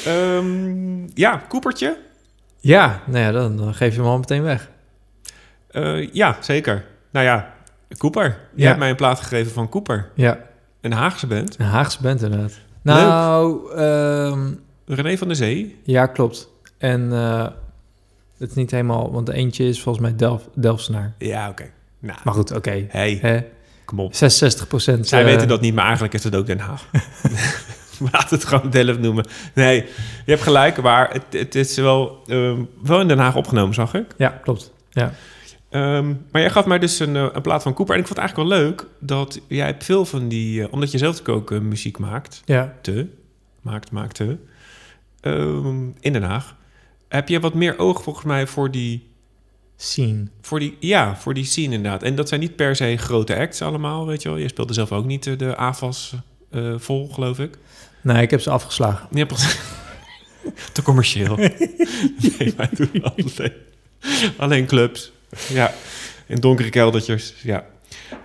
Ehm, 0.06 1.08
ja, 1.14 1.44
Koepertje. 1.48 1.98
Ja, 2.64 3.02
nou 3.06 3.20
ja, 3.24 3.32
dan, 3.32 3.58
dan 3.58 3.74
geef 3.74 3.94
je 3.96 4.00
hem 4.02 4.10
al 4.10 4.18
meteen 4.18 4.44
weg. 4.44 4.70
Eh, 5.68 6.14
ja, 6.14 6.38
zeker. 6.40 6.86
Nou 7.12 7.26
ja, 7.26 7.54
Cooper. 7.98 8.24
Je 8.56 8.62
Ja. 8.62 8.68
hebt 8.68 8.80
mij 8.80 8.90
een 8.90 8.96
plaat 8.96 9.20
gegeven 9.20 9.52
van 9.52 9.70
Cooper. 9.70 10.10
Ja, 10.16 10.40
Een 10.82 10.92
Haagse 10.94 11.28
band. 11.28 11.60
een 11.60 11.66
Haagse 11.66 12.02
band 12.02 12.22
inderdaad. 12.22 12.54
Nou, 12.82 13.72
ehm, 13.76 14.40
René 14.86 15.18
van 15.18 15.28
der 15.28 15.36
Zee. 15.38 15.80
Ja, 15.84 16.06
klopt. 16.06 16.50
En 16.78 17.12
eh, 17.14 17.48
het 18.38 18.50
is 18.50 18.56
niet 18.56 18.72
helemaal... 18.72 19.12
Want 19.12 19.26
de 19.26 19.34
eentje 19.34 19.64
is 19.68 19.82
volgens 19.82 20.06
mij 20.06 20.16
Delf, 20.16 20.50
Delfsenaar. 20.56 21.14
Ja, 21.18 21.50
oké. 21.50 21.66
Nou, 22.00 22.20
Maar 22.24 22.34
goed, 22.34 22.52
oké. 22.56 22.86
hey. 22.90 23.18
Hè? 23.22 23.40
Kom 23.86 24.00
op. 24.00 24.14
66 24.16 24.68
procent. 24.68 25.08
Zij 25.08 25.26
weten 25.26 25.48
dat 25.48 25.62
niet, 25.62 25.74
maar 25.74 25.84
eigenlijk 25.86 26.14
is 26.14 26.24
het 26.24 26.36
ook 26.36 26.46
Den 26.46 26.60
Haag. 26.60 26.88
Laat 28.12 28.30
het 28.30 28.46
gewoon 28.46 28.70
Delft 28.70 29.00
noemen. 29.00 29.26
Nee, 29.54 29.76
je 30.26 30.32
hebt 30.32 30.42
gelijk, 30.42 30.82
maar 30.82 31.12
het, 31.12 31.24
het 31.30 31.56
is 31.56 31.76
wel, 31.78 32.24
ehm, 32.28 32.64
wel 32.84 33.00
in 33.00 33.08
Den 33.08 33.20
Haag 33.20 33.36
opgenomen, 33.36 33.74
zag 33.74 33.94
ik. 33.94 34.06
Ja, 34.18 34.30
klopt. 34.30 34.72
Ja. 34.90 35.14
Ehm, 35.72 36.08
maar 36.32 36.42
jij 36.42 36.50
gaf 36.50 36.66
mij 36.66 36.80
dus 36.80 37.00
een, 37.00 37.16
eh, 37.16 37.28
een 37.32 37.42
plaat 37.42 37.64
van 37.64 37.74
Cooper. 37.74 37.96
En 37.96 38.02
ik 38.02 38.08
vond 38.08 38.20
het 38.20 38.28
eigenlijk 38.28 38.50
wel 38.50 38.68
leuk 38.68 38.86
dat 39.00 39.40
jij 39.48 39.66
hebt 39.66 39.84
veel 39.84 40.06
van 40.06 40.28
die... 40.28 40.64
eh, 40.64 40.74
omdat 40.74 40.92
je 40.92 40.98
zelf 40.98 41.28
ook 41.28 41.52
eh, 41.52 41.60
muziek 41.60 41.98
maakt, 41.98 42.42
ja. 42.46 42.76
te, 42.82 43.08
maakt, 43.62 43.92
maakte, 43.92 44.38
ehm, 45.20 45.84
in 46.00 46.14
Den 46.14 46.24
Haag. 46.24 46.56
Heb 47.08 47.30
je 47.30 47.40
wat 47.40 47.54
meer 47.54 47.80
oog 47.80 48.04
volgens 48.04 48.26
mij 48.26 48.48
voor 48.48 48.72
die, 48.72 49.10
Scene. 49.76 50.28
voor 50.42 50.60
die... 50.60 50.78
Ja, 50.80 51.16
voor 51.16 51.34
die 51.34 51.46
scene 51.46 51.76
inderdaad. 51.76 52.04
En 52.04 52.16
dat 52.16 52.28
zijn 52.28 52.40
niet 52.40 52.56
per 52.56 52.76
se 52.76 52.98
grote 52.98 53.36
acts 53.38 53.62
allemaal, 53.62 54.08
weet 54.08 54.22
je 54.22 54.30
wel. 54.30 54.38
Je 54.38 54.48
speelde 54.48 54.74
zelf 54.74 54.92
ook 54.92 55.06
niet 55.06 55.40
de 55.40 55.56
AFAS 55.56 56.16
vol, 56.78 57.10
geloof 57.10 57.40
ik. 57.40 57.58
Nee, 58.02 58.22
ik 58.22 58.32
heb 58.32 58.42
ze 58.42 58.50
afgeslagen. 58.50 59.08
Ja. 59.12 59.26
Te 60.74 60.82
commercieel. 60.82 61.36
nee, 61.38 62.54
wij 62.58 62.70
doen 62.72 63.04
alleen, 63.04 63.54
alleen 64.38 64.66
clubs. 64.66 65.12
Ja, 65.50 65.74
in 66.26 66.40
donkere 66.40 66.70
keldertjes. 66.70 67.34
Ja. 67.44 67.66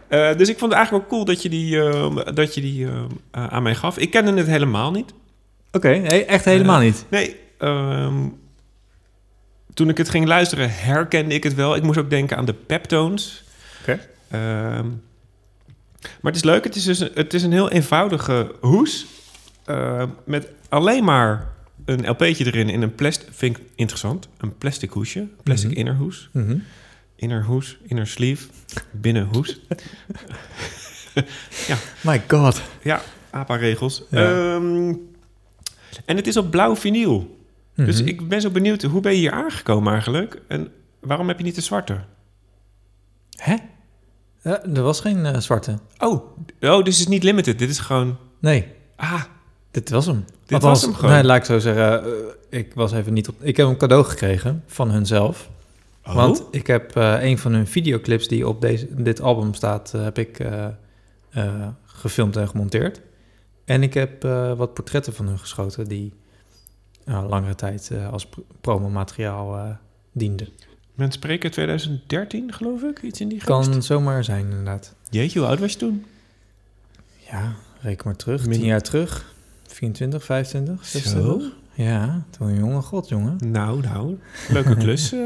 Eh, 0.09 0.37
dus 0.37 0.49
ik 0.49 0.59
vond 0.59 0.70
het 0.70 0.81
eigenlijk 0.81 0.91
wel 0.91 1.09
cool 1.09 1.24
dat 1.24 1.43
je 1.43 1.49
die, 1.49 1.81
eh, 1.81 2.16
dat 2.35 2.55
je 2.55 2.61
die 2.61 2.87
eh, 2.87 3.05
eh, 3.31 3.47
aan 3.47 3.62
mij 3.62 3.74
gaf. 3.74 3.99
Ik 3.99 4.11
kende 4.11 4.33
het 4.33 4.47
helemaal 4.47 4.91
niet. 4.91 5.12
Oké, 5.72 5.89
nee, 5.89 6.24
echt 6.24 6.45
helemaal 6.45 6.81
niet. 6.81 7.05
Nee, 7.09 7.37
ehm, 7.59 8.29
toen 9.74 9.89
ik 9.89 9.97
het 9.97 10.09
ging 10.09 10.27
luisteren 10.27 10.74
herkende 10.74 11.35
ik 11.35 11.43
het 11.43 11.55
wel. 11.55 11.77
Ik 11.77 11.83
moest 11.83 11.99
ook 11.99 12.11
denken 12.11 12.37
aan 12.37 12.45
de 12.45 12.55
peptones. 12.55 13.45
Oké. 13.81 14.01
Ehm, 14.31 14.87
maar 16.01 16.33
het 16.33 16.37
is 16.37 16.45
leuk. 16.45 16.64
Het 16.64 16.77
is, 16.77 16.85
dus 16.85 17.01
een, 17.01 17.11
het 17.14 17.35
is 17.35 17.43
een 17.43 17.53
heel 17.53 17.70
eenvoudige 17.70 18.55
hoes. 18.61 19.07
Eh, 19.67 20.03
met 20.25 20.49
alleen 20.69 21.05
maar 21.05 21.53
een 21.85 22.09
LP'tje 22.11 22.47
erin 22.47 22.69
in 22.69 22.83
een 22.83 22.95
plastic... 22.95 23.29
Vind 23.33 23.59
ik 23.59 23.64
interessant. 23.75 24.29
Een 24.39 24.57
plastic 24.59 24.91
hoesje. 24.91 25.29
Plastic 25.43 25.71
Mhm. 25.71 25.79
innerhoes. 25.79 26.29
Mhm. 26.33 26.57
Inner 27.17 27.45
hoes, 27.45 27.79
inner 27.87 28.07
sleeve, 28.07 28.49
binnen 28.91 29.29
hoes. 29.33 29.61
My 32.01 32.23
god. 32.29 32.62
Ja, 32.83 33.01
APA-regels. 33.31 34.03
Ja. 34.11 34.55
Ehm, 34.55 34.95
en 36.05 36.17
het 36.17 36.27
is 36.27 36.37
op 36.37 36.51
blauw 36.51 36.77
vinyl. 36.77 37.39
Dus 37.75 37.99
Mhm. 38.01 38.09
ik 38.09 38.29
ben 38.29 38.41
zo 38.41 38.51
benieuwd, 38.51 38.83
hoe 38.83 39.01
ben 39.01 39.12
je 39.12 39.19
hier 39.19 39.33
aangekomen 39.33 39.93
eigenlijk? 39.93 40.41
En 40.49 40.69
waarom 41.01 41.29
heb 41.29 41.39
je 41.39 41.45
niet 41.45 41.55
de 41.55 41.61
zwarte? 41.61 42.01
Hè? 43.31 43.57
Ja, 44.43 44.62
er 44.64 44.83
was 44.83 45.01
geen 45.01 45.27
eh, 45.27 45.39
zwarte. 45.41 45.79
Oh, 45.99 46.39
oh, 46.61 46.77
dit 46.85 46.87
is 46.87 47.07
niet 47.07 47.23
limited. 47.23 47.59
Dit 47.59 47.71
is 47.71 47.79
gewoon... 47.79 48.17
Nee, 48.41 48.75
Ah, 48.97 49.23
dit 49.81 49.91
was 49.91 50.07
hem. 50.07 50.24
Dit 50.47 50.62
was 50.62 50.83
hem 50.83 50.95
gewoon. 50.95 51.11
Nee, 51.14 51.24
laat 51.24 51.37
ik 51.37 51.45
zo 51.45 51.59
zeggen. 51.59 52.05
eh, 52.05 52.59
ik 52.59 52.74
was 52.74 52.93
even 52.93 53.12
niet 53.12 53.29
op... 53.29 53.35
Ik 53.41 53.57
heb 53.57 53.66
een 53.66 53.77
cadeau 53.77 54.05
gekregen 54.05 54.62
van 54.66 54.91
hunzelf. 54.91 55.51
oh. 56.07 56.14
Want 56.14 56.43
ik 56.51 56.66
heb 56.66 56.97
eh, 56.97 57.22
een 57.22 57.39
van 57.39 57.53
hun 57.53 57.66
videoclips 57.66 58.29
die 58.29 58.49
op 58.49 58.61
deze, 58.61 59.03
dit 59.03 59.20
album 59.20 59.55
staat... 59.55 59.95
eh, 59.95 60.03
heb 60.03 60.18
ik 60.18 60.45
gefilmd 61.85 62.37
en 62.37 62.49
gemonteerd. 62.49 63.01
En 63.64 63.83
ik 63.83 63.95
heb 63.95 64.22
wat 64.57 64.74
portretten 64.74 65.12
van 65.14 65.27
hun 65.27 65.39
geschoten... 65.39 65.89
die 65.89 66.12
langere 67.05 67.55
tijd 67.55 67.91
als 68.11 68.27
pr- 68.27 68.41
promomateriaal 68.61 69.57
eh 69.57 69.70
dienden. 70.12 70.49
Men 70.95 71.12
spreken 71.12 71.51
2013, 71.51 72.53
geloof 72.53 72.83
ik. 72.83 73.03
Iets 73.03 73.20
in 73.20 73.29
die 73.29 73.41
geest. 73.41 73.51
Kan 73.51 73.83
zomaar 73.83 74.24
zijn, 74.24 74.45
inderdaad. 74.51 74.95
Jeetje, 75.11 75.39
hoe 75.39 75.49
oud 75.49 75.59
was 75.59 75.72
je 75.72 75.79
toen? 75.79 76.05
Ja, 77.31 77.53
reken 77.81 78.03
maar 78.07 78.16
terug. 78.16 78.47
Min- 78.47 78.59
Tien 78.59 78.66
jaar 78.66 78.83
terug. 78.83 79.35
24, 79.77 80.24
25, 80.24 80.87
26. 80.87 81.43
Zo? 81.43 81.49
Ja, 81.83 82.24
toen 82.31 82.49
een 82.49 82.59
jonge 82.59 82.81
god, 82.83 83.09
jongen. 83.09 83.37
Nou, 83.45 83.81
nou. 83.81 84.18
Leuke 84.49 84.77
klus. 84.83 85.12
eh. 85.12 85.20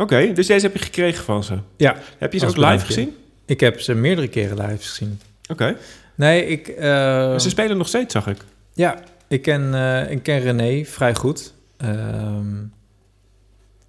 Oké, 0.00 0.32
dus 0.32 0.46
deze 0.46 0.66
heb 0.66 0.76
je 0.76 0.82
gekregen 0.82 1.24
van 1.24 1.44
ze. 1.44 1.58
Ja. 1.76 1.96
Heb 2.18 2.32
je 2.32 2.38
ze 2.38 2.46
ook 2.46 2.56
live 2.56 2.84
gezien? 2.86 3.16
Ik 3.46 3.60
heb 3.60 3.80
ze 3.80 3.94
meerdere 3.94 4.28
keren 4.28 4.56
live 4.66 4.82
gezien. 4.88 5.20
Oké. 5.48 5.76
Nee, 6.14 6.46
ik... 6.46 6.68
eh, 6.68 7.38
Ze 7.38 7.48
spelen 7.48 7.76
nog 7.76 7.88
steeds, 7.88 8.12
zag 8.12 8.26
ik. 8.26 8.44
ja, 8.72 8.98
ik 9.28 9.42
ken, 9.42 9.74
eh, 9.74 10.10
ik 10.10 10.22
ken 10.22 10.40
René 10.40 10.84
vrij 10.84 11.14
goed. 11.14 11.54
Ehm, 11.76 12.62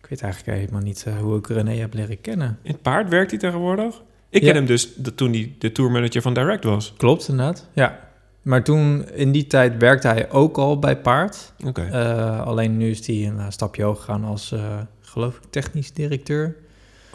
ik 0.02 0.06
weet 0.10 0.22
eigenlijk 0.22 0.58
helemaal 0.60 0.82
niet 0.82 1.06
hoe 1.22 1.38
ik 1.38 1.48
René 1.48 1.76
heb 1.76 1.94
leren 1.94 2.22
kennen. 2.22 2.60
In 2.62 2.72
het 2.72 2.82
paard 2.82 3.10
werkt 3.10 3.32
hij 3.32 3.40
tegenwoordig. 3.40 4.02
Ik 4.30 4.42
Ja. 4.42 4.48
ken 4.48 4.56
hem 4.56 4.66
dus 4.66 4.94
de, 4.96 5.16
toen 5.16 5.32
hij 5.32 5.54
de 5.60 5.72
tourmanager 5.72 6.22
van 6.22 6.34
Direct 6.34 6.64
was. 6.64 6.94
Klopt, 6.98 7.28
inderdaad. 7.28 7.68
Ja. 7.74 8.00
Maar 8.46 8.64
toen, 8.64 9.10
in 9.10 9.32
die 9.32 9.48
tijd, 9.48 9.78
werkte 9.78 10.08
hij 10.08 10.32
ook 10.32 10.58
al 10.58 10.80
bij 10.80 10.98
Paard. 10.98 11.54
Oké. 11.66 11.82
Eh, 11.82 12.42
alleen 12.42 12.78
nu 12.78 12.90
is 12.90 13.08
hij 13.08 13.28
een 13.28 13.40
eh, 13.40 13.46
stapje 13.50 13.84
hoger 13.84 14.04
gegaan 14.04 14.24
als, 14.24 14.52
eh, 14.52 14.80
geloof 15.02 15.36
ik, 15.36 15.42
technisch 15.50 15.94
directeur. 15.94 16.56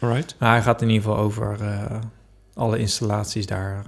Alright. 0.00 0.36
Maar 0.38 0.50
hij 0.50 0.62
gaat 0.62 0.82
in 0.82 0.88
ieder 0.88 1.02
geval 1.02 1.18
over 1.18 1.58
alle 2.54 2.78
installaties 2.78 3.46
daar 3.46 3.84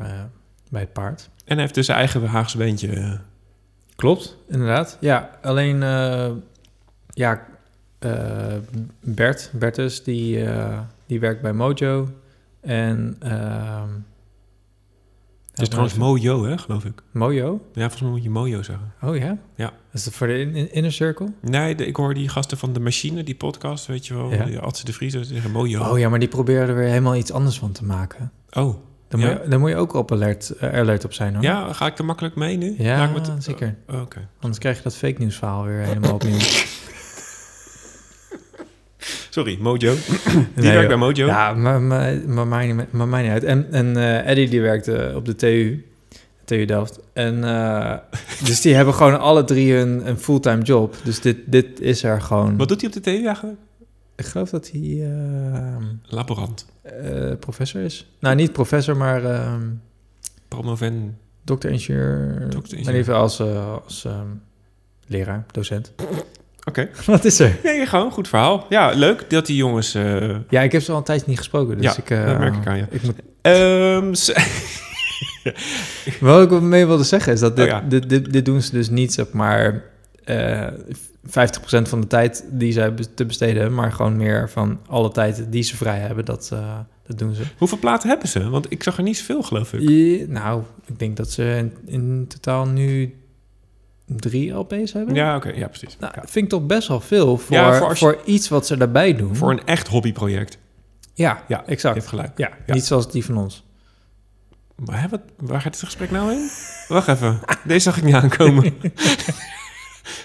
bij 0.70 0.80
het 0.80 0.92
paard. 0.92 1.30
En 1.44 1.52
hij 1.52 1.60
heeft 1.60 1.74
dus 1.74 1.86
zijn 1.86 1.98
eigen 1.98 2.26
Haagse 2.26 2.56
beentje. 2.56 3.18
Klopt, 3.96 4.36
inderdaad. 4.48 4.96
Ja, 5.00 5.30
alleen 5.42 5.80
ja, 7.08 7.46
Bert, 9.00 9.50
Bertus, 9.52 10.02
die, 10.04 10.44
die 11.06 11.20
werkt 11.20 11.42
bij 11.42 11.52
Mojo. 11.52 12.08
En 12.60 13.16
ehm 13.18 13.88
Het 15.52 15.60
is 15.60 15.68
trouwens 15.68 15.96
Mojo, 15.96 16.44
hè, 16.44 16.58
geloof 16.58 16.84
ik. 16.84 17.02
Mojo? 17.10 17.60
Ja, 17.72 17.80
volgens 17.80 18.00
mij 18.00 18.10
moet 18.10 18.22
je 18.22 18.30
Mojo 18.30 18.62
zeggen. 18.62 18.92
Oh 19.02 19.16
ja? 19.16 19.38
Ja. 19.56 19.72
Is 19.92 20.04
dat 20.04 20.12
voor 20.14 20.26
de 20.26 20.38
in- 20.38 20.54
in- 20.54 20.72
inner 20.72 20.92
circle? 20.92 21.26
Nee, 21.40 21.74
de- 21.74 21.86
ik 21.86 21.96
hoor 21.96 22.14
die 22.14 22.28
gasten 22.28 22.58
van 22.58 22.72
de 22.72 22.80
machine, 22.80 23.22
die 23.24 23.34
podcast, 23.34 23.86
weet 23.86 24.06
je 24.06 24.14
wel. 24.14 24.32
Ja. 24.32 24.44
Die 24.44 24.58
Adse 24.58 24.84
de 24.84 24.92
Vries, 24.92 25.12
zeggen 25.20 25.50
Mojo. 25.50 25.82
Oh 25.90 25.98
ja, 25.98 26.08
maar 26.08 26.18
die 26.18 26.28
proberen 26.28 26.68
er 26.68 26.74
weer 26.74 26.88
helemaal 26.88 27.16
iets 27.16 27.32
anders 27.32 27.58
van 27.58 27.72
te 27.72 27.84
maken. 27.84 28.32
Oh, 28.50 28.74
Daar, 29.08 29.20
moet, 29.20 29.28
je, 29.42 29.48
daar 29.48 29.60
moet 29.60 29.70
je 29.70 29.76
ook 29.76 29.94
op 29.94 30.12
alert, 30.12 30.50
eh, 30.50 30.78
alert 30.78 31.04
op 31.04 31.12
zijn 31.12 31.34
hoor. 31.34 31.42
ja, 31.42 31.72
ga 31.72 31.86
ik 31.86 31.98
er 31.98 32.04
makkelijk 32.04 32.34
mee 32.34 32.56
nu? 32.56 32.74
Ja, 32.78 32.96
Ga 32.96 33.04
ik 33.04 33.12
met- 33.28 33.44
zeker. 33.44 33.76
Oh, 33.90 34.00
Oké. 34.00 34.28
Anders 34.40 34.58
krijg 34.60 34.76
je 34.76 34.82
dat 34.82 34.96
fake 34.96 35.18
nieuws 35.18 35.36
verhaal 35.36 35.64
weer 35.64 35.78
helemaal 35.80 36.14
opnieuw. 36.14 36.38
Sorry, 39.34 39.58
Mojo. 39.60 39.94
die 39.94 40.46
Nee, 40.54 40.72
werkt 40.72 40.88
bij 40.88 40.96
Mojo. 40.96 41.26
Ja, 41.26 41.54
maar, 41.54 41.80
maar, 41.82 42.14
maar, 42.26 42.46
mij, 42.46 42.72
niet- 42.72 42.92
maar 42.92 43.08
mij 43.08 43.22
niet 43.22 43.30
uit. 43.30 43.44
En, 43.44 43.66
en 43.72 43.96
eh, 43.96 44.28
Eddie 44.30 44.48
die 44.48 44.60
werkte 44.60 45.12
op 45.16 45.24
de 45.24 45.34
TU, 45.34 45.86
TU 46.44 46.64
Delft. 46.64 46.98
En 47.12 47.44
eh, 47.44 47.94
dus 48.46 48.60
die 48.60 48.74
hebben 48.74 48.94
gewoon 48.94 49.20
alle 49.20 49.44
drie 49.44 49.74
een, 49.76 50.08
een 50.08 50.18
fulltime 50.18 50.62
job. 50.62 50.96
Dus 51.04 51.20
dit, 51.20 51.36
dit 51.46 51.80
is 51.80 52.02
er 52.02 52.20
gewoon. 52.20 52.56
Wat 52.56 52.68
doet 52.68 52.80
hij 52.80 52.90
op 52.90 52.94
de 52.94 53.00
TV 53.00 53.24
eigenlijk? 53.26 53.58
Ik 54.16 54.24
geloof 54.24 54.50
dat 54.50 54.70
hij 54.72 54.80
eh, 55.02 55.76
Laborant. 56.02 56.66
eh, 56.82 57.32
professor 57.40 57.80
is. 57.80 58.10
Nou, 58.20 58.34
niet 58.34 58.52
professor, 58.52 58.96
maar 58.96 59.24
ehm 59.24 59.62
Promoven. 60.48 61.18
dokter-ingenieur. 61.44 62.48
Maar 62.84 62.94
even 62.94 63.14
als, 63.14 63.40
als 63.40 64.04
ehm, 64.04 64.26
leraar, 65.06 65.44
docent. 65.50 65.92
Oké. 66.64 66.88
Wat 67.06 67.24
is 67.24 67.38
er? 67.38 67.56
Nee, 67.62 67.86
gewoon 67.86 68.10
goed 68.10 68.28
verhaal. 68.28 68.66
Ja, 68.68 68.90
leuk 68.94 69.30
dat 69.30 69.46
die 69.46 69.56
jongens... 69.56 69.94
eh, 69.94 70.36
Ja, 70.48 70.60
ik 70.62 70.72
heb 70.72 70.82
ze 70.82 70.92
al 70.92 70.98
een 70.98 71.04
tijdje 71.04 71.26
niet 71.28 71.38
gesproken. 71.38 71.76
Dus 71.76 71.84
Ja, 71.84 71.96
ik, 72.02 72.10
eh, 72.10 72.26
dat 72.26 72.38
merk 72.38 72.56
ik 72.56 72.66
aan 72.66 72.76
je. 72.76 72.86
Ik 72.90 73.02
moet 73.02 73.14
ehm, 73.42 74.12
Wat 76.20 76.52
ik 76.52 76.60
mee 76.60 76.86
wilde 76.86 77.02
zeggen 77.04 77.32
is 77.32 77.40
dat 77.40 77.56
dit, 77.56 77.64
Oh 77.64 77.70
ja. 77.70 77.80
dit, 77.88 78.08
dit, 78.08 78.32
dit 78.32 78.44
doen 78.44 78.62
ze 78.62 78.70
dus 78.72 78.88
niet, 78.90 79.12
zeg 79.12 79.32
maar, 79.32 79.82
eh 80.24 80.66
50% 81.26 81.30
van 81.82 82.00
de 82.00 82.06
tijd 82.06 82.44
die 82.50 82.72
zij 82.72 82.92
te 83.14 83.24
besteden 83.26 83.56
hebben, 83.56 83.74
maar 83.74 83.92
gewoon 83.92 84.16
meer 84.16 84.50
van 84.50 84.78
alle 84.86 85.10
tijd 85.10 85.44
die 85.48 85.62
ze 85.62 85.76
vrij 85.76 85.98
hebben, 85.98 86.24
dat, 86.24 86.50
eh, 86.52 86.78
dat 87.06 87.18
doen 87.18 87.34
ze. 87.34 87.42
Hoeveel 87.58 87.78
platen 87.78 88.08
hebben 88.08 88.28
ze? 88.28 88.48
Want 88.50 88.66
ik 88.72 88.82
zag 88.82 88.96
er 88.96 89.02
niet 89.02 89.16
zoveel, 89.16 89.42
geloof 89.42 89.72
ik. 89.72 90.28
Nou, 90.28 90.62
ik 90.86 90.98
denk 90.98 91.16
dat 91.16 91.30
ze 91.30 91.54
in, 91.58 91.72
in 91.86 92.24
totaal 92.28 92.66
nu 92.66 93.14
drie 94.16 94.50
LP's 94.52 94.92
hebben. 94.92 95.14
Ja, 95.14 95.36
oké. 95.36 95.48
ja, 95.54 95.68
precies. 95.68 95.96
Nou, 96.00 96.12
Ja. 96.16 96.22
vind 96.26 96.44
ik 96.44 96.50
toch 96.50 96.66
best 96.66 96.88
wel 96.88 97.00
veel 97.00 97.38
voor, 97.38 97.56
Ja, 97.56 97.78
voor 97.78 97.96
voor, 97.96 98.10
je- 98.24 98.32
iets 98.32 98.48
wat 98.48 98.66
ze 98.66 98.76
daarbij 98.76 99.14
doen. 99.16 99.36
Voor 99.36 99.50
een 99.50 99.64
echt 99.64 99.88
hobbyproject. 99.88 100.58
Ja, 101.14 101.42
Ja, 101.48 101.62
exact. 101.66 101.94
Je 101.94 102.00
hebt 102.00 102.12
gelijk. 102.12 102.32
Ja, 102.38 102.50
Ja. 102.66 102.74
niet 102.74 102.84
zoals 102.84 103.10
die 103.10 103.24
van 103.24 103.36
ons. 103.36 103.64
Maar 104.76 105.06
wat, 105.10 105.20
waar 105.36 105.60
gaat 105.60 105.72
dit 105.72 105.82
gesprek 105.82 106.10
nou 106.10 106.30
heen? 106.30 106.48
Wacht 106.88 107.08
even. 107.08 107.38
Deze 107.64 107.80
zag 107.80 107.96
ik 107.96 108.02
niet 108.04 108.14
aankomen. 108.14 108.64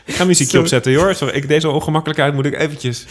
ik 0.05 0.13
ga 0.15 0.23
muziekje 0.23 0.45
Sorry. 0.45 0.59
opzetten, 0.59 0.91
joh. 0.91 1.13
Sorry, 1.13 1.33
ik, 1.35 1.47
deze 1.47 1.69
ongemakkelijkheid 1.69 2.33
moet 2.33 2.45
ik 2.45 2.57
eventjes... 2.59 3.05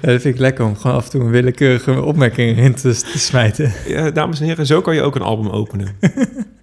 Dat 0.00 0.20
vind 0.20 0.34
ik 0.34 0.38
lekker 0.38 0.64
om 0.64 0.76
gewoon 0.76 0.96
af 0.96 1.04
en 1.04 1.10
toe 1.10 1.20
een 1.20 1.30
willekeurige 1.30 2.02
opmerking 2.02 2.58
in 2.58 2.74
te, 2.74 2.94
te 3.12 3.18
smijten. 3.18 3.72
Ja, 3.86 4.10
dames 4.10 4.40
en 4.40 4.46
heren, 4.46 4.66
zo 4.66 4.80
kan 4.80 4.94
je 4.94 5.02
ook 5.02 5.14
een 5.14 5.22
album 5.22 5.48
openen. 5.48 5.96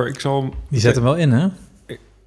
Joh, 0.00 0.08
ik 0.08 0.20
zal... 0.20 0.54
Die 0.68 0.80
zet 0.80 0.94
hem 0.94 1.04
wel 1.04 1.16
in, 1.16 1.30
hè? 1.32 1.48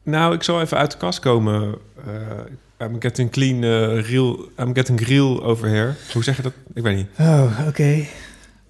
Nou, 0.03 0.33
ik 0.33 0.43
zal 0.43 0.61
even 0.61 0.77
uit 0.77 0.91
de 0.91 0.97
kast 0.97 1.19
komen. 1.19 1.77
Eh, 2.05 2.87
I'm 2.87 3.01
getting 3.01 3.31
clean, 3.31 3.61
real... 4.01 4.39
I'm 4.59 4.75
getting 4.75 5.01
real 5.07 5.43
over 5.43 5.67
here. 5.67 5.93
Hoe 6.13 6.23
zeg 6.23 6.35
je 6.35 6.41
dat? 6.41 6.53
Ik 6.73 6.83
weet 6.83 6.95
niet. 6.95 7.07
Oh, 7.19 7.59
oké. 7.67 8.05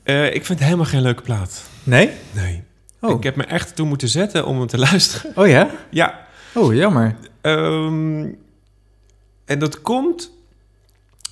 Eh, 0.03 0.25
ik 0.25 0.45
vind 0.45 0.47
het 0.47 0.63
helemaal 0.63 0.85
geen 0.85 1.01
leuke 1.01 1.21
plaat. 1.21 1.69
Nee? 1.83 2.09
Nee. 2.31 2.63
Oh. 3.01 3.17
Ik 3.17 3.23
heb 3.23 3.35
me 3.35 3.43
echt 3.43 3.75
toe 3.75 3.87
moeten 3.87 4.07
zetten 4.09 4.45
om 4.45 4.57
hem 4.57 4.67
te 4.67 4.77
luisteren. 4.89 5.31
Oh 5.37 5.47
ja? 5.47 5.69
Ja. 5.89 6.27
Oh, 6.53 6.73
jammer. 6.73 7.15
ehm, 7.41 8.27
en 9.45 9.59
dat 9.59 9.81
komt... 9.81 10.31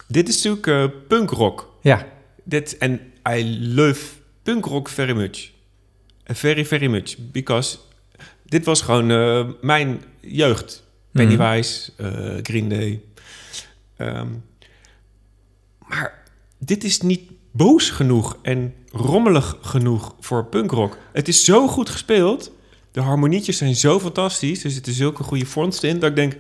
Dit 0.07 0.30
is 0.30 0.43
natuurlijk 0.43 1.07
punkrock. 1.07 1.69
Ja. 1.82 2.05
Dit, 2.43 2.78
en 2.78 2.99
I 3.30 3.67
love 3.74 4.05
punkrock 4.43 4.89
very 4.89 5.15
much. 5.15 5.51
Very, 6.34 6.65
very 6.65 6.88
much. 6.88 7.17
Because 7.32 7.77
dit 8.45 8.65
was 8.65 8.82
gewoon 8.82 9.11
eh, 9.11 9.47
mijn 9.61 10.03
jeugd. 10.19 10.84
Pennywise, 11.11 11.91
eh, 11.97 12.38
Green 12.41 12.69
Day. 12.69 13.01
Ehm, 13.97 14.27
maar 15.88 16.23
dit 16.57 16.84
is 16.84 17.01
niet 17.01 17.32
boos 17.51 17.89
genoeg 17.89 18.38
en 18.41 18.73
rommelig 18.91 19.57
genoeg 19.61 20.15
voor 20.19 20.45
punkrock. 20.45 20.97
Het 21.13 21.27
is 21.27 21.45
zo 21.45 21.67
goed 21.67 21.89
gespeeld. 21.89 22.51
De 22.91 23.01
harmonietjes 23.01 23.57
zijn 23.57 23.75
zo 23.75 23.99
fantastisch. 23.99 24.63
Er 24.63 24.71
zitten 24.71 24.93
zulke 24.93 25.23
goede 25.23 25.45
fronts 25.45 25.84
in 25.84 25.99
dat 25.99 26.09
ik 26.09 26.15
denk... 26.15 26.38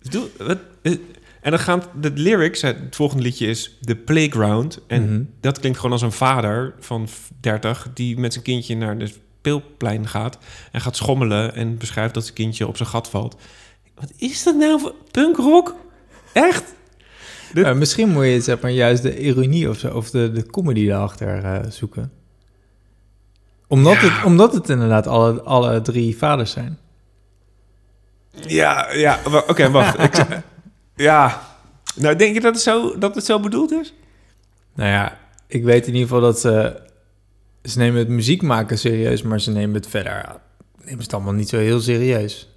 Doe, 0.00 0.28
wat, 0.38 0.58
eh, 0.82 0.96
en 1.40 1.50
dan 1.50 1.60
gaan 1.60 1.82
de 2.00 2.10
lyrics, 2.14 2.62
het 2.62 2.78
volgende 2.90 3.22
liedje 3.22 3.46
is 3.46 3.78
The 3.80 3.96
Playground. 3.96 4.80
En 4.86 5.02
Mhm. 5.12 5.22
dat 5.40 5.58
klinkt 5.58 5.76
gewoon 5.78 5.92
als 5.92 6.02
een 6.02 6.12
vader 6.12 6.74
van 6.80 7.08
30 7.40 7.88
die 7.94 8.18
met 8.18 8.32
zijn 8.32 8.44
kindje 8.44 8.76
naar 8.76 8.98
de 8.98 9.06
speelplein 9.06 10.08
gaat 10.08 10.38
en 10.72 10.80
gaat 10.80 10.96
schommelen 10.96 11.54
en 11.54 11.78
beschrijft 11.78 12.14
dat 12.14 12.22
zijn 12.22 12.34
kindje 12.34 12.66
op 12.66 12.76
zijn 12.76 12.88
gat 12.88 13.08
valt. 13.10 13.36
Wat 13.94 14.12
is 14.16 14.42
dat 14.42 14.56
nou 14.56 14.80
voor 14.80 14.94
punkrock? 15.10 15.74
Echt? 16.32 16.74
Dit- 17.54 17.74
misschien 17.74 18.08
moet 18.08 18.24
je 18.24 18.40
zeg 18.40 18.60
maar, 18.60 18.70
juist 18.70 19.02
de 19.02 19.18
ironie 19.20 19.68
of, 19.68 19.78
zo, 19.78 19.88
of 19.94 20.10
de, 20.10 20.32
de 20.32 20.46
comedy 20.46 20.86
daarachter 20.86 21.44
eh, 21.44 21.70
zoeken. 21.70 22.12
Omdat, 23.66 23.92
Ja. 23.94 24.00
het, 24.00 24.24
omdat 24.24 24.52
het 24.54 24.68
inderdaad 24.68 25.06
alle, 25.06 25.42
alle 25.42 25.80
drie 25.80 26.16
vaders 26.16 26.50
zijn. 26.50 26.78
Ja, 28.46 28.92
ja. 28.92 29.18
Oké, 29.46 29.70
wacht. 29.70 29.98
Ik, 29.98 30.26
ja. 31.00 31.42
Nou, 31.96 32.16
denk 32.16 32.34
je 32.34 32.40
dat 32.40 32.54
het, 32.54 32.62
zo, 32.62 32.98
dat 32.98 33.14
het 33.14 33.24
zo 33.24 33.40
bedoeld 33.40 33.72
is? 33.72 33.94
Nou 34.74 34.90
ja, 34.90 35.18
ik 35.46 35.64
weet 35.64 35.86
in 35.86 35.92
ieder 35.92 36.08
geval 36.08 36.22
dat 36.22 36.40
ze... 36.40 36.80
Ze 37.62 37.78
nemen 37.78 37.98
het 37.98 38.08
muziek 38.08 38.42
maken 38.42 38.78
serieus, 38.78 39.22
maar 39.22 39.40
ze 39.40 39.50
nemen 39.50 39.74
het 39.74 39.86
verder... 39.86 40.24
Nemen 40.76 40.96
ze 40.96 41.02
het 41.02 41.14
allemaal 41.14 41.32
niet 41.32 41.48
zo 41.48 41.56
heel 41.56 41.80
serieus. 41.80 42.48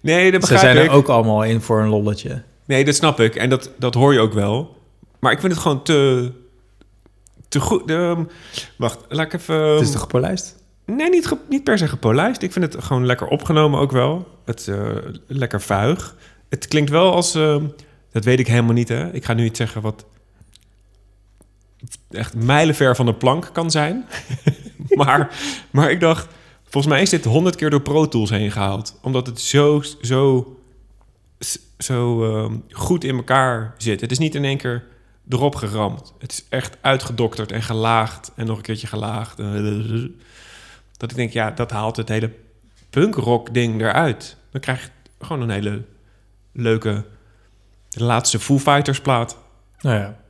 Nee, 0.00 0.32
dat 0.32 0.44
Ze 0.44 0.52
begrijp 0.52 0.74
zijn 0.74 0.84
ik. 0.84 0.90
er 0.90 0.96
ook 0.96 1.08
allemaal 1.08 1.44
in 1.44 1.60
voor 1.60 1.80
een 1.80 1.88
lolletje. 1.88 2.42
Nee, 2.64 2.84
dat 2.84 2.94
snap 2.94 3.20
ik. 3.20 3.36
En 3.36 3.48
dat, 3.48 3.70
dat 3.78 3.94
hoor 3.94 4.12
je 4.12 4.20
ook 4.20 4.32
wel. 4.32 4.76
Maar 5.18 5.32
ik 5.32 5.40
vind 5.40 5.52
het 5.52 5.62
gewoon 5.62 5.82
te... 5.82 6.30
Te 7.48 7.60
goed. 7.60 7.90
ehm, 7.90 8.24
wacht, 8.76 8.98
laat 9.08 9.26
ik 9.26 9.32
even... 9.32 9.56
het 9.56 9.80
is 9.80 9.90
toch 9.90 10.00
gepolijst? 10.00 10.56
Nee, 10.86 11.10
niet, 11.10 11.36
niet 11.48 11.64
per 11.64 11.78
se 11.78 11.88
gepolijst. 11.88 12.42
Ik 12.42 12.52
vind 12.52 12.72
het 12.72 12.84
gewoon 12.84 13.06
lekker 13.06 13.26
opgenomen 13.26 13.80
ook 13.80 13.92
wel. 13.92 14.28
Het 14.44 14.68
eh, 14.68 14.90
lekker 15.26 15.60
vuig. 15.60 16.16
Het 16.52 16.68
klinkt 16.68 16.90
wel 16.90 17.12
als... 17.12 17.34
ehm, 17.34 17.66
dat 18.10 18.24
weet 18.24 18.38
ik 18.38 18.46
helemaal 18.46 18.72
niet, 18.72 18.88
hè. 18.88 19.12
Ik 19.12 19.24
ga 19.24 19.32
nu 19.32 19.44
iets 19.44 19.58
zeggen 19.58 19.82
wat... 19.82 20.06
echt 22.10 22.34
mijlenver 22.34 22.96
van 22.96 23.06
de 23.06 23.14
plank 23.14 23.50
kan 23.52 23.70
zijn. 23.70 24.06
maar, 25.00 25.36
maar 25.70 25.90
ik 25.90 26.00
dacht... 26.00 26.28
Volgens 26.62 26.92
mij 26.92 27.02
is 27.02 27.10
dit 27.10 27.24
honderd 27.24 27.56
keer 27.56 27.70
door 27.70 27.80
Pro 27.80 28.08
Tools 28.08 28.30
heen 28.30 28.50
gehaald. 28.50 28.98
Omdat 29.02 29.26
het 29.26 29.40
zo, 29.40 29.82
zo, 30.02 30.56
zo 31.78 32.24
ehm, 32.24 32.56
goed 32.70 33.04
in 33.04 33.16
elkaar 33.16 33.74
zit. 33.76 34.00
Het 34.00 34.10
is 34.10 34.18
niet 34.18 34.34
in 34.34 34.44
één 34.44 34.58
keer 34.58 34.84
erop 35.28 35.54
geramd. 35.54 36.12
Het 36.18 36.32
is 36.32 36.44
echt 36.48 36.76
uitgedokterd 36.80 37.52
en 37.52 37.62
gelaagd. 37.62 38.32
En 38.36 38.46
nog 38.46 38.56
een 38.56 38.62
keertje 38.62 38.86
gelaagd. 38.86 39.36
Dat 40.96 41.10
ik 41.10 41.16
denk, 41.16 41.32
ja, 41.32 41.50
dat 41.50 41.70
haalt 41.70 41.96
het 41.96 42.08
hele 42.08 42.30
punkrock 42.90 43.54
ding 43.54 43.80
eruit. 43.80 44.36
Dan 44.50 44.60
krijg 44.60 44.82
je 44.82 44.88
gewoon 45.18 45.42
een 45.42 45.50
hele 45.50 45.82
leuke... 46.52 47.04
De 47.88 48.02
laatste 48.04 48.38
Foo 48.38 48.58
Fighters 48.58 49.00
plaat. 49.00 49.36
Nou 49.80 49.98
ja. 49.98 50.20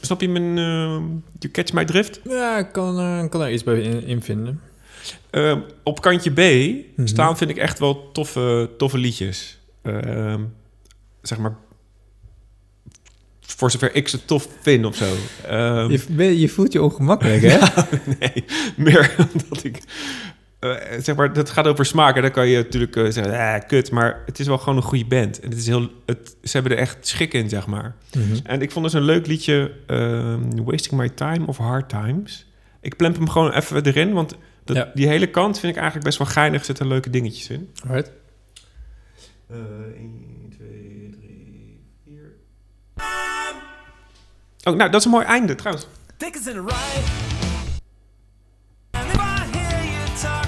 Snap 0.00 0.20
je 0.20 0.28
mijn... 0.28 0.58
eh, 0.58 1.02
you 1.38 1.52
catch 1.52 1.72
my 1.72 1.84
drift? 1.84 2.20
Ja, 2.28 2.58
ik 2.58 2.72
kan, 2.72 2.98
eh, 2.98 3.28
kan 3.28 3.40
er 3.42 3.52
iets 3.52 3.64
bij 3.64 3.80
in, 3.80 4.04
in 4.04 4.22
vinden. 4.22 4.60
Eh, 5.30 5.56
op 5.82 6.00
kantje 6.00 6.30
B 6.30 6.38
Mhm. 6.96 7.06
staan 7.06 7.36
vind 7.36 7.50
ik 7.50 7.56
echt 7.56 7.78
wel 7.78 8.12
toffe, 8.12 8.70
toffe 8.78 8.98
liedjes. 8.98 9.58
Ehm, 9.82 10.40
zeg 11.22 11.38
maar... 11.38 11.56
Voor 13.40 13.70
zover 13.70 13.94
ik 13.94 14.08
ze 14.08 14.24
tof 14.24 14.48
vind 14.60 14.84
of 14.84 14.96
zo. 14.96 15.14
Ehm, 15.46 15.90
je 16.22 16.48
voelt 16.48 16.72
je 16.72 16.82
ongemakkelijk, 16.82 17.42
hè? 17.42 17.58
nee, 18.20 18.44
meer 18.76 19.14
omdat 19.32 19.64
ik... 19.64 19.82
eh, 20.60 21.00
zeg 21.00 21.16
maar, 21.16 21.32
dat 21.32 21.50
gaat 21.50 21.66
over 21.66 21.86
smaak. 21.86 22.16
En 22.16 22.22
dan 22.22 22.30
kan 22.30 22.48
je 22.48 22.56
natuurlijk 22.56 22.96
eh, 22.96 23.04
zeggen, 23.10 23.54
eh, 23.54 23.66
kut. 23.66 23.90
Maar 23.90 24.22
het 24.26 24.38
is 24.38 24.46
wel 24.46 24.58
gewoon 24.58 24.76
een 24.76 24.82
goede 24.82 25.04
band. 25.06 25.40
En 25.40 25.48
het 25.48 25.58
is 25.58 25.66
heel, 25.66 25.88
het, 26.06 26.36
ze 26.42 26.50
hebben 26.52 26.72
er 26.72 26.78
echt 26.78 27.06
schik 27.06 27.34
in, 27.34 27.48
zeg 27.48 27.66
maar. 27.66 27.94
Mhm. 28.16 28.36
En 28.44 28.62
ik 28.62 28.70
vond 28.70 28.84
dus 28.84 28.94
een 28.94 29.02
leuk 29.02 29.26
liedje, 29.26 29.72
ehm, 29.86 30.62
Wasting 30.64 31.00
My 31.00 31.08
Time 31.08 31.46
of 31.46 31.56
Hard 31.56 31.88
Times. 31.88 32.46
Ik 32.80 32.96
plemp 32.96 33.16
hem 33.16 33.28
gewoon 33.28 33.52
even 33.52 33.82
erin, 33.86 34.12
want 34.12 34.36
dat, 34.64 34.76
Ja. 34.76 34.90
die 34.94 35.06
hele 35.06 35.26
kant 35.26 35.58
vind 35.58 35.72
ik 35.72 35.78
eigenlijk 35.78 36.06
best 36.06 36.18
wel 36.18 36.26
geinig. 36.26 36.60
Er 36.60 36.66
zitten 36.66 36.86
leuke 36.86 37.10
dingetjes 37.10 37.48
in. 37.48 37.70
Alright. 37.86 38.10
1, 39.50 40.52
2, 40.56 41.10
3, 41.20 41.80
4... 42.04 42.32
Oh, 44.64 44.76
nou, 44.76 44.90
dat 44.90 45.00
is 45.00 45.04
een 45.04 45.10
mooi 45.10 45.24
einde 45.24 45.54
trouwens. 45.54 45.86
Us 46.18 46.46
in 46.46 46.56
a 46.56 46.60
ride. 46.60 47.29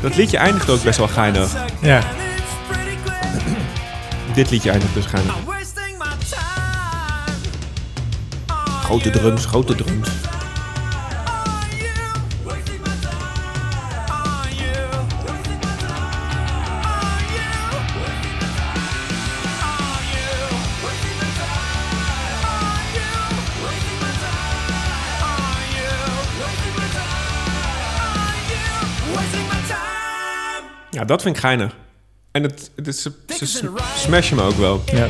Dat 0.02 0.16
liedje 0.16 0.36
eindigt 0.36 0.70
ook 0.70 0.82
best 0.82 0.98
wel 0.98 1.08
geinig. 1.08 1.52
Ja. 1.80 2.02
Dit 4.34 4.50
liedje 4.50 4.70
eindigt 4.70 4.94
dus 4.94 5.06
geinig. 5.06 5.34
Grote 8.84 9.10
drums, 9.10 9.44
grote 9.44 9.74
drums. 9.74 10.08
Ja, 31.02 31.08
dat 31.08 31.22
vind 31.22 31.36
ik 31.36 31.42
geinig. 31.42 31.76
En 32.30 32.42
het, 32.42 32.70
het 32.76 32.86
is, 32.86 33.02
ze, 33.02 33.72
smashen 33.96 34.36
me 34.36 34.42
ook 34.42 34.56
wel. 34.56 34.82
Ja. 34.86 35.08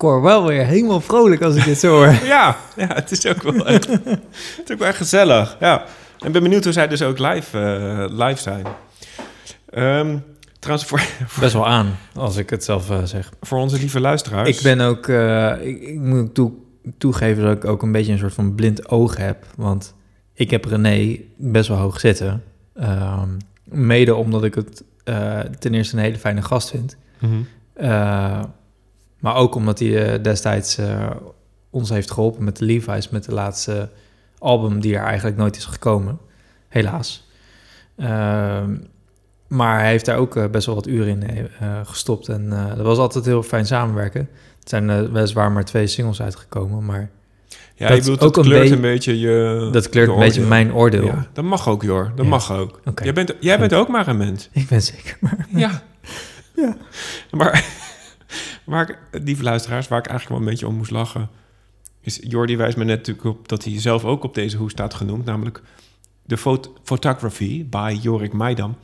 Ik 0.00 0.06
word 0.06 0.22
wel 0.22 0.46
weer 0.46 0.64
helemaal 0.64 1.00
vrolijk 1.00 1.42
als 1.42 1.56
ik 1.56 1.64
dit 1.64 1.78
zo 1.78 1.88
hoor. 1.88 2.14
Ja, 2.36 2.56
ja 2.76 2.86
het 2.86 3.10
is 3.10 3.26
ook 3.26 3.42
wel 3.42 3.66
echt, 3.66 3.88
het 3.88 4.62
is 4.64 4.72
ook 4.72 4.78
wel 4.78 4.88
echt 4.88 4.96
gezellig. 4.96 5.56
Ja. 5.60 5.84
En 6.18 6.32
ben 6.32 6.42
benieuwd 6.42 6.64
hoe 6.64 6.72
zij 6.72 6.88
dus 6.88 7.02
ook 7.02 7.18
live, 7.18 7.58
eh, 7.58 8.26
live 8.26 8.40
zijn. 8.42 8.66
Ehm, 9.70 10.18
trouwens, 10.58 10.88
voor, 10.88 11.02
Best 11.40 11.52
wel 11.52 11.66
aan, 11.66 11.96
als 12.14 12.36
ik 12.36 12.50
het 12.50 12.64
zelf 12.64 12.90
eh, 12.90 13.02
zeg. 13.04 13.30
voor 13.40 13.58
onze 13.58 13.78
lieve 13.78 14.00
luisteraars. 14.00 14.48
Ik 14.48 14.62
ben 14.62 14.80
ook, 14.80 15.06
eh, 15.08 15.52
ik, 15.60 15.80
ik 15.80 15.98
moet 15.98 16.34
toe, 16.34 16.52
toegeven 16.98 17.42
dat 17.42 17.56
ik 17.56 17.64
ook 17.64 17.82
een 17.82 17.92
beetje 17.92 18.12
een 18.12 18.18
soort 18.18 18.34
van 18.34 18.54
blind 18.54 18.88
oog 18.88 19.16
heb. 19.16 19.46
Want 19.56 19.94
ik 20.34 20.50
heb 20.50 20.64
René 20.64 21.18
best 21.36 21.68
wel 21.68 21.78
hoog 21.78 22.00
zitten. 22.00 22.42
Ehm, 22.74 23.28
mede 23.64 24.14
omdat 24.14 24.44
ik 24.44 24.54
het 24.54 24.82
eh, 25.04 25.40
ten 25.58 25.74
eerste 25.74 25.96
een 25.96 26.02
hele 26.02 26.18
fijne 26.18 26.42
gast 26.42 26.70
vind. 26.70 26.96
Mhm. 27.18 27.34
Eh, 27.72 28.42
maar 29.20 29.34
ook 29.34 29.54
omdat 29.54 29.78
hij 29.78 30.12
eh, 30.12 30.22
destijds 30.22 30.78
eh, 30.78 31.10
ons 31.70 31.88
heeft 31.90 32.10
geholpen 32.10 32.44
met 32.44 32.56
de 32.56 32.64
Levi's, 32.64 33.08
met 33.08 33.24
de 33.24 33.32
laatste 33.34 33.88
album 34.38 34.80
die 34.80 34.96
er 34.96 35.04
eigenlijk 35.04 35.36
nooit 35.36 35.56
is 35.56 35.64
gekomen. 35.64 36.18
Helaas. 36.68 37.28
Ehm, 37.96 38.76
maar 39.48 39.78
hij 39.80 39.88
heeft 39.90 40.04
daar 40.04 40.16
ook 40.16 40.36
eh, 40.36 40.46
best 40.50 40.66
wel 40.66 40.74
wat 40.74 40.86
uren 40.86 41.22
in 41.22 41.48
gestopt. 41.84 42.28
En 42.28 42.50
dat 42.76 42.86
was 42.86 42.98
altijd 42.98 43.24
heel 43.24 43.42
fijn 43.42 43.66
samenwerken. 43.66 44.28
Het 44.58 44.68
zijn 44.68 45.12
weliswaar 45.12 45.52
maar 45.52 45.64
twee 45.64 45.86
singles 45.86 46.22
uitgekomen, 46.22 46.84
maar 46.84 47.10
Ja, 47.74 47.88
dat 47.88 47.96
je 47.96 48.02
bedoelt, 48.02 48.22
ook 48.22 48.34
dat 48.34 48.44
een 48.44 48.50
kleurt 48.50 48.60
beetje- 48.62 48.74
een 48.76 48.80
beetje 48.80 49.18
je 49.18 49.68
dat 49.72 49.88
kleurt 49.88 50.08
een 50.10 50.18
beetje 50.18 50.42
mijn 50.42 50.74
oordeel. 50.74 51.04
Ja, 51.04 51.26
dat 51.32 51.44
mag 51.44 51.68
ook, 51.68 51.82
Jor. 51.82 52.12
Dat 52.14 52.24
Ja. 52.24 52.30
mag 52.30 52.52
ook. 52.52 52.80
Jij, 53.02 53.12
bent, 53.12 53.34
jij 53.40 53.58
bent 53.58 53.74
ook 53.74 53.88
maar 53.88 54.08
een 54.08 54.16
mens. 54.16 54.48
Ik 54.52 54.68
ben 54.68 54.82
zeker 54.82 55.16
maar... 55.20 55.46
Ja. 55.54 55.82
ja. 56.56 56.76
Maar 57.30 57.64
waar 58.70 58.90
ik, 58.90 59.22
lieve 59.24 59.42
luisteraars, 59.42 59.88
waar 59.88 59.98
ik 59.98 60.06
eigenlijk 60.06 60.38
wel 60.38 60.48
een 60.48 60.52
beetje 60.54 60.68
om 60.68 60.76
moest 60.76 60.90
lachen... 60.90 61.28
is 62.00 62.18
Jordi 62.22 62.56
wijst 62.56 62.76
me 62.76 62.84
net 62.84 62.96
natuurlijk 62.96 63.26
op 63.26 63.48
dat 63.48 63.64
hij 63.64 63.80
zelf 63.80 64.04
ook 64.04 64.24
op 64.24 64.34
deze 64.34 64.56
hoes 64.56 64.72
staat 64.72 64.94
genoemd. 64.94 65.24
Namelijk 65.24 65.62
de 66.22 66.36
fot 66.36 66.72
photography 66.84 67.68
by 67.68 67.98
Jorik 68.02 68.32
Maidam. 68.32 68.76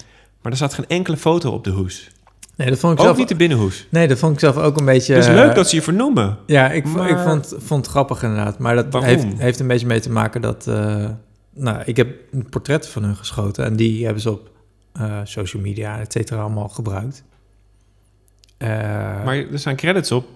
Maar 0.43 0.53
er 0.53 0.59
staat 0.59 0.75
geen 0.75 0.89
enkele 0.89 1.17
foto 1.17 1.51
op 1.51 1.65
de 1.65 1.71
hoes. 1.71 2.11
Nee, 2.57 2.69
dat 2.69 2.79
vond 2.79 2.93
ik 2.93 2.99
Ook 2.99 3.05
zelf... 3.05 3.19
niet 3.19 3.29
de 3.29 3.37
binnenhoes. 3.37 3.87
Nee, 3.91 4.09
dat 4.09 4.19
vond 4.19 4.33
ik 4.33 4.41
zelf 4.41 4.57
ook 4.57 4.79
een 4.79 4.85
beetje... 4.85 5.15
Het 5.15 5.23
is 5.23 5.31
eh, 5.31 5.37
leuk 5.37 5.55
dat 5.55 5.69
ze 5.69 5.77
je 5.77 5.83
vernoemen. 5.83 6.39
Ja, 6.47 6.71
ik, 6.71 6.87
ik 6.87 7.19
vond, 7.19 7.55
vond 7.59 7.81
het 7.81 7.91
grappig 7.91 8.23
inderdaad. 8.23 8.59
Maar 8.59 8.75
dat 8.75 8.87
Waarom? 8.91 9.11
heeft, 9.11 9.39
heeft 9.39 9.61
een 9.61 9.67
beetje 9.67 9.87
mee 9.87 10.01
te 10.01 10.11
maken 10.11 10.41
dat... 10.41 10.67
eh, 10.67 11.11
nou, 11.55 11.83
ik 11.85 11.97
heb 11.97 12.09
een 12.31 12.49
portret 12.49 12.89
van 12.89 13.03
hun 13.03 13.17
geschoten... 13.17 13.65
en 13.65 13.77
die 13.77 14.05
hebben 14.05 14.23
ze 14.23 14.31
op 14.31 14.51
eh, 14.93 15.21
social 15.25 15.63
media, 15.63 16.01
et 16.01 16.13
cetera, 16.13 16.41
allemaal 16.41 16.69
gebruikt. 16.69 17.25
Eh, 18.59 18.69
Maar 19.25 19.37
er 19.37 19.59
zijn 19.59 19.77
credits 19.77 20.13
op. 20.13 20.27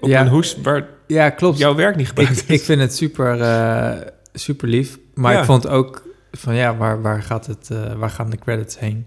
Op 0.00 0.08
Ja. 0.08 0.20
een 0.20 0.28
hoes 0.28 0.56
waar 0.62 0.86
ja, 1.06 1.30
klopt. 1.30 1.58
jouw 1.58 1.74
werk 1.74 1.96
niet 1.96 2.00
ik, 2.10 2.14
gebruikt 2.16 2.42
is. 2.48 2.56
ik 2.58 2.62
vind 2.64 2.80
het 2.80 2.94
super, 2.96 3.40
eh, 3.40 4.06
super 4.34 4.68
lief. 4.68 4.98
Maar 5.14 5.32
Ja. 5.32 5.38
ik 5.38 5.44
vond 5.44 5.66
ook 5.68 6.02
van 6.32 6.54
ja, 6.54 6.76
waar, 6.76 7.02
waar, 7.02 7.22
gaat 7.22 7.46
het, 7.46 7.70
eh, 7.70 7.92
waar 7.94 8.10
gaan 8.10 8.30
de 8.30 8.38
credits 8.38 8.78
heen? 8.78 9.06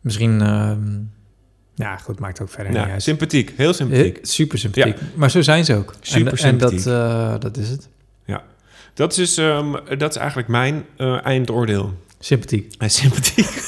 Misschien... 0.00 0.40
ehm, 0.40 0.98
ja, 1.74 1.96
goed, 1.96 2.18
maakt 2.18 2.40
ook 2.40 2.48
verder 2.50 2.72
Ja, 2.72 2.82
niet 2.84 2.92
uit. 2.92 3.02
sympathiek. 3.02 3.52
Heel 3.56 3.72
sympathiek. 3.72 4.18
Super 4.22 4.58
sympathiek. 4.58 4.96
Maar 5.14 5.30
zo 5.30 5.40
zijn 5.42 5.64
ze 5.64 5.74
ook. 5.74 5.94
Super 6.00 6.38
en, 6.38 6.44
en 6.48 6.58
dat, 6.58 6.70
sympathiek. 6.70 7.40
dat 7.42 7.56
is 7.56 7.68
het. 7.68 7.88
Dat, 8.94 9.10
is, 9.10 9.16
dus, 9.16 9.36
ehm, 9.36 9.72
dat 9.98 10.10
is 10.10 10.16
eigenlijk 10.16 10.48
mijn 10.48 10.84
eindoordeel. 11.22 11.94
Sympathiek. 12.18 12.74
Sympathiek. 12.78 13.46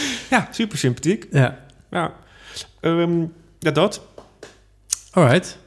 ja, 0.30 0.48
super 0.50 0.78
sympathiek. 0.78 1.26
Ja. 1.30 1.58
Ja. 1.90 2.12
Ehm, 2.80 3.20
ja, 3.58 3.70
dat. 3.70 4.00
Alright. 5.10 5.58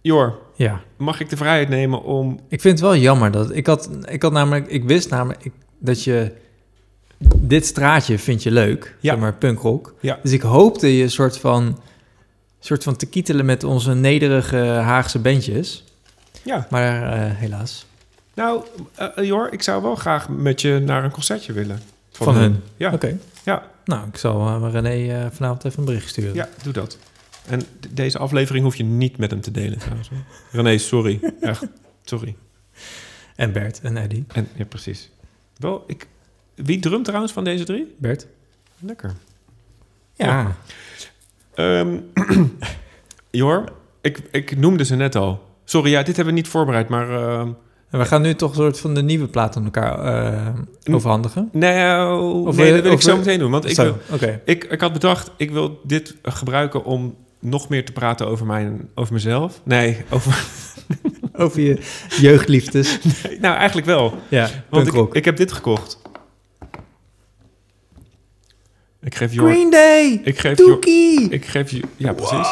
Jor, 0.00 0.38
Ja. 0.56 0.80
mag 0.96 1.20
ik 1.20 1.28
de 1.30 1.36
vrijheid 1.36 1.68
nemen 1.68 2.02
om... 2.02 2.40
Ik 2.48 2.60
vind 2.60 2.78
het 2.78 2.88
wel 2.88 2.96
jammer 2.96 3.30
dat... 3.30 3.54
Ik 3.54 3.66
had, 3.66 3.90
ik 4.04 4.22
had 4.22 4.32
namelijk... 4.32 4.66
Ik 4.66 4.84
wist 4.84 5.10
namelijk 5.10 5.44
ik, 5.44 5.52
dat 5.78 6.04
je 6.04 6.32
dit 7.36 7.66
straatje 7.66 8.18
vind 8.18 8.42
je 8.42 8.50
leuk, 8.50 8.96
Ja. 9.00 9.10
zeg 9.12 9.20
maar 9.20 9.34
punkrock. 9.34 9.94
Ja. 10.00 10.18
Dus 10.22 10.32
ik 10.32 10.42
hoopte 10.42 10.96
je 10.96 11.02
een 11.02 11.10
soort 11.10 11.38
van, 11.38 11.80
soort 12.60 12.82
van 12.82 12.96
te 12.96 13.06
kietelen 13.06 13.44
met 13.44 13.64
onze 13.64 13.94
nederige 13.94 14.56
Haagse 14.56 15.18
bandjes. 15.18 15.84
Ja. 16.42 16.66
Maar 16.70 17.12
eh, 17.12 17.34
helaas. 17.36 17.86
Nou, 18.34 18.64
eh, 18.94 19.24
Jor, 19.24 19.52
ik 19.52 19.62
zou 19.62 19.82
wel 19.82 19.94
graag 19.96 20.28
met 20.28 20.60
je 20.60 20.78
naar 20.78 21.04
een 21.04 21.10
concertje 21.10 21.52
willen. 21.52 21.80
Van 22.12 22.34
hun? 22.36 22.62
Ja. 22.76 22.92
Oké. 22.92 23.18
Ja. 23.44 23.70
Nou, 23.84 24.08
ik 24.08 24.16
zal 24.16 24.46
eh, 24.46 24.72
René 24.72 25.12
eh, 25.12 25.26
vanavond 25.30 25.64
even 25.64 25.78
een 25.78 25.84
bericht 25.84 26.08
sturen. 26.08 26.34
Ja, 26.34 26.48
doe 26.62 26.72
dat. 26.72 26.98
En 27.46 27.62
deze 27.90 28.18
aflevering 28.18 28.64
hoef 28.64 28.76
je 28.76 28.84
niet 28.84 29.16
met 29.16 29.30
hem 29.30 29.40
te 29.40 29.50
delen 29.50 29.78
trouwens. 29.78 30.10
René, 30.50 30.78
sorry. 30.78 31.20
Echt, 31.40 31.66
sorry. 32.04 32.36
En 33.36 33.52
Bert 33.52 33.80
en 33.80 33.96
Eddie. 33.96 34.24
En, 34.28 34.48
ja, 34.56 34.64
precies. 34.64 35.10
Wel, 35.56 35.84
ik... 35.86 36.06
Wie 36.54 36.80
drumt 36.80 37.04
trouwens 37.04 37.32
van 37.32 37.44
deze 37.44 37.64
drie? 37.64 37.94
Bert? 37.98 38.26
Lekker. 38.78 39.12
Ja. 40.14 40.56
Ehm, 41.54 41.98
Jor, 43.30 43.72
ik, 44.00 44.22
ik 44.30 44.56
noemde 44.56 44.84
ze 44.84 44.94
net 44.94 45.16
al. 45.16 45.48
Sorry, 45.64 45.90
ja, 45.90 46.02
dit 46.02 46.16
hebben 46.16 46.34
we 46.34 46.40
niet 46.40 46.48
voorbereid, 46.48 46.88
maar... 46.88 47.10
ehm, 47.10 47.52
En 47.90 47.98
we 47.98 48.04
gaan 48.04 48.22
nu 48.22 48.34
toch 48.34 48.50
een 48.50 48.56
soort 48.56 48.80
van 48.80 48.94
de 48.94 49.02
nieuwe 49.02 49.28
plaat 49.28 49.56
aan 49.56 49.64
elkaar 49.64 49.98
eh, 50.04 50.94
overhandigen. 50.94 51.48
nou, 51.52 52.46
Of 52.46 52.56
nee, 52.56 52.64
wil- 52.66 52.74
dat 52.74 52.82
wil 52.82 52.92
ik 52.92 53.00
zo 53.00 53.16
meteen 53.16 53.38
doen. 53.38 53.50
Want 53.50 53.64
ik, 53.64 53.74
Zo, 53.74 53.82
wil, 53.82 53.96
oké. 54.12 54.40
ik, 54.44 54.64
ik 54.64 54.80
had 54.80 54.92
bedacht, 54.92 55.30
ik 55.36 55.50
wil 55.50 55.80
dit 55.84 56.14
gebruiken 56.22 56.84
om 56.84 57.14
nog 57.40 57.68
meer 57.68 57.84
te 57.84 57.92
praten 57.92 58.26
over, 58.26 58.46
mijn, 58.46 58.88
over 58.94 59.12
mezelf. 59.12 59.60
Nee, 59.64 59.96
over, 60.10 60.44
Over 61.32 61.60
je 61.60 61.78
jeugdliefdes. 62.20 62.98
nou 63.40 63.56
eigenlijk 63.56 63.86
wel. 63.86 64.14
ja, 64.28 64.48
Want 64.68 64.86
ik, 64.94 65.14
ik 65.14 65.24
heb 65.24 65.36
dit 65.36 65.52
gekocht. 65.52 65.98
Ik 69.02 69.14
geef 69.14 69.32
Jor... 69.34 69.50
Green 69.50 69.70
Day! 69.70 70.20
Ik 70.24 70.38
geef 70.38 70.58
Jor... 70.58 70.68
Doekie! 70.68 71.28
Ik 71.30 71.44
geef 71.46 71.70
je... 71.70 71.80
Ja, 71.96 72.12
precies. 72.12 72.48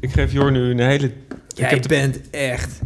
Ik 0.00 0.10
geef 0.12 0.32
Jor 0.32 0.52
nu 0.52 0.70
een 0.70 0.78
hele... 0.80 1.12
Jij 1.48 1.68
heb 1.68 1.82
de- 1.82 1.88
bent 1.88 2.30
echt... 2.30 2.80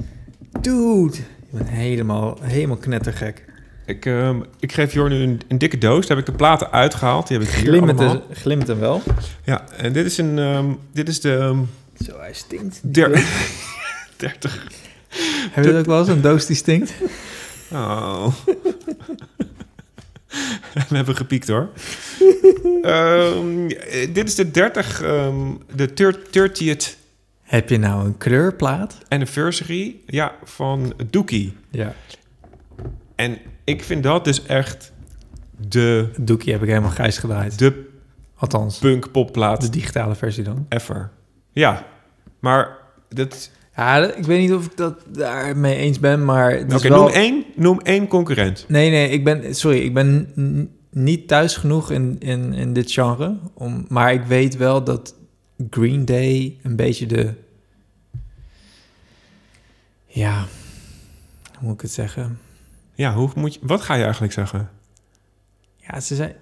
Dude! 0.60 1.16
Je 1.50 1.56
bent 1.56 1.68
helemaal, 1.68 2.38
helemaal 2.42 2.76
knettergek. 2.76 3.44
Ik, 3.86 4.06
ehm, 4.06 4.40
ik 4.60 4.72
geef 4.72 4.92
Jor 4.92 5.08
nu 5.08 5.16
een, 5.22 5.40
een 5.48 5.58
dikke 5.58 5.78
doos. 5.78 6.06
Daar 6.06 6.16
heb 6.16 6.26
ik 6.26 6.32
de 6.32 6.38
platen 6.38 6.72
uitgehaald. 6.72 7.28
Die 7.28 7.38
heb 7.38 7.48
ik 7.48 7.54
hier 7.54 7.64
en- 8.00 8.22
glimmend 8.32 8.68
en 8.68 8.80
wel. 8.80 9.02
Ja, 9.44 9.64
en 9.76 9.92
dit 9.92 10.06
is 10.06 10.18
een... 10.18 10.38
ehm, 10.38 10.66
dit 10.92 11.08
is 11.08 11.20
de... 11.20 11.36
ehm, 11.36 11.58
Zo, 12.04 12.18
hij 12.18 12.32
stinkt. 12.32 12.80
der, 12.94 13.24
30. 14.16 14.62
Heb 15.52 15.64
je 15.64 15.70
dat 15.70 15.80
ook 15.80 15.86
wel 15.86 15.98
eens, 15.98 16.08
een 16.08 16.20
doos 16.20 16.46
die 16.46 16.56
stinkt? 16.56 16.92
Oh. 17.72 18.26
We 20.88 20.96
hebben 20.96 21.16
gepiekt 21.16 21.48
hoor. 21.48 21.68
Dit 24.12 24.28
is 24.28 24.34
de 24.34 24.50
30, 24.50 25.02
ehm, 25.02 25.34
de 25.74 25.92
thir- 25.94 26.18
30th 26.30 26.96
Heb 27.50 27.68
je 27.68 27.78
nou 27.78 28.04
een 28.04 28.18
kleurplaat? 28.18 28.98
anniversary 29.08 29.96
ja, 30.06 30.34
van 30.44 30.92
Dookie. 31.10 31.56
Ja. 31.70 31.94
En 33.14 33.38
ik 33.64 33.82
vind 33.82 34.02
dat 34.02 34.24
dus 34.24 34.46
echt 34.46 34.92
de, 35.68 36.08
Doekie 36.20 36.52
heb 36.52 36.62
ik 36.62 36.68
helemaal 36.68 36.90
grijs 36.90 37.18
gedraaid. 37.18 37.58
de 37.58 37.88
Althans, 38.36 38.78
punk 38.78 39.10
popplaat 39.10 39.60
de 39.60 39.68
digitale 39.70 40.14
versie 40.14 40.44
dan. 40.44 40.66
ever. 40.68 41.10
Ja, 41.52 41.86
maar 42.40 42.76
dat... 43.08 43.50
Ja, 43.76 44.14
ik 44.14 44.24
weet 44.24 44.40
niet 44.40 44.52
of 44.52 44.66
ik 44.66 44.76
dat 44.76 45.04
daarmee 45.08 45.76
eens 45.76 45.98
ben, 45.98 46.24
maar... 46.24 46.58
Oké, 46.60 46.74
is 46.74 46.82
wel... 46.82 47.02
noem, 47.02 47.12
één, 47.12 47.44
noem 47.56 47.80
één 47.80 48.06
concurrent. 48.06 48.64
Nee, 48.68 48.90
nee, 48.90 49.08
ik 49.08 49.24
ben... 49.24 49.54
Sorry, 49.54 49.78
ik 49.78 49.94
ben 49.94 50.28
niet 50.90 51.28
thuis 51.28 51.56
genoeg 51.56 51.90
in, 51.90 52.16
in, 52.18 52.52
in 52.52 52.72
dit 52.72 52.92
genre. 52.92 53.38
Om, 53.54 53.84
maar 53.88 54.12
ik 54.12 54.22
weet 54.22 54.56
wel 54.56 54.84
dat 54.84 55.14
Green 55.70 56.04
Day 56.04 56.58
een 56.62 56.76
beetje 56.76 57.06
de... 57.06 57.32
Ja, 60.06 60.46
hoe 61.58 61.66
moet 61.68 61.74
ik 61.74 61.80
het 61.80 61.92
zeggen? 61.92 62.38
Ja, 62.94 63.14
hoe 63.14 63.30
moet 63.34 63.54
je, 63.54 63.60
wat 63.62 63.80
ga 63.80 63.94
je 63.94 64.02
eigenlijk 64.02 64.32
zeggen? 64.32 64.70
Ja, 65.76 66.00
ze 66.00 66.14
zijn... 66.14 66.34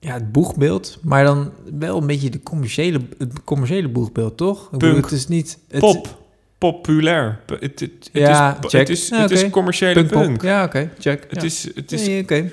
Ja, 0.00 0.12
het 0.12 0.32
boegbeeld, 0.32 0.98
maar 1.02 1.24
dan 1.24 1.52
wel 1.78 2.00
een 2.00 2.06
beetje 2.06 2.30
de 2.30 2.42
commerciële, 2.42 3.00
het 3.18 3.44
commerciële 3.44 3.88
boegbeeld, 3.88 4.36
toch? 4.36 4.64
Ik 4.64 4.70
bedoel, 4.70 4.90
Punk. 4.90 5.04
het 5.04 5.12
is 5.12 5.28
niet... 5.28 5.58
Het, 5.68 5.80
Pop. 5.80 6.22
Populair. 6.58 7.40
Het, 7.46 7.60
het, 7.60 7.80
het 7.80 8.08
Ja, 8.12 8.58
is, 8.64 8.70
check. 8.70 8.80
het 8.80 8.88
is, 8.88 9.08
Ja, 9.08 9.20
het 9.20 9.30
oké. 9.32 9.40
is 9.40 9.50
commerciële 9.50 10.04
punk. 10.06 10.42
Ja, 10.42 10.64
oké, 10.64 10.90
check. 10.98 11.22
Het 11.30 11.40
ja. 11.40 11.42
is... 11.42 11.74
Het 11.74 11.92
is 11.92 12.06
Nee, 12.06 12.22
oké. 12.22 12.50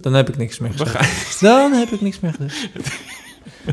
Dan 0.00 0.14
heb 0.14 0.28
ik 0.28 0.36
niks 0.36 0.58
meer 0.58 0.70
gezegd. 0.72 1.40
Dan 1.40 1.72
heb 1.72 1.88
ik 1.88 2.00
niks 2.00 2.20
meer 2.20 2.32
gezegd. 2.32 2.68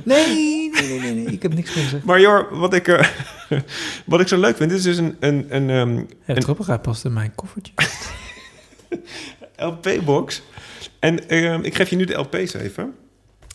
Nee, 0.04 0.70
nee, 0.72 0.72
nee, 0.72 1.00
nee, 1.00 1.14
nee. 1.14 1.26
Ik 1.26 1.42
heb 1.42 1.54
niks 1.54 1.76
meer 1.76 1.84
gezegd. 1.84 2.04
maar 2.04 2.22
Jor, 2.22 2.48
wat 2.58 2.74
ik, 2.74 2.88
eh, 2.88 3.08
wat 4.06 4.22
ik 4.22 4.28
zo 4.28 4.40
leuk 4.40 4.58
vind, 4.58 4.70
dit 4.70 4.80
is 4.80 4.86
dus 4.86 4.98
een, 4.98 5.16
een, 5.20 5.56
een 5.56 5.70
ehm, 5.70 5.96
Ja, 6.26 6.34
het 6.34 6.68
hij 6.68 6.80
past 6.80 7.06
in 7.06 7.14
mijn 7.14 7.32
koffertje. 7.36 7.74
LP-box. 9.58 10.42
En 11.00 11.30
ehm, 11.30 11.62
ik 11.64 11.76
geef 11.76 11.90
je 11.90 11.96
nu 11.96 12.06
de 12.06 12.14
LP's 12.14 12.54
even. 12.54 12.94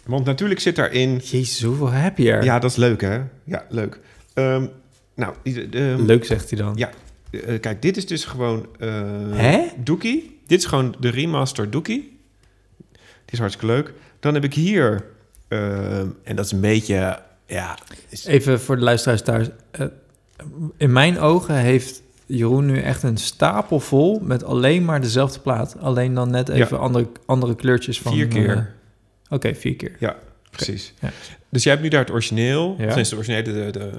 Want 0.05 0.25
natuurlijk 0.25 0.61
zit 0.61 0.77
daarin... 0.77 1.17
Jezus, 1.17 1.63
hoeveel 1.63 1.91
heb 1.91 2.19
je 2.19 2.33
er? 2.33 2.45
Ja, 2.45 2.59
dat 2.59 2.71
is 2.71 2.77
leuk, 2.77 3.01
hè? 3.01 3.21
Ja, 3.45 3.65
leuk. 3.69 4.01
Ehm, 4.35 4.67
nou, 5.15 5.35
Leuk, 6.07 6.25
zegt 6.25 6.51
hij 6.51 6.59
dan. 6.59 6.73
Ja. 6.77 6.91
eh, 7.31 7.61
kijk, 7.61 7.83
dit 7.83 7.97
is 7.97 8.07
dus 8.07 8.25
gewoon... 8.25 8.67
eh 8.79 8.91
Hè? 9.31 9.67
Dookie. 9.77 10.41
Dit 10.47 10.59
is 10.59 10.65
gewoon 10.67 10.95
de 11.01 11.09
remaster 11.09 11.71
Dookie. 11.71 12.19
Die 12.91 13.33
is 13.33 13.39
hartstikke 13.39 13.73
leuk. 13.75 13.93
Dan 14.21 14.35
heb 14.35 14.45
ik 14.45 14.55
hier... 14.55 15.05
ehm, 15.51 16.07
en 16.25 16.37
dat 16.37 16.45
is 16.45 16.53
een 16.53 16.61
beetje... 16.61 17.19
Ja, 17.47 17.79
is- 18.09 18.25
Even 18.25 18.61
voor 18.61 18.77
de 18.77 18.83
luisteraars 18.83 19.23
thuis. 19.23 19.49
Eh, 19.71 19.87
in 20.77 20.93
mijn 20.93 21.19
ogen 21.19 21.55
heeft 21.55 22.03
Jeroen 22.27 22.67
nu 22.67 22.79
echt 22.81 23.03
een 23.03 23.17
stapel 23.17 23.81
vol 23.81 24.21
met 24.23 24.45
alleen 24.45 24.85
maar 24.85 25.01
dezelfde 25.01 25.41
plaat. 25.41 25.77
Alleen 25.81 26.15
dan 26.15 26.31
net 26.31 26.49
even 26.49 26.79
andere, 26.79 27.09
andere 27.27 27.55
kleurtjes 27.55 28.01
van... 28.01 28.13
vier 28.13 28.29
keer. 28.29 28.57
eh, 28.57 29.35
Oké, 29.35 29.55
vier 29.55 29.77
keer. 29.77 29.93
Ja, 29.99 30.17
precies. 30.51 30.95
Ja. 31.01 31.11
Dus 31.49 31.63
jij 31.63 31.73
hebt 31.73 31.85
nu 31.85 31.91
daar 31.91 32.01
het 32.01 32.11
origineel. 32.11 32.75
Ja. 32.79 32.97
Is 32.97 33.09
de 33.09 33.17
originele, 33.17 33.43
de, 33.43 33.71
de, 33.79 33.91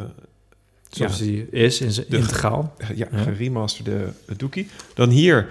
Zoals 0.89 1.17
Ja. 1.19 1.23
die 1.25 1.47
is, 1.49 1.81
in 1.81 1.91
zijn 1.91 2.05
integraal. 2.09 2.75
ja, 2.95 3.07
geremasterde 3.13 4.13
Dookie. 4.37 4.67
Dan 4.93 5.09
hier 5.09 5.47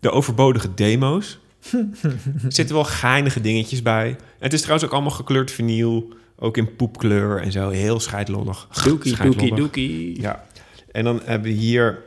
de 0.00 0.10
overbodige 0.10 0.74
demo's. 0.74 1.38
er 2.44 2.52
zitten 2.52 2.74
wel 2.74 2.84
geinige 2.84 3.40
dingetjes 3.40 3.82
bij. 3.82 4.08
En 4.08 4.16
het 4.38 4.52
is 4.52 4.60
trouwens 4.60 4.86
ook 4.88 4.92
allemaal 4.94 5.10
gekleurd 5.12 5.50
vinyl. 5.50 6.08
Ook 6.38 6.56
in 6.56 6.76
poepkleur 6.76 7.40
en 7.42 7.52
zo. 7.52 7.68
Heel 7.68 8.00
scheidlollig. 8.00 8.68
Doekie, 8.84 9.16
doekie, 9.22 9.54
doekie. 9.54 10.20
Ja. 10.20 10.44
En 10.92 11.04
dan 11.04 11.20
hebben 11.24 11.48
we 11.50 11.56
hier... 11.56 12.02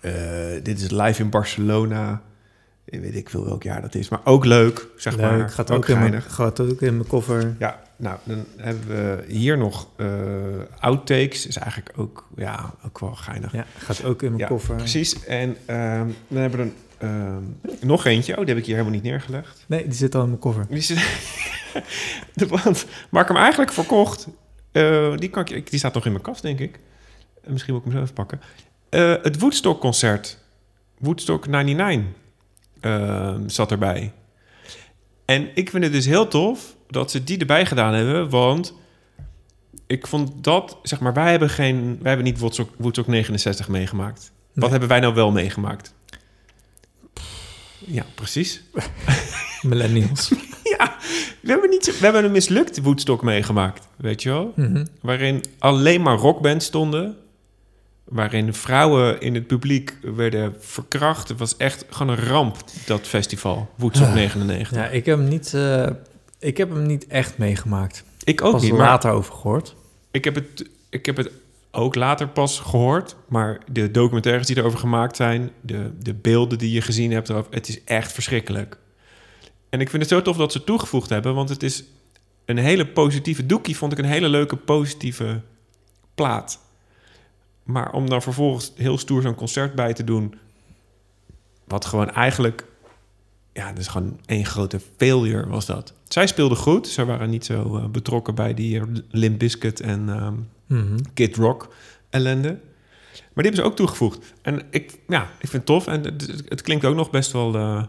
eh, 0.00 0.12
dit 0.62 0.80
is 0.80 0.90
live 0.90 1.22
in 1.22 1.30
Barcelona. 1.30 2.22
Ik 2.84 3.00
weet 3.00 3.14
ik 3.16 3.30
veel 3.30 3.44
welk 3.44 3.62
jaar 3.62 3.80
dat 3.80 3.94
is. 3.94 4.08
Maar 4.08 4.20
ook 4.24 4.44
leuk, 4.44 4.86
zeg 4.96 5.16
Leuk, 5.16 5.30
maar. 5.38 5.48
gaat 5.50 5.70
ook, 5.70 5.88
in 5.88 5.98
mijn, 5.98 6.10
geinig. 6.10 6.34
gaat 6.34 6.60
ook 6.60 6.82
in 6.82 6.96
mijn 6.96 7.08
koffer. 7.08 7.54
Ja, 7.58 7.82
nou, 7.96 8.18
dan 8.24 8.44
hebben 8.56 8.86
we 8.88 9.24
hier 9.28 9.58
nog 9.58 9.86
eh, 9.96 10.06
outtakes. 10.80 11.46
Is 11.46 11.56
eigenlijk 11.56 11.92
ook, 11.96 12.28
ja, 12.36 12.74
ook 12.86 12.98
wel 12.98 13.14
geinig. 13.14 13.52
Ja, 13.52 13.64
gaat 13.78 14.04
ook 14.04 14.22
in 14.22 14.28
mijn 14.28 14.40
Ja, 14.42 14.46
koffer. 14.48 14.76
Precies. 14.76 15.24
En 15.24 15.56
ehm, 15.66 16.08
dan 16.28 16.40
hebben 16.40 16.58
we 16.60 16.64
er 16.64 16.72
ehm, 17.00 17.42
nog 17.80 18.04
eentje. 18.04 18.32
Oh, 18.32 18.38
die 18.38 18.48
heb 18.48 18.56
ik 18.56 18.64
hier 18.64 18.74
helemaal 18.74 18.94
niet 18.94 19.10
neergelegd. 19.10 19.64
Nee, 19.68 19.84
die 19.84 19.92
zit 19.92 20.14
al 20.14 20.22
in 20.22 20.28
mijn 20.28 20.40
koffer. 20.40 20.66
Die, 20.68 20.80
zit, 20.80 20.96
de, 22.34 22.46
waar 23.10 23.22
ik 23.22 23.28
hem 23.28 23.36
eigenlijk 23.36 23.72
verkocht, 23.72 24.28
eh, 24.72 25.16
die, 25.16 25.28
kan 25.28 25.46
ik, 25.46 25.70
die 25.70 25.78
staat 25.78 25.94
nog 25.94 26.04
in 26.04 26.12
mijn 26.12 26.24
kast, 26.24 26.42
denk 26.42 26.58
ik. 26.58 26.80
Eh, 27.42 27.50
misschien 27.50 27.74
moet 27.74 27.86
ik 27.86 27.92
hem 27.92 28.02
even 28.02 28.14
pakken. 28.14 28.40
Eh, 28.88 29.14
het 29.22 29.38
Woodstock-concert, 29.38 30.38
Woodstock 30.98 31.46
99, 31.46 32.12
ehm, 32.80 33.48
zat 33.48 33.70
erbij. 33.70 34.12
En 35.24 35.48
ik 35.54 35.70
vind 35.70 35.84
het 35.84 35.92
dus 35.92 36.06
heel 36.06 36.28
tof 36.28 36.76
dat 36.88 37.10
ze 37.10 37.24
die 37.24 37.38
erbij 37.38 37.66
gedaan 37.66 37.94
hebben, 37.94 38.28
want 38.28 38.74
ik 39.86 40.06
vond 40.06 40.44
dat, 40.44 40.78
zeg 40.82 41.00
maar, 41.00 41.12
wij 41.12 41.30
hebben, 41.30 41.50
geen, 41.50 41.98
wij 42.00 42.08
hebben 42.08 42.26
niet 42.26 42.38
Woodstock, 42.38 42.70
Woodstock 42.76 43.06
69 43.06 43.68
meegemaakt. 43.68 44.32
Wat 44.54 44.70
hebben 44.70 44.88
wij 44.88 45.00
nou 45.00 45.14
wel 45.14 45.30
meegemaakt? 45.30 45.94
Ja, 47.86 48.06
precies. 48.14 48.62
Millennials. 49.62 50.32
Ja, 50.78 50.96
we 51.40 51.50
hebben, 51.50 51.70
niet, 51.70 51.98
we 51.98 52.04
hebben 52.04 52.24
een 52.24 52.30
mislukt 52.32 52.80
Woodstock 52.80 53.22
meegemaakt, 53.22 53.88
weet 53.96 54.22
je 54.22 54.28
wel? 54.28 54.52
Mhm. 54.56 54.84
Waarin 55.00 55.44
alleen 55.58 56.02
maar 56.02 56.16
rockbands 56.16 56.66
stonden. 56.66 57.16
Waarin 58.04 58.54
vrouwen 58.54 59.20
in 59.20 59.34
het 59.34 59.46
publiek 59.46 59.96
werden 60.02 60.54
verkracht. 60.58 61.28
Het 61.28 61.38
was 61.38 61.56
echt 61.56 61.84
gewoon 61.90 62.18
een 62.18 62.24
ramp, 62.24 62.56
dat 62.86 63.06
festival. 63.06 63.70
Woodstock 63.76 64.06
Ah. 64.06 64.14
99. 64.14 64.76
Ja, 64.76 64.86
ik 64.86 65.06
heb 65.06 65.18
hem 65.18 65.28
niet, 65.28 65.54
eh, 65.54 65.86
ik 66.38 66.56
heb 66.56 66.70
hem 66.70 66.86
niet 66.86 67.06
echt 67.06 67.38
meegemaakt. 67.38 68.04
ik 68.24 68.42
ook 68.44 68.52
Pas 68.52 68.62
niet, 68.62 68.70
maar 68.72 68.80
later 68.80 69.10
over 69.10 69.34
gehoord. 69.34 69.74
ik 70.10 70.24
heb, 70.24 70.34
het, 70.34 70.68
ik 70.90 71.06
heb 71.06 71.16
het 71.16 71.30
ook 71.70 71.94
later 71.94 72.28
pas 72.28 72.58
gehoord. 72.58 73.16
Maar 73.28 73.60
de 73.72 73.90
documentaires 73.90 74.46
die 74.46 74.56
erover 74.56 74.78
gemaakt 74.78 75.16
zijn... 75.16 75.50
de, 75.60 75.90
de 75.98 76.14
beelden 76.14 76.58
die 76.58 76.72
je 76.72 76.80
gezien 76.80 77.10
hebt 77.10 77.28
erover... 77.28 77.52
het 77.52 77.68
is 77.68 77.84
echt 77.84 78.12
verschrikkelijk. 78.12 78.78
En 79.68 79.80
ik 79.80 79.90
vind 79.90 80.02
het 80.02 80.10
zo 80.10 80.22
tof 80.22 80.36
dat 80.36 80.52
ze 80.52 80.64
toegevoegd 80.64 81.10
hebben, 81.10 81.34
want 81.34 81.48
het 81.48 81.62
is 81.62 81.84
een 82.44 82.58
hele 82.58 82.86
positieve... 82.86 83.46
Doekie 83.46 83.76
vond 83.76 83.92
ik 83.92 83.98
een 83.98 84.04
hele 84.04 84.28
leuke, 84.28 84.56
positieve 84.56 85.40
plaat. 86.14 86.60
Maar 87.62 87.92
om 87.92 88.08
dan 88.08 88.22
vervolgens 88.22 88.72
heel 88.76 88.98
stoer 88.98 89.22
zo'n 89.22 89.34
concert 89.34 89.74
bij 89.74 89.92
te 89.92 90.04
doen... 90.04 90.34
wat 91.64 91.84
gewoon 91.84 92.10
eigenlijk... 92.10 92.68
Ja, 93.52 93.74
is 93.76 93.86
gewoon 93.86 94.20
één 94.26 94.44
grote 94.44 94.80
failure 94.96 95.48
was 95.48 95.66
dat. 95.66 95.94
Zij 96.08 96.26
speelden 96.26 96.56
goed. 96.56 96.88
Ze 96.88 97.04
waren 97.04 97.30
niet 97.30 97.44
zo 97.44 97.76
eh, 97.76 97.86
betrokken 97.86 98.34
bij 98.34 98.54
die 98.54 98.80
eh, 98.80 98.86
Limp 99.10 99.38
Bizkit 99.38 99.80
en 99.80 100.08
Mhm. 100.70 100.96
Kid 101.14 101.36
Rock 101.36 101.68
ellende. 102.10 102.48
Maar 103.12 103.44
die 103.44 103.52
hebben 103.52 103.54
ze 103.54 103.62
ook 103.62 103.76
toegevoegd. 103.76 104.32
En 104.42 104.62
ik, 104.70 104.98
ja, 105.08 105.22
ik 105.22 105.48
vind 105.48 105.52
het 105.52 105.66
tof. 105.66 105.86
En 105.86 106.02
het, 106.04 106.42
het 106.48 106.62
klinkt 106.62 106.84
ook 106.84 106.94
nog 106.96 107.10
best 107.10 107.32
wel 107.32 107.54
eh, 107.54 107.82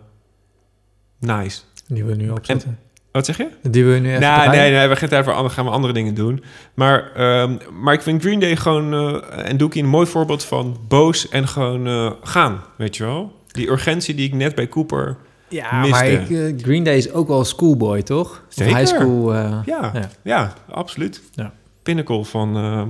nice. 1.19 1.61
Die 1.87 2.03
wil 2.03 2.17
je 2.17 2.23
nu 2.23 2.29
opzetten. 2.29 2.79
Wat 3.11 3.25
zeg 3.25 3.37
je? 3.37 3.47
Die 3.69 3.83
wil 3.83 3.93
je 3.93 3.99
nu 3.99 4.07
even 4.07 4.19
Nee, 4.21 4.29
draaien? 4.29 4.51
nee, 4.51 4.71
nee, 4.71 4.87
we 4.87 4.95
gaan, 4.95 5.09
even, 5.09 5.51
gaan 5.51 5.65
we 5.65 5.71
andere 5.71 5.93
dingen 5.93 6.13
doen. 6.13 6.43
Maar, 6.73 7.11
ehm, 7.15 7.57
maar 7.81 7.93
ik 7.93 8.01
vind 8.01 8.21
Green 8.21 8.39
Day 8.39 8.55
gewoon 8.55 8.93
eh, 8.93 9.49
en 9.49 9.57
Dookie 9.57 9.83
een 9.83 9.89
mooi 9.89 10.07
voorbeeld 10.07 10.43
van 10.43 10.77
boos 10.87 11.29
en 11.29 11.47
gewoon 11.47 11.87
eh, 11.87 12.11
gaan, 12.23 12.61
weet 12.77 12.97
je 12.97 13.03
wel? 13.03 13.35
Die 13.47 13.69
urgentie 13.69 14.15
die 14.15 14.27
ik 14.27 14.33
net 14.33 14.55
bij 14.55 14.67
Cooper... 14.69 15.17
Ja, 15.49 15.79
miste. 15.79 15.89
maar 15.91 16.07
ik, 16.07 16.61
Green 16.63 16.83
Day 16.83 16.97
is 16.97 17.11
ook 17.11 17.27
wel 17.27 17.43
schoolboy, 17.45 18.01
toch? 18.01 18.31
Of 18.47 18.53
Zeker. 18.53 18.77
high 18.77 18.95
school. 18.95 19.33
eh, 19.33 19.59
Ja, 19.65 19.91
ja, 19.93 20.09
Ja. 20.23 20.53
absoluut. 20.69 21.21
Ja. 21.33 21.53
Pinnacle 21.83 22.25
van 22.25 22.55
ehm 22.57 22.89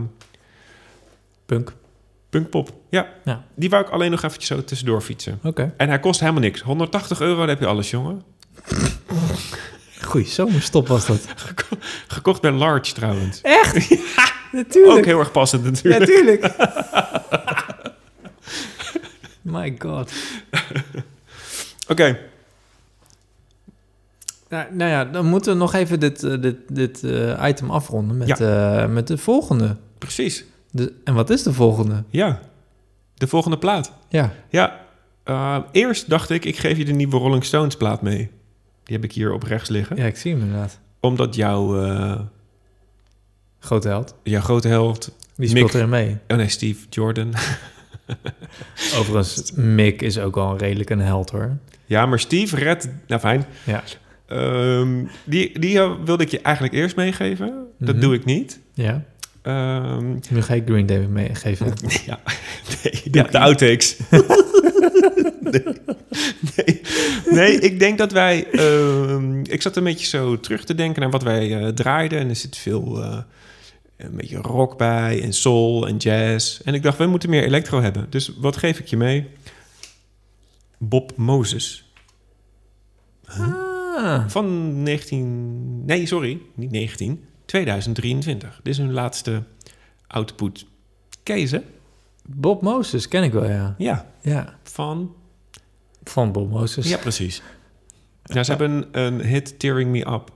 punk. 1.45 1.73
Punkpop. 2.29 2.69
Ja. 2.89 3.07
Ja. 3.23 3.43
die 3.55 3.69
wou 3.69 3.83
ik 3.85 3.89
alleen 3.89 4.11
nog 4.11 4.23
eventjes 4.23 4.47
zo 4.47 4.63
tussendoor 4.63 5.01
fietsen. 5.01 5.39
Oké. 5.43 5.73
En 5.77 5.87
hij 5.89 5.99
kost 5.99 6.19
helemaal 6.19 6.41
niks. 6.41 6.61
180 6.61 7.21
euro, 7.21 7.47
heb 7.47 7.59
je 7.59 7.65
alles, 7.65 7.89
jongen. 7.89 8.23
Goeie 10.01 10.27
zomerstop 10.27 10.87
was 10.87 11.05
dat. 11.05 11.27
Geko- 11.35 11.77
Gekocht 12.07 12.41
bij 12.41 12.51
Large 12.51 12.93
trouwens. 12.93 13.41
Echt? 13.41 13.89
Natuurlijk. 14.51 14.97
Ook 14.97 15.05
heel 15.05 15.19
erg 15.19 15.31
passend 15.31 15.63
natuurlijk. 15.63 15.99
Natuurlijk. 15.99 16.55
My 19.41 19.75
god. 19.79 20.11
Oké, 21.87 22.19
Nou, 24.51 24.75
nou 24.75 24.89
ja, 24.91 25.05
dan 25.05 25.25
moeten 25.25 25.51
we 25.53 25.57
nog 25.57 25.73
even 25.73 25.99
dit, 25.99 26.23
eh, 26.23 26.41
dit, 26.41 26.55
dit 26.67 27.03
eh, 27.03 27.47
item 27.47 27.69
afronden 27.69 28.17
met, 28.17 28.39
eh, 28.39 28.87
met 28.87 29.07
de 29.07 29.17
volgende. 29.17 29.77
precies. 29.97 30.45
De, 30.71 30.93
en 31.03 31.13
wat 31.13 31.29
is 31.29 31.43
de 31.43 31.53
volgende? 31.53 32.03
Ja, 32.09 32.39
de 33.13 33.27
volgende 33.27 33.57
plaat. 33.57 33.93
Ja. 34.09 34.33
Ja, 34.49 34.79
eerst 35.71 36.09
dacht 36.09 36.29
ik, 36.29 36.45
ik 36.45 36.57
geef 36.57 36.77
je 36.77 36.85
de 36.85 36.91
nieuwe 36.91 37.17
Rolling 37.17 37.43
Stones 37.43 37.75
plaat 37.75 38.01
mee. 38.01 38.29
Die 38.83 38.95
heb 38.95 39.03
ik 39.03 39.11
hier 39.11 39.33
op 39.33 39.43
rechts 39.43 39.69
liggen. 39.69 39.95
ja, 39.95 40.05
ik 40.05 40.17
zie 40.17 40.31
hem 40.31 40.41
inderdaad. 40.41 40.79
Omdat 40.99 41.35
jouw, 41.35 41.67
Grote 43.59 43.87
held. 43.87 44.15
jouw 44.23 44.41
grote 44.41 44.67
held... 44.67 45.15
Die 45.35 45.49
speelt 45.49 45.65
Mick. 45.65 45.73
erin 45.73 45.89
mee. 45.89 46.17
Oh 46.27 46.37
nee, 46.37 46.49
Steve 46.49 46.85
Jordan. 46.89 47.33
Overigens, 48.97 49.51
Mick 49.51 50.01
is 50.01 50.19
ook 50.19 50.35
wel 50.35 50.57
redelijk 50.57 50.89
een 50.89 50.99
held 50.99 51.29
hoor. 51.29 51.57
ja, 51.85 52.05
maar 52.05 52.19
Steve 52.19 52.55
redt... 52.55 52.89
Nou, 53.07 53.21
fijn. 53.21 53.45
Ja. 53.65 53.83
Ehm, 54.31 55.03
die 55.23 55.59
die 55.59 55.79
wilde 56.05 56.23
ik 56.23 56.29
je 56.29 56.41
eigenlijk 56.41 56.75
eerst 56.75 56.95
meegeven. 56.95 57.53
Dat 57.79 57.95
Mhm. 57.95 58.03
doe 58.03 58.13
ik 58.13 58.25
niet. 58.25 58.59
Ja. 58.73 59.03
Ehm, 59.41 60.09
Nu 60.29 60.41
ga 60.41 60.53
ik 60.53 60.63
Green 60.65 60.85
Day 60.85 61.05
meegeven. 61.07 61.73
ja, 62.05 62.19
nee, 62.83 63.01
ja, 63.11 63.23
de 63.23 63.39
outtakes. 63.39 63.97
nee, 65.41 65.63
nee, 66.55 66.81
nee, 67.29 67.59
ik 67.59 67.79
denk 67.79 67.97
dat 67.97 68.11
wij... 68.11 68.47
ehm, 68.51 69.39
ik 69.43 69.61
zat 69.61 69.75
een 69.75 69.83
beetje 69.83 70.05
zo 70.07 70.39
terug 70.39 70.63
te 70.63 70.75
denken 70.75 71.01
naar 71.01 71.11
wat 71.11 71.23
wij 71.23 71.57
eh, 71.61 71.67
draaiden. 71.67 72.19
En 72.19 72.29
er 72.29 72.35
zit 72.35 72.57
veel... 72.57 73.03
eh, 73.03 73.17
een 73.97 74.15
beetje 74.15 74.37
rock 74.37 74.77
bij 74.77 75.21
en 75.23 75.33
soul 75.33 75.87
en 75.87 75.97
jazz. 75.97 76.59
En 76.63 76.73
ik 76.73 76.83
dacht, 76.83 76.97
we 76.97 77.05
moeten 77.05 77.29
meer 77.29 77.43
electro 77.43 77.81
hebben. 77.81 78.07
Dus 78.09 78.31
wat 78.37 78.57
geef 78.57 78.79
ik 78.79 78.87
je 78.87 78.97
mee? 78.97 79.27
Bob 80.77 81.11
Moses. 81.17 81.91
Ah, 84.01 84.23
Van 84.29 84.83
19... 84.83 85.85
Nee, 85.85 86.05
sorry, 86.05 86.41
niet 86.55 86.71
19. 86.71 87.23
2023. 87.45 88.59
Dit 88.63 88.73
is 88.73 88.77
hun 88.77 88.91
laatste 88.91 89.43
output. 90.07 90.65
Kees, 91.23 91.51
hè? 91.51 91.59
Bob 92.25 92.61
Moses 92.61 93.07
ken 93.07 93.23
ik 93.23 93.31
wel, 93.31 93.45
ja. 93.49 93.75
Ja, 93.77 94.11
Ja, 94.21 94.57
van... 94.63 95.15
van 96.03 96.31
Bob 96.31 96.49
Moses. 96.49 96.89
Ja, 96.89 96.97
precies. 96.97 97.41
Ja, 98.23 98.43
ze 98.43 98.51
hebben 98.51 98.87
een, 98.91 99.21
hit 99.21 99.59
Tearing 99.59 99.91
Me 99.91 100.07
Up. 100.11 100.31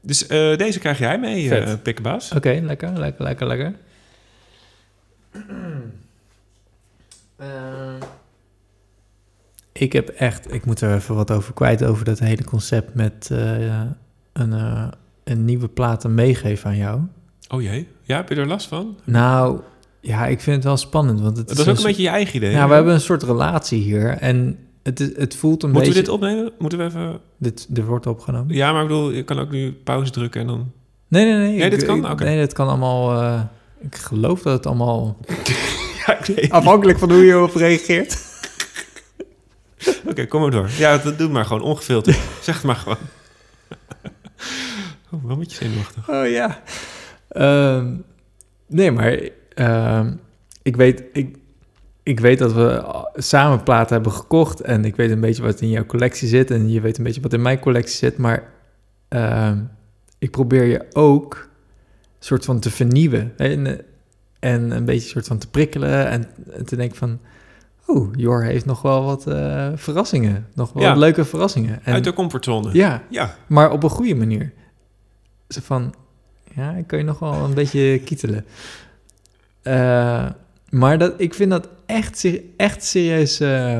Dus 0.00 0.26
eh, 0.26 0.56
deze 0.56 0.78
krijg 0.78 0.98
jij 0.98 1.18
mee, 1.18 1.48
Vet. 1.48 1.68
eh 1.68 1.74
Pikkebaas. 1.82 2.32
Oké, 2.32 2.60
lekker, 2.62 2.98
lekker, 2.98 3.22
lekker, 3.24 3.46
lekker. 3.46 3.74
Eh, 7.36 7.94
ik 9.80 9.92
heb 9.92 10.08
echt, 10.08 10.54
ik 10.54 10.64
moet 10.64 10.80
er 10.80 10.94
even 10.94 11.14
wat 11.14 11.30
over 11.30 11.52
kwijt 11.54 11.84
over 11.84 12.04
dat 12.04 12.18
hele 12.18 12.44
concept 12.44 12.94
met 12.94 13.28
eh, 13.32 13.80
een, 14.32 14.52
eh, 14.52 14.88
een 15.24 15.44
nieuwe 15.44 15.68
plaat 15.68 16.04
en 16.04 16.14
meegeven 16.14 16.70
aan 16.70 16.76
jou. 16.76 17.00
Oh 17.48 17.62
jee. 17.62 17.88
Ja, 18.02 18.16
heb 18.16 18.28
je 18.28 18.34
er 18.34 18.46
last 18.46 18.66
van? 18.68 18.96
Nou, 19.04 19.60
ja, 20.00 20.26
ik 20.26 20.40
vind 20.40 20.56
het 20.56 20.64
wel 20.64 20.76
spannend, 20.76 21.20
want 21.20 21.36
het 21.36 21.48
Dat 21.48 21.58
is 21.58 21.68
ook 21.68 21.76
een 21.76 21.82
beetje 21.82 22.02
je 22.02 22.08
eigen 22.08 22.36
idee. 22.36 22.50
Ja, 22.50 22.60
hè? 22.62 22.68
we 22.68 22.74
hebben 22.74 22.94
een 22.94 23.00
soort 23.00 23.22
relatie 23.22 23.82
hier 23.82 24.08
en 24.08 24.58
het, 24.82 25.00
is, 25.00 25.10
het 25.16 25.34
voelt 25.36 25.62
een 25.62 25.70
Moeten 25.70 25.92
we 25.92 25.96
beetje... 25.98 26.12
dit 26.12 26.20
opnemen? 26.22 26.52
Moeten 26.58 26.78
we 26.78 26.84
even... 26.84 27.20
Dit, 27.38 27.66
dit 27.68 27.84
wordt 27.84 28.06
opgenomen? 28.06 28.54
Ja, 28.54 28.72
maar 28.72 28.82
ik 28.82 28.88
bedoel, 28.88 29.10
je 29.10 29.22
kan 29.22 29.38
ook 29.38 29.50
nu 29.50 29.72
pauze 29.72 30.10
drukken 30.10 30.40
en 30.40 30.46
dan... 30.46 30.72
Nee, 31.08 31.24
nee, 31.24 31.34
nee. 31.36 31.56
Nee, 31.56 31.64
ik- 31.64 31.70
dit 31.70 31.84
kan? 31.84 31.98
ik- 32.04 32.10
Oké. 32.10 32.24
Nee, 32.24 32.38
dit 32.38 32.52
kan 32.52 32.68
allemaal... 32.68 33.22
eh, 33.22 33.40
ik 33.80 33.96
geloof 33.96 34.42
dat 34.42 34.52
het 34.52 34.66
allemaal... 34.66 35.16
Ja, 36.06 36.18
ik 36.18 36.24
weet- 36.24 36.50
Afhankelijk 36.50 36.98
van 36.98 37.10
hoe 37.12 37.24
je 37.24 37.32
erop 37.32 37.54
reageert. 37.54 38.28
Oké, 40.10 40.26
kom 40.26 40.40
maar 40.40 40.50
door. 40.50 40.70
Ja, 40.78 40.98
dat 40.98 41.18
doe 41.18 41.28
maar 41.28 41.44
gewoon 41.44 41.62
ongefilterd. 41.62 42.18
zeg 42.42 42.54
het 42.54 42.64
maar 42.64 42.76
gewoon. 42.76 42.96
oh, 45.10 45.22
wel 45.22 45.30
een 45.32 45.38
beetje 45.38 45.64
zenuwachtig. 45.64 46.08
Oh 46.08 46.28
ja. 46.28 46.62
Ehm, 47.28 47.96
nee, 48.66 48.90
maar 48.90 49.20
ehm, 49.54 50.14
ik, 50.62 50.76
weet, 50.76 51.02
ik, 51.12 51.36
ik 52.02 52.20
weet 52.20 52.38
dat 52.38 52.52
we 52.52 52.84
samen 53.14 53.62
platen 53.62 53.94
hebben 53.94 54.12
gekocht. 54.12 54.60
En 54.60 54.84
ik 54.84 54.96
weet 54.96 55.10
een 55.10 55.20
beetje 55.20 55.42
wat 55.42 55.60
in 55.60 55.70
jouw 55.70 55.86
collectie 55.86 56.28
zit. 56.28 56.50
En 56.50 56.70
je 56.70 56.80
weet 56.80 56.98
een 56.98 57.04
beetje 57.04 57.20
wat 57.20 57.32
in 57.32 57.42
mijn 57.42 57.60
collectie 57.60 57.96
zit. 57.96 58.16
Maar 58.16 58.52
ehm, 59.08 59.58
ik 60.18 60.30
probeer 60.30 60.64
je 60.64 60.86
ook 60.92 61.48
soort 62.18 62.44
van 62.44 62.60
te 62.60 62.70
vernieuwen. 62.70 63.32
En, 63.36 63.80
en 64.38 64.70
een 64.70 64.84
beetje 64.84 65.08
soort 65.08 65.26
van 65.26 65.38
te 65.38 65.50
prikkelen. 65.50 66.08
En, 66.08 66.28
en 66.50 66.64
te 66.64 66.76
denken 66.76 66.96
van... 66.96 67.20
Oh, 67.94 68.14
Jor 68.16 68.42
heeft 68.44 68.64
nog 68.64 68.82
wel 68.82 69.04
wat 69.04 69.26
eh, 69.26 69.68
verrassingen. 69.74 70.46
Nog 70.54 70.72
wel 70.72 70.82
Ja. 70.82 70.94
leuke 70.94 71.24
verrassingen. 71.24 71.84
En, 71.84 71.92
Uit 71.94 72.04
de 72.04 72.12
comfortzone. 72.12 72.70
ja, 72.72 73.02
Ja. 73.10 73.36
maar 73.46 73.70
op 73.72 73.82
een 73.82 73.90
goede 73.90 74.14
manier. 74.14 74.52
Zo 75.48 75.60
van, 75.62 75.94
ja, 76.54 76.72
ik 76.72 76.86
kan 76.86 76.98
je 76.98 77.04
nog 77.04 77.18
wel 77.18 77.32
een 77.32 77.54
beetje 77.54 77.98
kietelen. 78.04 78.44
Eh, 79.62 80.28
maar 80.70 80.98
dat, 80.98 81.14
ik 81.16 81.34
vind 81.34 81.50
dat 81.50 81.68
echt, 81.86 82.26
echt 82.56 82.84
serieus 82.84 83.40
eh, 83.40 83.78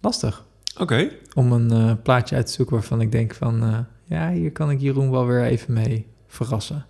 lastig. 0.00 0.44
Oké. 0.78 1.10
Om 1.34 1.52
een 1.52 2.02
plaatje 2.02 2.36
uit 2.36 2.46
te 2.46 2.52
zoeken 2.52 2.74
waarvan 2.74 3.00
ik 3.00 3.12
denk 3.12 3.34
van... 3.34 3.86
ja, 4.04 4.30
hier 4.30 4.52
kan 4.52 4.70
ik 4.70 4.80
Jeroen 4.80 5.10
wel 5.10 5.26
weer 5.26 5.42
even 5.44 5.72
mee 5.72 6.06
verrassen. 6.26 6.86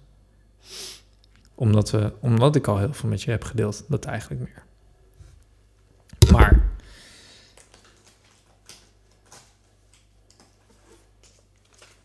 Omdat, 1.54 1.90
we, 1.90 2.12
omdat 2.20 2.56
ik 2.56 2.66
al 2.66 2.78
heel 2.78 2.92
veel 2.92 3.08
met 3.08 3.22
je 3.22 3.30
heb 3.30 3.44
gedeeld. 3.44 3.84
Dat 3.88 4.04
eigenlijk 4.04 4.40
meer. 4.40 4.62
Maar... 6.32 6.66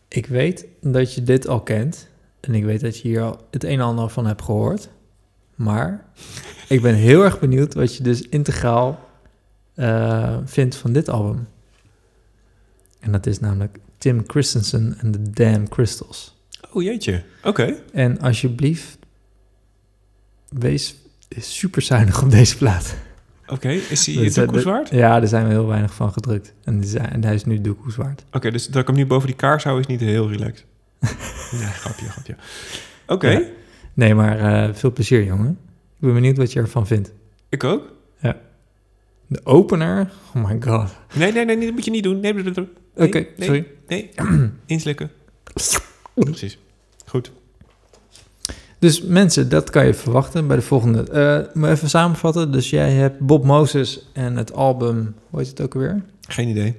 Ik 0.08 0.26
weet 0.26 0.66
dat 0.80 1.14
je 1.14 1.22
dit 1.22 1.48
al 1.48 1.62
kent. 1.62 2.08
En 2.40 2.54
ik 2.54 2.64
weet 2.64 2.80
dat 2.80 2.98
je 2.98 3.08
hier 3.08 3.22
al 3.22 3.46
het 3.50 3.64
een 3.64 3.70
en 3.70 3.80
ander 3.80 4.08
van 4.08 4.26
hebt 4.26 4.42
gehoord. 4.42 4.88
Maar 5.54 6.04
ik 6.68 6.82
ben 6.82 6.94
heel 6.94 7.24
erg 7.24 7.40
benieuwd 7.40 7.74
wat 7.74 7.96
je 7.96 8.02
dus 8.02 8.22
integraal 8.22 9.08
eh, 9.74 10.38
vindt 10.44 10.76
van 10.76 10.92
dit 10.92 11.08
album. 11.08 11.48
En 13.00 13.12
dat 13.12 13.26
is 13.26 13.40
namelijk 13.40 13.78
Tim 13.98 14.24
Christensen 14.26 14.96
en 14.98 15.10
de 15.10 15.30
Damn 15.30 15.68
Crystals. 15.68 16.36
Oh 16.72 16.82
jeetje. 16.82 17.22
Oké. 17.42 17.74
En 17.92 18.20
alsjeblieft, 18.20 18.98
wees 20.48 20.96
super 21.38 21.82
zuinig 21.82 22.22
op 22.22 22.30
deze 22.30 22.56
plaat. 22.56 22.94
Oké. 23.46 23.68
Is 23.68 24.06
hij 24.06 24.14
Dat 24.14 24.24
is- 24.24 24.34
doekoe 24.34 24.62
waard? 24.62 24.88
Ja, 24.90 25.20
er 25.20 25.28
zijn 25.28 25.44
er 25.44 25.50
heel 25.50 25.66
weinig 25.66 25.94
van 25.94 26.12
gedrukt. 26.12 26.54
En, 26.64 26.82
en 27.12 27.24
hij 27.24 27.34
is 27.34 27.44
nu 27.44 27.60
doekoes 27.60 27.96
waard. 27.96 28.24
Oké, 28.32 28.50
dus 28.50 28.66
dat 28.66 28.80
ik 28.80 28.86
hem 28.86 28.96
nu 28.96 29.06
boven 29.06 29.26
die 29.26 29.36
kaars 29.36 29.64
hou 29.64 29.80
is 29.80 29.86
niet 29.86 30.00
heel 30.00 30.30
relaxed. 30.30 30.64
nee, 31.52 31.62
grapje, 31.66 32.06
grapje. 32.08 32.36
Oké. 33.06 33.28
Ja. 33.28 33.42
Nee, 33.94 34.14
maar 34.14 34.38
eh, 34.68 34.74
veel 34.74 34.92
plezier, 34.92 35.24
jongen. 35.24 35.50
Ik 35.94 36.00
ben 36.00 36.14
benieuwd 36.14 36.36
wat 36.36 36.52
je 36.52 36.60
ervan 36.60 36.86
vindt. 36.86 37.12
Ik 37.48 37.64
ook. 37.64 37.92
De 39.26 39.40
opener, 39.44 40.10
oh 40.34 40.44
my 40.48 40.56
god. 40.60 40.96
Nee, 41.14 41.32
nee, 41.32 41.44
nee, 41.44 41.60
dat 41.60 41.70
moet 41.72 41.84
je 41.84 41.90
niet 41.90 42.02
doen. 42.02 42.20
Nee, 42.20 42.34
nee, 42.34 42.42
nee, 42.42 42.52
nee. 42.54 42.68
Nee, 42.94 43.06
Oké, 43.08 43.18
nee, 43.36 43.46
sorry. 43.46 43.66
Nee, 43.88 44.10
inslikken. 44.66 45.10
Precies. 46.14 46.58
Goed. 47.06 47.32
Dus 48.84 49.02
mensen, 49.02 49.48
dat 49.48 49.70
kan 49.70 49.86
je 49.86 49.94
verwachten 49.94 50.46
bij 50.46 50.56
de 50.56 50.62
volgende. 50.62 51.10
Eh 51.10 51.54
moet 51.54 51.68
even 51.68 51.88
samenvatten. 51.88 52.52
Dus 52.52 52.70
jij 52.70 52.90
hebt 52.92 53.18
Bob 53.18 53.44
Moses 53.44 54.06
en 54.12 54.36
het 54.36 54.52
album, 54.52 55.14
hoe 55.30 55.38
heet 55.40 55.48
het 55.48 55.60
ook 55.60 55.74
alweer? 55.74 56.02
Geen 56.28 56.48
idee. 56.48 56.76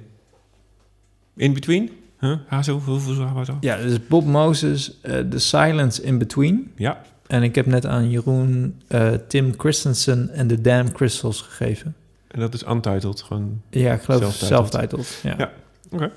In 1.36 1.52
between? 1.52 1.90
Huh? 2.20 2.36
Hazo? 2.46 2.80
Hoeveel 2.84 3.22
Hazo? 3.22 3.56
Ja, 3.60 3.76
dus 3.76 4.06
Bob 4.06 4.24
Moses, 4.26 4.98
eh 5.02 5.18
The 5.18 5.38
Silence 5.38 6.02
in 6.02 6.18
Between. 6.18 6.72
Ja. 6.76 7.02
En 7.26 7.42
ik 7.42 7.54
heb 7.54 7.66
net 7.66 7.86
aan 7.86 8.10
Jeroen 8.10 8.80
eh, 8.88 9.12
Tim 9.28 9.54
Christensen 9.56 10.30
en 10.30 10.46
The 10.46 10.60
Damn 10.60 10.92
Crystals 10.92 11.40
gegeven. 11.40 11.94
En 12.28 12.40
dat 12.40 12.54
is 12.54 12.62
untitled. 12.68 13.22
Gewoon 13.22 13.62
Ja, 13.70 13.92
ik 13.92 14.02
geloof 14.02 14.20
Self-titled. 14.34 15.06
self-titled. 15.06 15.20
Ja. 15.38 15.50
Ja. 15.98 16.10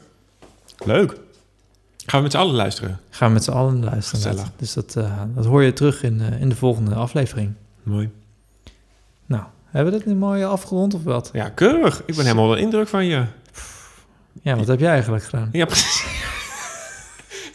leuk. 0.86 1.16
Gaan 2.10 2.20
we 2.20 2.24
met 2.24 2.32
z'n 2.32 2.38
allen 2.38 2.56
luisteren. 2.56 3.00
Gaan 3.10 3.28
we 3.28 3.34
met 3.34 3.44
z'n 3.44 3.52
allen 3.52 3.84
luisteren. 3.84 4.22
Gezellig. 4.22 4.52
Dus 4.56 4.74
dat, 4.74 4.96
eh, 4.96 5.22
dat 5.36 5.46
hoor 5.46 5.64
je 5.64 5.74
terug 5.74 6.04
in, 6.04 6.22
eh, 6.22 6.42
in 6.42 6.50
de 6.50 6.56
volgende 6.56 6.96
aflevering. 6.96 7.54
Mooi. 7.84 8.10
Nou, 9.26 9.44
hebben 9.66 9.94
we 9.94 10.00
dat 10.00 10.08
nu 10.08 10.16
mooi 10.16 10.44
afgerond 10.44 10.94
of 10.94 11.04
wat? 11.04 11.30
Ja, 11.34 11.50
keurig. 11.50 12.04
Ik 12.06 12.16
ben 12.16 12.24
helemaal 12.24 12.44
onder 12.44 12.58
de 12.58 12.64
indruk 12.64 12.88
van 12.88 13.06
je. 13.06 13.26
Ja, 14.42 14.56
wat 14.56 14.68
heb 14.68 14.80
jij 14.80 14.92
eigenlijk 14.92 15.24
gedaan? 15.24 15.50
Ja, 15.52 15.66
precies. 15.66 16.06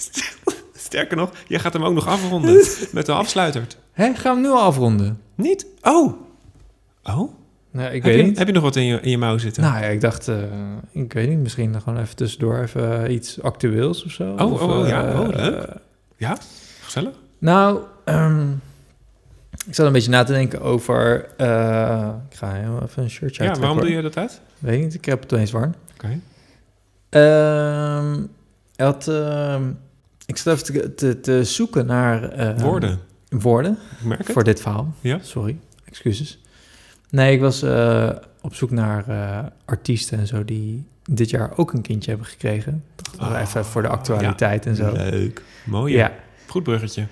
Sterker 0.86 1.16
nog, 1.16 1.30
jij 1.46 1.58
gaat 1.58 1.72
hem 1.72 1.84
ook 1.84 1.94
nog 1.94 2.06
afronden 2.06 2.64
met 2.92 3.06
de 3.06 3.12
afsluiter. 3.12 3.66
Hé, 3.92 4.14
gaan 4.14 4.34
we 4.34 4.40
nu 4.40 4.48
al 4.48 4.62
afronden? 4.62 5.20
Niet? 5.34 5.66
Oh. 5.82 6.14
Oh? 7.02 7.34
Ik 7.74 7.80
heb, 7.92 8.02
weet 8.02 8.16
je, 8.16 8.22
niet. 8.22 8.38
heb 8.38 8.46
je 8.46 8.52
nog 8.52 8.62
wat 8.62 8.76
in 8.76 8.84
je, 8.84 9.00
in 9.00 9.10
je 9.10 9.18
mouw 9.18 9.38
zitten? 9.38 9.62
Nou 9.62 9.74
ja, 9.82 9.86
ik 9.86 10.00
dacht, 10.00 10.28
eh, 10.28 10.36
ik 10.90 11.12
weet 11.12 11.28
niet, 11.28 11.38
misschien 11.38 11.80
gewoon 11.82 11.98
even 12.00 12.16
tussendoor 12.16 12.58
even 12.58 13.04
eh, 13.04 13.14
iets 13.14 13.42
actueels 13.42 14.04
of 14.04 14.10
zo. 14.12 14.34
Oh, 14.38 14.52
Of, 14.52 14.62
oh, 14.62 14.78
oh, 14.78 14.88
ja. 14.88 15.08
eh, 15.12 15.20
Oh, 15.20 15.28
leuk. 15.28 15.66
Ja? 16.16 16.36
Gezellig? 16.82 17.14
nou, 17.38 17.80
ehm, 18.04 18.50
ik 19.66 19.74
zat 19.74 19.86
een 19.86 19.92
beetje 19.92 20.10
na 20.10 20.22
te 20.24 20.32
denken 20.32 20.60
over... 20.60 21.24
ik 22.30 22.36
ga 22.36 22.52
heel 22.52 22.82
even 22.82 23.02
een 23.02 23.10
shirtje 23.10 23.42
Ja, 23.42 23.48
uittrekken, 23.48 23.60
waarom 23.60 23.80
doe 23.80 23.90
je 23.90 24.02
dat 24.02 24.16
uit? 24.16 24.40
Weet 24.58 24.74
ik 24.76 24.82
niet, 24.82 24.94
ik 24.94 25.04
heb 25.04 25.22
het 25.22 25.32
ineens 25.32 25.50
warm. 25.50 25.74
Oké. 25.94 26.20
Ehm, 27.08 28.20
had, 28.76 29.08
ehm, 29.08 29.62
ik 30.26 30.36
zat 30.36 30.54
even 30.54 30.64
te, 30.74 30.94
te, 30.94 31.20
te 31.20 31.44
zoeken 31.44 31.86
naar... 31.86 32.54
Woorden. 32.58 32.98
Woorden 33.28 33.78
Ik 34.00 34.04
merk 34.04 34.20
het. 34.22 34.32
voor 34.32 34.44
dit 34.44 34.60
verhaal. 34.60 34.94
Ja. 35.00 35.18
Sorry, 35.22 35.56
excuses. 35.84 36.38
Nee, 37.10 37.34
ik 37.34 37.40
was 37.40 37.62
eh, 37.62 38.10
op 38.40 38.54
zoek 38.54 38.70
naar 38.70 39.08
eh, 39.08 39.44
artiesten 39.64 40.18
en 40.18 40.26
zo 40.26 40.44
die 40.44 40.86
dit 41.10 41.30
jaar 41.30 41.58
ook 41.58 41.72
een 41.72 41.82
kindje 41.82 42.10
hebben 42.10 42.28
gekregen. 42.28 42.84
Dacht, 42.96 43.16
wel 43.16 43.28
Oh, 43.28 43.40
even 43.40 43.64
voor 43.64 43.82
de 43.82 43.88
actualiteit 43.88 44.66
en 44.66 44.76
zo. 44.76 44.92
Leuk. 44.92 45.42
Mooi. 45.64 45.94
Ja. 45.94 46.12
Goed 46.46 46.62
bruggetje. 46.62 47.06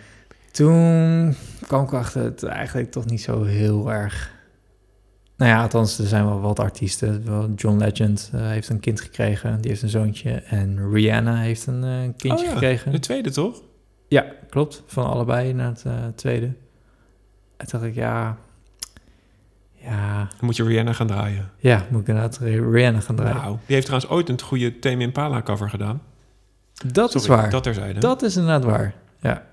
Toen 0.51 1.35
kwam 1.67 1.85
ik 1.85 1.93
achter 1.93 2.23
het 2.23 2.43
eigenlijk 2.43 2.91
toch 2.91 3.07
niet 3.07 3.23
zo 3.23 3.43
heel 3.43 3.93
erg. 3.93 4.31
Nou 5.37 5.51
ja, 5.51 5.63
althans, 5.63 5.99
er 5.99 6.07
zijn 6.07 6.25
wel 6.25 6.41
wat 6.41 6.59
artiesten. 6.59 7.25
John 7.57 7.79
Legend 7.79 8.31
eh, 8.35 8.47
heeft 8.47 8.69
een 8.69 8.81
kind 8.81 9.01
gekregen, 9.01 9.61
die 9.61 9.71
heeft 9.71 9.83
een 9.83 9.89
zoontje. 9.89 10.31
En 10.31 10.93
Rihanna 10.93 11.37
heeft 11.37 11.67
een 11.67 11.85
eh, 11.85 12.01
kindje 12.17 12.39
Oh 12.39 12.45
ja, 12.45 12.51
gekregen. 12.53 12.93
De 12.93 12.99
tweede, 12.99 13.31
toch? 13.31 13.63
Ja, 14.09 14.27
klopt. 14.51 14.83
Van 14.87 15.07
allebei 15.07 15.53
naar 15.53 15.75
het 15.85 16.17
tweede. 16.17 16.47
En 17.57 17.67
toen 17.67 17.81
dacht 17.81 17.85
ik, 17.85 17.95
ja... 17.95 18.39
Ja, 19.85 20.19
Dan 20.19 20.29
moet 20.41 20.57
je 20.57 20.65
Rihanna 20.65 20.93
gaan 20.93 21.07
draaien. 21.07 21.51
ja, 21.59 21.87
moet 21.91 22.01
ik 22.01 22.07
inderdaad 22.09 22.39
Rihanna 22.73 23.01
gaan 23.01 23.17
draaien. 23.17 23.37
Nou, 23.37 23.57
die 23.67 23.75
heeft 23.75 23.87
trouwens 23.87 24.13
ooit 24.13 24.29
een 24.29 24.41
goede 24.41 24.79
Tame 24.79 25.03
Impala 25.03 25.43
cover 25.43 25.71
gedaan. 25.71 26.03
dat 26.93 27.15
is 27.15 27.27
waar. 27.27 27.51
Dat 27.51 27.63
terzijde. 27.63 28.01
Dat 28.01 28.23
is 28.23 28.37
inderdaad 28.37 28.65
waar, 28.65 28.95
ja. 29.21 29.47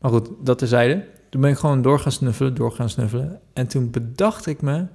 Maar 0.00 0.10
goed, 0.10 0.28
dat 0.42 0.58
terzijde. 0.58 1.04
Toen 1.30 1.40
ben 1.40 1.50
ik 1.50 1.56
gewoon 1.56 1.82
door 1.82 1.98
gaan 1.98 2.12
snuffelen, 2.12 2.54
door 2.54 2.72
gaan 2.72 2.88
snuffelen. 2.88 3.40
En 3.52 3.66
toen 3.66 3.90
bedacht 3.90 4.46
ik 4.46 4.62
me... 4.62 4.86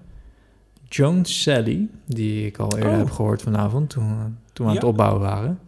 Joan 0.90 1.26
Sally, 1.26 1.88
die 2.06 2.46
ik 2.46 2.58
al 2.58 2.78
eerder 2.78 2.92
Oh. 2.92 2.98
heb 2.98 3.12
gehoord 3.12 3.42
vanavond... 3.42 3.90
toen, 3.90 4.38
toen 4.54 4.66
we 4.66 4.72
aan 4.72 4.78
het 4.78 4.86
opbouwen 4.88 5.22
waren... 5.22 5.60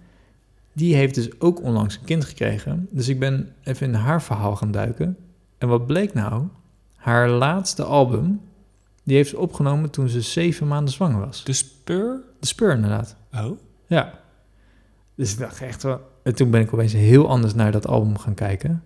die 0.73 0.95
heeft 0.95 1.15
dus 1.15 1.39
ook 1.41 1.61
onlangs 1.61 1.95
een 1.95 2.05
kind 2.05 2.25
gekregen. 2.25 2.87
Dus 2.91 3.07
ik 3.07 3.19
ben 3.19 3.49
even 3.63 3.87
in 3.87 3.93
haar 3.93 4.21
verhaal 4.21 4.55
gaan 4.55 4.71
duiken. 4.71 5.17
En 5.57 5.67
wat 5.67 5.85
bleek 5.87 6.13
nou? 6.13 6.43
Haar 6.95 7.29
laatste 7.29 7.83
album... 7.83 8.41
die 9.09 9.17
heeft 9.17 9.29
ze 9.29 9.37
opgenomen 9.37 9.89
toen 9.89 10.09
ze 10.09 10.21
zeven 10.21 10.67
maanden 10.67 10.93
zwanger 10.93 11.19
was. 11.25 11.43
De 11.43 11.53
Spur? 11.53 12.21
De 12.39 12.47
Spur 12.47 12.71
inderdaad. 12.73 13.15
Oh. 13.33 13.59
Ja. 13.87 14.19
Dus 15.15 15.31
ik 15.33 15.39
dacht 15.39 15.61
echt 15.61 15.83
wel... 15.83 16.01
En 16.23 16.35
toen 16.35 16.49
ben 16.51 16.61
ik 16.61 16.73
opeens 16.73 16.93
heel 16.93 17.29
anders 17.29 17.53
naar 17.53 17.71
dat 17.71 17.87
album 17.87 18.17
gaan 18.17 18.33
kijken. 18.33 18.83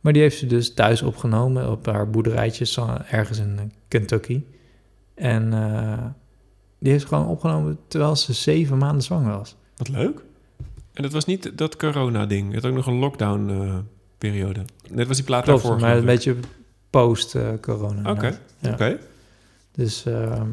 Maar 0.00 0.12
die 0.12 0.22
heeft 0.22 0.38
ze 0.38 0.46
dus 0.46 0.74
thuis 0.74 1.02
opgenomen 1.02 1.70
op 1.70 1.86
haar 1.86 2.10
boerderijtje 2.10 2.64
zo- 2.64 2.96
ergens 3.10 3.38
in 3.38 3.58
eh, 3.58 3.64
Kentucky. 3.88 4.42
En 5.14 5.52
eh, 5.52 6.04
die 6.78 6.90
heeft 6.90 7.02
ze 7.02 7.08
gewoon 7.08 7.26
opgenomen 7.26 7.78
terwijl 7.88 8.16
ze 8.16 8.32
zeven 8.32 8.78
maanden 8.78 9.02
zwanger 9.02 9.36
was. 9.38 9.56
Wat 9.76 9.88
leuk. 9.88 10.24
En 10.92 11.02
dat 11.02 11.12
was 11.12 11.24
niet 11.24 11.58
dat 11.58 11.76
corona-ding. 11.76 12.48
Je 12.48 12.54
had 12.54 12.64
ook 12.64 12.74
nog 12.74 12.86
een 12.86 12.98
lockdown-periode. 12.98 14.64
Net 14.90 15.06
was 15.06 15.16
die 15.16 15.26
plaat 15.26 15.44
Klopt, 15.44 15.62
daarvoor. 15.62 15.80
maar 15.80 15.96
een 15.96 16.04
beetje 16.04 16.36
post-corona. 16.90 18.10
Oké, 18.10 18.38
oké. 18.72 18.98
Dus 19.76 20.04
ehm, 20.06 20.50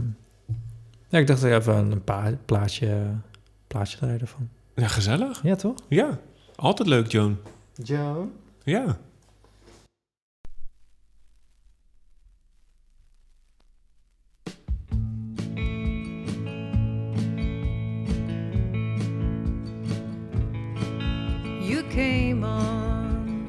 ja, 1.09 1.19
ik 1.19 1.27
dacht 1.27 1.43
even 1.43 1.91
een 1.91 2.03
pa- 2.03 2.37
plaatje, 2.45 3.15
plaatje 3.67 3.97
draaien 3.97 4.19
ervan. 4.19 4.49
Ja, 4.75 4.87
gezellig. 4.87 5.43
Ja, 5.43 5.55
toch? 5.55 5.75
Ja, 5.87 6.19
altijd 6.55 6.87
leuk, 6.87 7.07
Joan. 7.11 7.37
Joe. 7.83 8.27
Ja. 8.63 8.97
You 21.61 21.83
came 21.89 22.43
on 22.43 23.47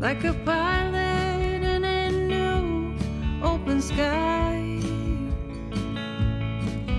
like 0.00 0.24
a 0.24 0.32
pilot 0.44 1.03
open 3.74 3.82
sky, 3.82 4.78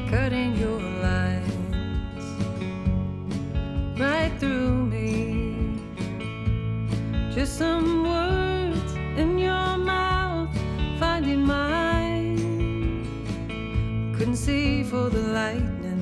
cutting 0.09 0.57
your 0.57 0.81
lines 1.01 2.25
right 3.97 4.33
through 4.39 4.85
me. 4.85 5.79
Just 7.33 7.57
some 7.57 8.03
words 8.03 8.93
in 9.17 9.37
your 9.37 9.77
mouth, 9.77 10.49
finding 10.99 11.45
mine. 11.45 12.35
Couldn't 14.17 14.35
see 14.35 14.83
for 14.83 15.09
the 15.09 15.21
lightning 15.21 16.01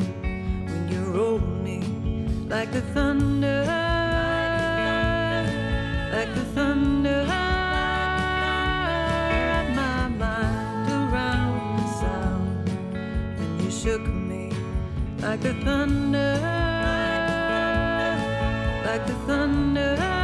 when 0.65 0.89
you 0.91 1.01
rolled 1.11 1.63
me 1.63 1.81
like 2.49 2.71
the 2.71 2.81
thunder, 2.93 3.63
like 6.11 6.33
the 6.33 6.45
thunder. 6.55 7.42
Shook 13.83 14.07
me 14.07 14.49
like 15.19 15.41
the 15.41 15.53
thunder, 15.65 16.39
like 18.85 19.05
the 19.05 19.13
thunder. 19.27 20.22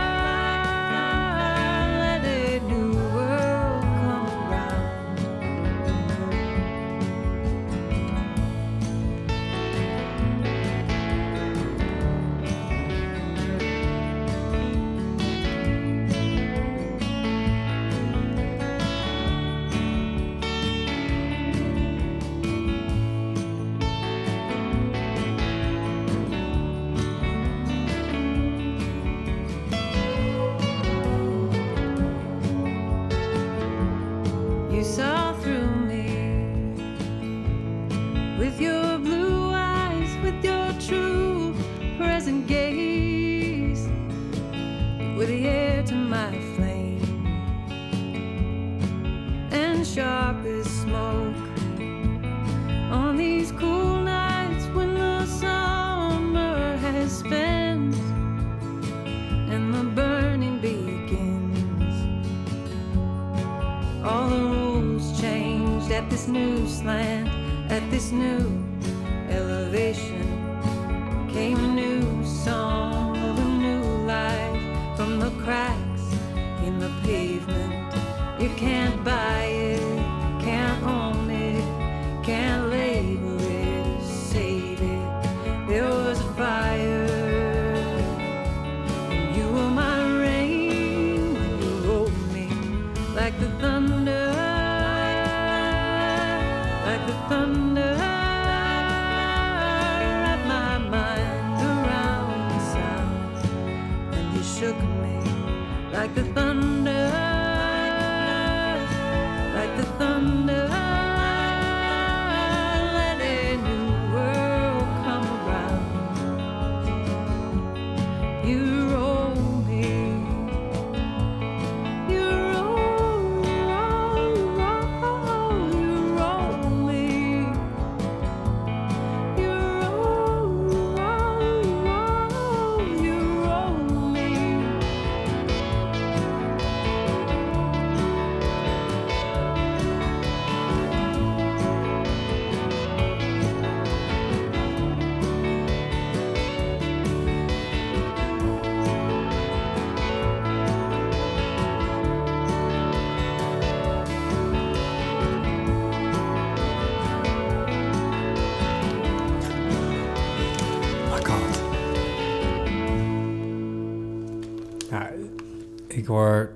Hoor... 166.09 166.51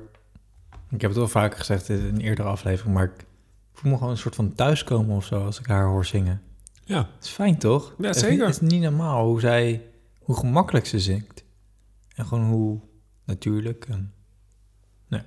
Ik 0.90 1.02
heb 1.02 1.10
het 1.10 1.20
wel 1.20 1.28
vaker 1.28 1.58
gezegd 1.58 1.90
in 1.90 2.06
een 2.06 2.22
eerdere 2.22 2.48
aflevering, 2.48 2.94
maar 2.96 3.04
ik 3.04 3.26
voel 3.74 3.92
me 3.92 3.98
gewoon 3.98 4.12
een 4.12 4.18
soort 4.18 4.36
van 4.36 4.56
thuiskomen 4.56 5.16
of 5.16 5.26
zo 5.26 5.46
als 5.46 5.60
ik 5.60 5.66
haar 5.66 5.86
hoor 5.86 6.06
zingen. 6.06 6.42
Ja, 6.86 7.10
Het 7.16 7.24
is 7.24 7.30
fijn, 7.30 7.58
toch? 7.58 7.94
Ja, 7.98 8.08
Het 8.08 8.16
is 8.16 8.22
zeker. 8.22 8.46
Het 8.46 8.62
is 8.62 8.70
niet 8.70 8.82
normaal 8.82 9.26
hoe 9.26 9.40
zij... 9.40 9.88
Hoe 10.20 10.38
gemakkelijk 10.38 10.86
ze 10.86 11.00
zingt. 11.00 11.44
En 12.16 12.26
gewoon 12.26 12.46
hoe 12.46 12.80
natuurlijk. 13.24 13.86
En, 13.86 14.14
nee. 15.08 15.22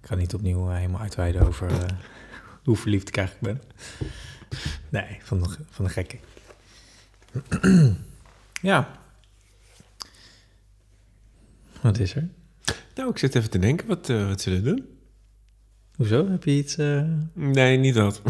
Ik 0.00 0.10
ga 0.10 0.14
niet 0.14 0.34
opnieuw 0.34 0.68
eh, 0.70 0.76
helemaal 0.76 1.00
uitweiden 1.00 1.46
over 1.46 1.70
eh, 1.70 1.88
hoe 2.64 2.76
verliefd 2.76 3.08
ik 3.08 3.16
eigenlijk 3.16 3.58
ben. 3.58 3.68
Nee, 4.88 5.18
van 5.22 5.42
de, 5.42 5.56
van 5.70 5.84
de 5.84 5.90
gekke. 5.90 6.18
ja. 8.70 8.98
Wat 11.80 11.98
is 11.98 12.14
er? 12.14 12.28
Nou, 12.94 13.10
ik 13.10 13.18
zit 13.18 13.34
even 13.34 13.50
te 13.50 13.58
denken, 13.58 13.86
wat, 13.86 14.08
eh, 14.08 14.28
wat 14.28 14.40
zullen 14.40 14.62
we 14.62 14.68
doen? 14.68 14.86
Hoezo? 15.96 16.30
Heb 16.30 16.44
je 16.44 16.50
iets... 16.50 16.76
eh, 16.76 17.02
Nee, 17.32 17.76
niet 17.76 17.94
dat. 17.94 18.22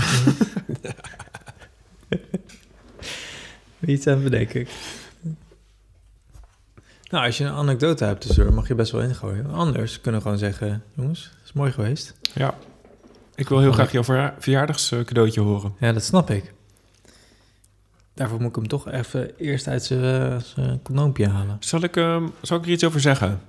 iets 3.87 4.07
aan 4.07 4.23
bedenken? 4.23 4.67
Nou, 7.11 7.27
als 7.27 7.39
je 7.39 7.45
een 7.45 7.53
anekdote 7.53 8.05
hebt 8.05 8.21
tussendoor, 8.21 8.53
mag 8.55 8.69
je 8.69 8.75
best 8.75 8.93
wel 8.93 9.01
ingooien. 9.03 9.51
Anders 9.51 10.01
kunnen 10.01 10.21
we 10.21 10.27
gewoon 10.27 10.41
zeggen... 10.43 10.83
Jongens, 10.95 11.23
het 11.25 11.45
is 11.45 11.53
mooi 11.53 11.73
geweest. 11.73 12.15
ja. 12.35 12.55
Ik 13.37 13.49
wil 13.49 13.61
heel 13.61 13.73
graag 13.73 13.93
jouw 13.93 14.05
verja- 14.05 14.35
verjaardagscadeautje 14.39 15.41
horen. 15.41 15.75
Ja, 15.81 15.93
dat 15.93 16.05
snap 16.05 16.31
ik. 16.31 16.53
Daarvoor 18.15 18.41
moet 18.41 18.49
ik 18.49 18.55
hem 18.55 18.69
toch 18.69 18.89
even 18.91 19.37
eerst 19.39 19.67
uit 19.69 19.85
zijn 19.85 20.33
eh, 20.33 20.39
zijn 20.41 20.83
condoompje 20.83 21.29
halen. 21.29 21.57
Zal 21.61 21.83
ik, 21.83 21.97
ehm, 21.97 22.29
zal 22.43 22.59
ik 22.59 22.65
er 22.65 22.71
iets 22.71 22.85
over 22.85 23.01
zeggen? 23.01 23.41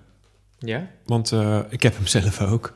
Ja? 0.59 0.91
Want 1.05 1.31
eh, 1.31 1.59
ik 1.69 1.83
heb 1.83 1.95
hem 1.95 2.07
zelf 2.07 2.41
ook. 2.41 2.73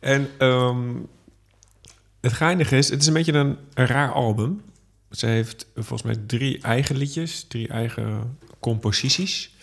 en 0.00 0.30
ehm, 0.38 0.94
het 2.20 2.32
geinige 2.32 2.76
is, 2.76 2.88
het 2.88 3.00
is 3.00 3.06
een 3.06 3.12
beetje 3.12 3.32
een, 3.32 3.58
raar 3.74 4.12
album. 4.12 4.62
Ze 5.10 5.26
heeft 5.26 5.66
volgens 5.74 6.02
mij 6.02 6.16
drie 6.26 6.62
eigen 6.62 6.96
liedjes, 6.96 7.44
drie 7.48 7.68
eigen 7.68 8.38
composities. 8.60 9.54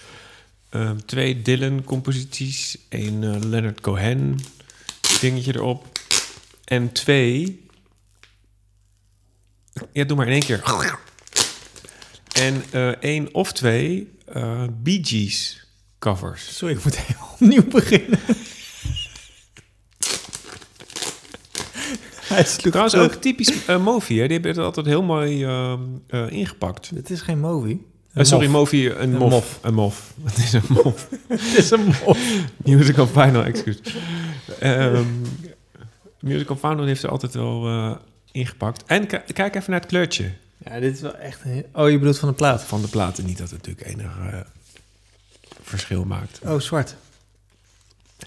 Ehm, 0.69 0.97
twee 1.05 1.41
Dylan-composities, 1.41 2.77
één 2.89 3.23
eh, 3.23 3.41
Leonard 3.41 3.81
Cohen 3.81 4.39
dingetje 5.21 5.55
erop. 5.55 5.99
En 6.63 6.91
twee... 6.91 7.65
Ja, 9.91 10.03
doe 10.03 10.17
maar 10.17 10.27
in 10.27 10.33
één 10.33 10.43
keer. 10.43 10.61
En 12.39 12.63
eh, 12.71 12.87
één 12.87 13.33
of 13.33 13.53
twee 13.53 14.11
eh 14.33 14.63
Bee 14.83 14.99
Gees 15.03 15.67
covers. 15.99 16.57
Sorry, 16.57 16.75
ik 16.75 16.83
moet 16.83 16.97
helemaal 16.99 17.29
opnieuw 17.39 17.67
beginnen. 17.67 18.19
Hij 22.27 22.43
Trouwens 22.43 22.95
ook 22.95 23.13
typisch 23.13 23.65
eh 23.65 23.83
Movi, 23.83 24.19
hè? 24.19 24.23
die 24.23 24.33
hebben 24.33 24.51
het 24.51 24.59
altijd 24.65 24.85
heel 24.85 25.03
mooi 25.03 25.43
ehm, 25.43 25.79
eh, 26.07 26.31
ingepakt. 26.31 26.91
Het 26.95 27.09
is 27.09 27.21
geen 27.21 27.39
movie. 27.39 27.85
Eh, 28.13 28.23
sorry. 28.23 28.47
Movi, 28.47 28.89
een, 28.89 29.11
mof. 29.11 29.29
mof. 29.29 29.59
Een 29.61 29.73
mof. 29.73 30.13
Het 30.23 30.37
is 30.37 30.53
een 30.53 30.61
mof. 30.67 31.07
Het 31.27 31.57
is 31.57 31.71
een 31.71 31.85
mof. 31.85 32.19
Musical 32.65 33.07
Final, 33.07 33.43
excuus. 33.43 33.77
Ehm 34.59 35.03
Musical 36.19 36.55
Final 36.55 36.85
heeft 36.85 37.03
er 37.03 37.09
altijd 37.09 37.33
wel 37.33 37.97
ingepakt. 38.31 38.83
En 38.85 39.07
ki- 39.07 39.33
kijk 39.33 39.55
even 39.55 39.71
naar 39.71 39.79
het 39.79 39.89
kleurtje 39.89 40.31
Ja, 40.57 40.79
dit 40.79 40.95
is 40.95 41.01
wel 41.01 41.15
echt 41.15 41.41
een... 41.43 41.65
Oh, 41.73 41.89
je 41.89 41.97
bedoelt 41.97 42.19
van 42.19 42.29
de 42.29 42.35
plaat? 42.35 42.63
van 42.63 42.81
de 42.81 42.87
platen. 42.87 43.25
Niet 43.25 43.37
dat 43.37 43.49
het 43.49 43.67
natuurlijk 43.67 43.87
enig 43.87 44.17
eh, 44.31 44.39
verschil 45.61 46.05
maakt. 46.05 46.39
Oh, 46.43 46.59
zwart. 46.59 46.95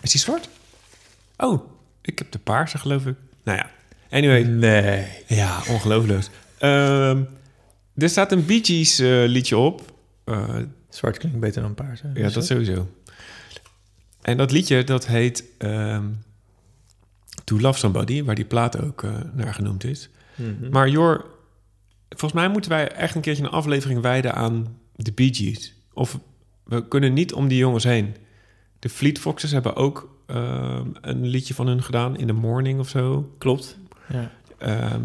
Is 0.00 0.10
die 0.10 0.20
zwart? 0.20 0.48
Oh, 1.36 1.70
ik 2.00 2.18
heb 2.18 2.32
de 2.32 2.38
paarse, 2.38 2.78
geloof 2.78 3.06
ik. 3.06 3.16
Nou 3.42 3.58
ja, 3.58 3.70
anyway. 4.10 4.42
Nee. 4.42 5.06
Ja, 5.26 5.62
ongelooflijk. 5.68 6.28
Ehm, 6.58 7.22
er 7.96 8.08
staat 8.08 8.32
een 8.32 8.46
Bee 8.46 8.64
Gees 8.64 8.98
eh, 8.98 9.08
liedje 9.26 9.56
op. 9.56 9.92
Eh, 10.24 10.56
Zwart 10.88 11.18
klinkt 11.18 11.40
beter 11.40 11.62
dan 11.62 11.74
paars. 11.74 12.00
hè? 12.02 12.08
ja, 12.14 12.28
dat 12.30 12.46
sowieso. 12.46 12.88
En 14.22 14.36
dat 14.36 14.50
liedje, 14.50 14.84
dat 14.84 15.06
heet 15.06 15.44
ehm 15.58 16.04
To 17.44 17.60
Love 17.60 17.78
Somebody, 17.78 18.22
waar 18.24 18.34
die 18.34 18.44
plaat 18.44 18.80
ook 18.80 19.02
eh, 19.02 19.10
naar 19.32 19.54
genoemd 19.54 19.84
is. 19.84 20.08
Mhm. 20.34 20.70
Maar 20.70 20.88
Jor, 20.88 21.26
volgens 22.16 22.40
mij 22.40 22.48
moeten 22.48 22.70
wij 22.70 22.88
echt 22.92 23.14
een 23.14 23.20
keertje 23.20 23.42
een 23.44 23.50
aflevering 23.50 24.00
wijden 24.00 24.34
aan 24.34 24.76
de 24.96 25.12
Bee 25.12 25.34
Gees. 25.34 25.74
Of 25.92 26.18
we 26.64 26.88
kunnen 26.88 27.12
niet 27.12 27.32
om 27.32 27.48
die 27.48 27.58
jongens 27.58 27.84
heen. 27.84 28.14
De 28.78 28.88
Fleet 28.88 29.18
Foxes 29.18 29.50
hebben 29.50 29.76
ook 29.76 30.16
ehm, 30.26 30.86
een 31.00 31.26
liedje 31.26 31.54
van 31.54 31.66
hun 31.66 31.82
gedaan, 31.82 32.16
In 32.16 32.26
the 32.26 32.32
Morning 32.32 32.80
of 32.80 32.88
zo. 32.88 33.34
Klopt. 33.38 33.78
Ja. 34.12 34.30
Ehm, 34.58 35.02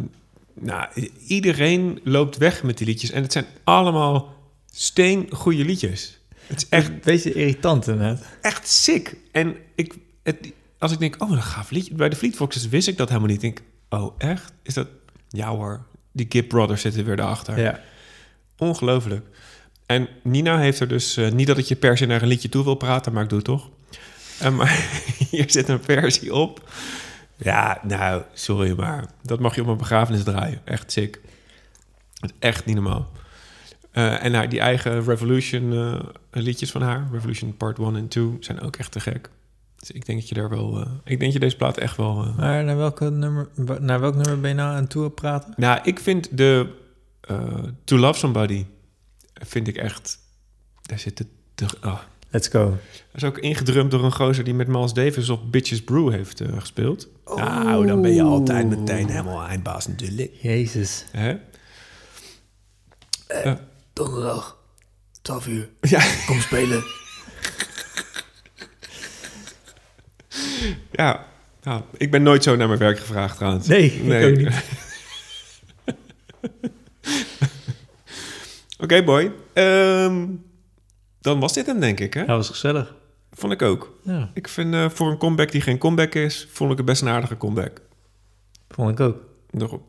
nou, 0.53 1.09
iedereen 1.27 1.99
loopt 2.03 2.37
weg 2.37 2.63
met 2.63 2.77
die 2.77 2.87
liedjes. 2.87 3.11
En 3.11 3.21
het 3.21 3.31
zijn 3.31 3.45
allemaal 3.63 4.33
steengoede 4.71 5.65
liedjes. 5.65 6.19
Het 6.45 6.57
is 6.57 6.69
echt, 6.69 6.83
Echt 6.83 6.93
een 6.93 7.01
beetje 7.03 7.33
irritant 7.33 7.87
inderdaad. 7.87 8.25
echt 8.41 8.67
sick. 8.67 9.15
En 9.31 9.55
ik, 9.75 9.93
het, 10.23 10.51
als 10.79 10.91
ik 10.91 10.99
denk, 10.99 11.15
oh, 11.23 11.31
een 11.31 11.41
gaaf 11.41 11.69
liedje. 11.69 11.93
Bij 11.93 12.09
de 12.09 12.15
Fleet 12.15 12.35
Foxes 12.35 12.67
wist 12.67 12.87
ik 12.87 12.97
dat 12.97 13.07
helemaal 13.09 13.29
niet. 13.29 13.43
Ik 13.43 13.55
denk, 13.55 13.67
oh, 14.01 14.15
echt? 14.17 14.53
Is 14.63 14.73
dat... 14.73 14.87
Ja 15.29 15.49
hoor, 15.49 15.85
die 16.15 16.25
Gibb 16.29 16.49
Brothers 16.49 16.81
zitten 16.81 17.05
weer 17.05 17.15
daarachter. 17.15 17.59
Ja. 17.59 17.79
Ongelooflijk. 18.57 19.25
En 19.85 20.07
Nina 20.23 20.59
heeft 20.59 20.79
er 20.79 20.87
dus... 20.87 21.17
eh, 21.17 21.31
niet 21.31 21.47
dat 21.47 21.57
ik 21.57 21.65
je 21.65 21.75
per 21.75 21.97
se 21.97 22.05
naar 22.05 22.21
een 22.21 22.27
liedje 22.27 22.49
toe 22.49 22.63
wil 22.63 22.75
praten, 22.75 23.13
maar 23.13 23.23
ik 23.23 23.29
doe 23.29 23.37
het 23.37 23.47
toch. 23.47 23.69
Eh, 24.39 24.51
maar 24.51 24.87
hier 25.29 25.45
zit 25.47 25.69
een 25.69 25.83
versie 25.83 26.33
op. 26.33 26.69
Ja, 27.35 27.79
nou, 27.83 28.23
sorry, 28.33 28.73
maar 28.77 29.05
dat 29.21 29.39
mag 29.39 29.55
je 29.55 29.61
op 29.61 29.67
een 29.67 29.77
begrafenis 29.77 30.23
draaien. 30.23 30.61
Echt 30.63 30.91
sick. 30.91 31.19
Echt 32.39 32.65
niet 32.65 32.75
normaal. 32.75 33.11
Eh, 33.91 34.23
en 34.23 34.33
haar, 34.33 34.49
die 34.49 34.59
eigen 34.59 35.03
Revolution 35.03 35.99
liedjes 36.31 36.71
van 36.71 36.81
haar, 36.81 37.07
Revolution 37.11 37.57
Part 37.57 37.79
1 37.79 37.95
en 37.95 38.07
2, 38.07 38.37
zijn 38.39 38.61
ook 38.61 38.75
echt 38.75 38.91
te 38.91 38.99
gek. 38.99 39.29
Dus 39.87 39.95
ik 39.95 40.05
denk 40.05 40.19
dat 40.19 40.29
je 40.29 40.35
daar 40.35 40.49
wel... 40.49 40.79
eh, 40.79 40.87
ik 41.03 41.19
denk 41.19 41.21
dat 41.21 41.33
je 41.33 41.39
deze 41.39 41.55
plaat 41.55 41.77
echt 41.77 41.97
wel... 41.97 42.23
eh, 42.23 42.37
Maar 42.37 42.63
naar, 42.63 42.77
welke 42.77 43.09
nummer, 43.09 43.49
naar 43.79 43.99
welk 43.99 44.15
nummer 44.15 44.39
ben 44.39 44.49
je 44.49 44.55
nou 44.55 44.75
aan 44.75 44.87
toe 44.87 45.03
het 45.03 45.15
praten? 45.15 45.53
Nou, 45.57 45.79
ik 45.83 45.99
vind 45.99 46.37
de 46.37 46.69
eh, 47.21 47.63
To 47.83 47.97
Love 47.97 48.19
Somebody... 48.19 48.65
vind 49.33 49.67
ik 49.67 49.75
echt... 49.75 50.19
Daar 50.81 50.99
zit 50.99 51.17
het... 51.19 51.27
De, 51.55 51.65
oh. 51.83 51.99
Let's 52.29 52.47
go. 52.47 52.69
Dat 52.69 53.21
is 53.21 53.23
ook 53.23 53.37
ingedrumd 53.37 53.91
door 53.91 54.03
een 54.03 54.11
gozer 54.13 54.43
die 54.43 54.53
met 54.53 54.67
Miles 54.67 54.93
Davis 54.93 55.29
op 55.29 55.51
Bitches 55.51 55.83
Brew 55.83 56.11
heeft 56.11 56.41
eh, 56.41 56.59
gespeeld. 56.59 57.07
Nou, 57.35 57.87
dan 57.87 58.01
ben 58.01 58.13
je 58.13 58.21
altijd 58.21 58.69
meteen 58.69 59.09
helemaal 59.09 59.43
eindbaas 59.43 59.87
natuurlijk. 59.87 60.31
Jezus. 60.41 61.05
Hè? 61.11 61.35
Donderdag, 63.93 64.57
12 65.21 65.47
uur. 65.47 65.69
Ja, 65.81 66.03
Kom 66.25 66.39
spelen. 66.39 66.83
ja. 70.91 71.25
Nou, 71.63 71.81
ik 71.97 72.11
ben 72.11 72.23
nooit 72.23 72.43
zo 72.43 72.55
naar 72.55 72.67
mijn 72.67 72.79
werk 72.79 72.99
gevraagd 72.99 73.35
trouwens. 73.37 73.67
Nee, 73.67 73.85
ik 73.91 74.31
ook 74.31 74.37
niet. 74.37 74.63
Oké, 78.79 79.03
boy. 79.03 79.31
Ehm, 79.53 80.25
dan 81.21 81.39
was 81.39 81.53
dit 81.53 81.65
hem, 81.65 81.79
denk 81.79 81.99
ik. 81.99 82.13
Hè? 82.13 82.25
Dat 82.25 82.35
was 82.37 82.49
gezellig. 82.49 82.95
Vond 83.31 83.53
ik 83.53 83.61
ook. 83.61 83.97
Ja, 84.03 84.29
Ik 84.33 84.47
vind 84.47 84.73
eh, 84.73 84.89
voor 84.89 85.11
een 85.11 85.17
comeback 85.17 85.51
die 85.51 85.61
geen 85.61 85.77
comeback 85.77 86.13
is, 86.15 86.47
vond 86.51 86.71
ik 86.71 86.77
het 86.77 86.85
best 86.85 87.01
een 87.01 87.07
aardige 87.07 87.37
comeback. 87.37 87.81
vond 88.69 88.89
ik 88.91 88.99
ook. 88.99 89.17
Daarom. 89.51 89.81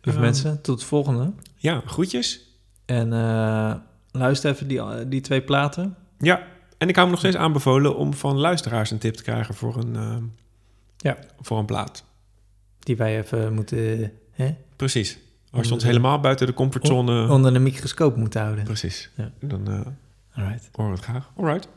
Lieve 0.00 0.18
Ehm. 0.18 0.20
mensen, 0.20 0.62
tot 0.62 0.80
de 0.80 0.86
volgende. 0.86 1.32
Ja, 1.56 1.82
groetjes. 1.86 2.40
En 2.84 3.12
eh, 3.12 3.74
luister 4.12 4.50
even 4.50 4.68
die, 4.68 5.08
die 5.08 5.20
twee 5.20 5.42
platen. 5.42 5.96
Ja, 6.18 6.46
en 6.78 6.88
ik 6.88 6.94
hou 6.94 7.06
me 7.06 7.12
nog 7.12 7.20
steeds 7.20 7.36
aanbevolen 7.36 7.96
om 7.96 8.14
van 8.14 8.36
luisteraars 8.36 8.90
een 8.90 8.98
tip 8.98 9.14
te 9.14 9.22
krijgen 9.22 9.54
voor 9.54 9.76
een, 9.76 9.96
ehm, 9.96 10.22
Ja. 10.96 11.18
voor 11.40 11.58
een 11.58 11.64
plaat. 11.66 12.04
Die 12.78 12.96
wij 12.96 13.18
even 13.18 13.54
moeten 13.54 14.12
hè, 14.30 14.54
Precies. 14.76 15.18
Als 15.50 15.66
je 15.68 15.74
ons 15.74 15.84
helemaal 15.84 16.20
buiten 16.20 16.46
de 16.46 16.54
comfortzone... 16.54 17.28
onder 17.32 17.52
de 17.52 17.58
microscoop 17.58 18.16
moeten 18.16 18.40
houden. 18.42 18.64
Precies. 18.64 19.10
Ja. 19.16 19.30
Dan 19.40 19.68
eh 19.68 19.80
Alright. 20.42 20.68
horen 20.72 20.90
we 20.92 20.96
het 20.96 21.04
graag. 21.06 21.30
Alright. 21.36 21.68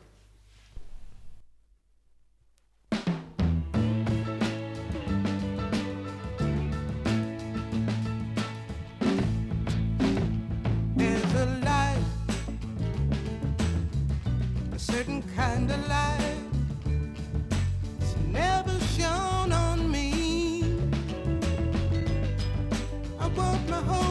Certain 14.92 15.24
kind 15.38 15.72
of 15.72 15.88
light. 15.88 16.38
It's 18.02 18.16
never 18.28 18.78
shone 18.96 19.54
on 19.54 19.90
me. 19.90 20.64
I 23.18 23.28
want 23.28 23.70
my 23.70 23.82
whole 23.90 24.11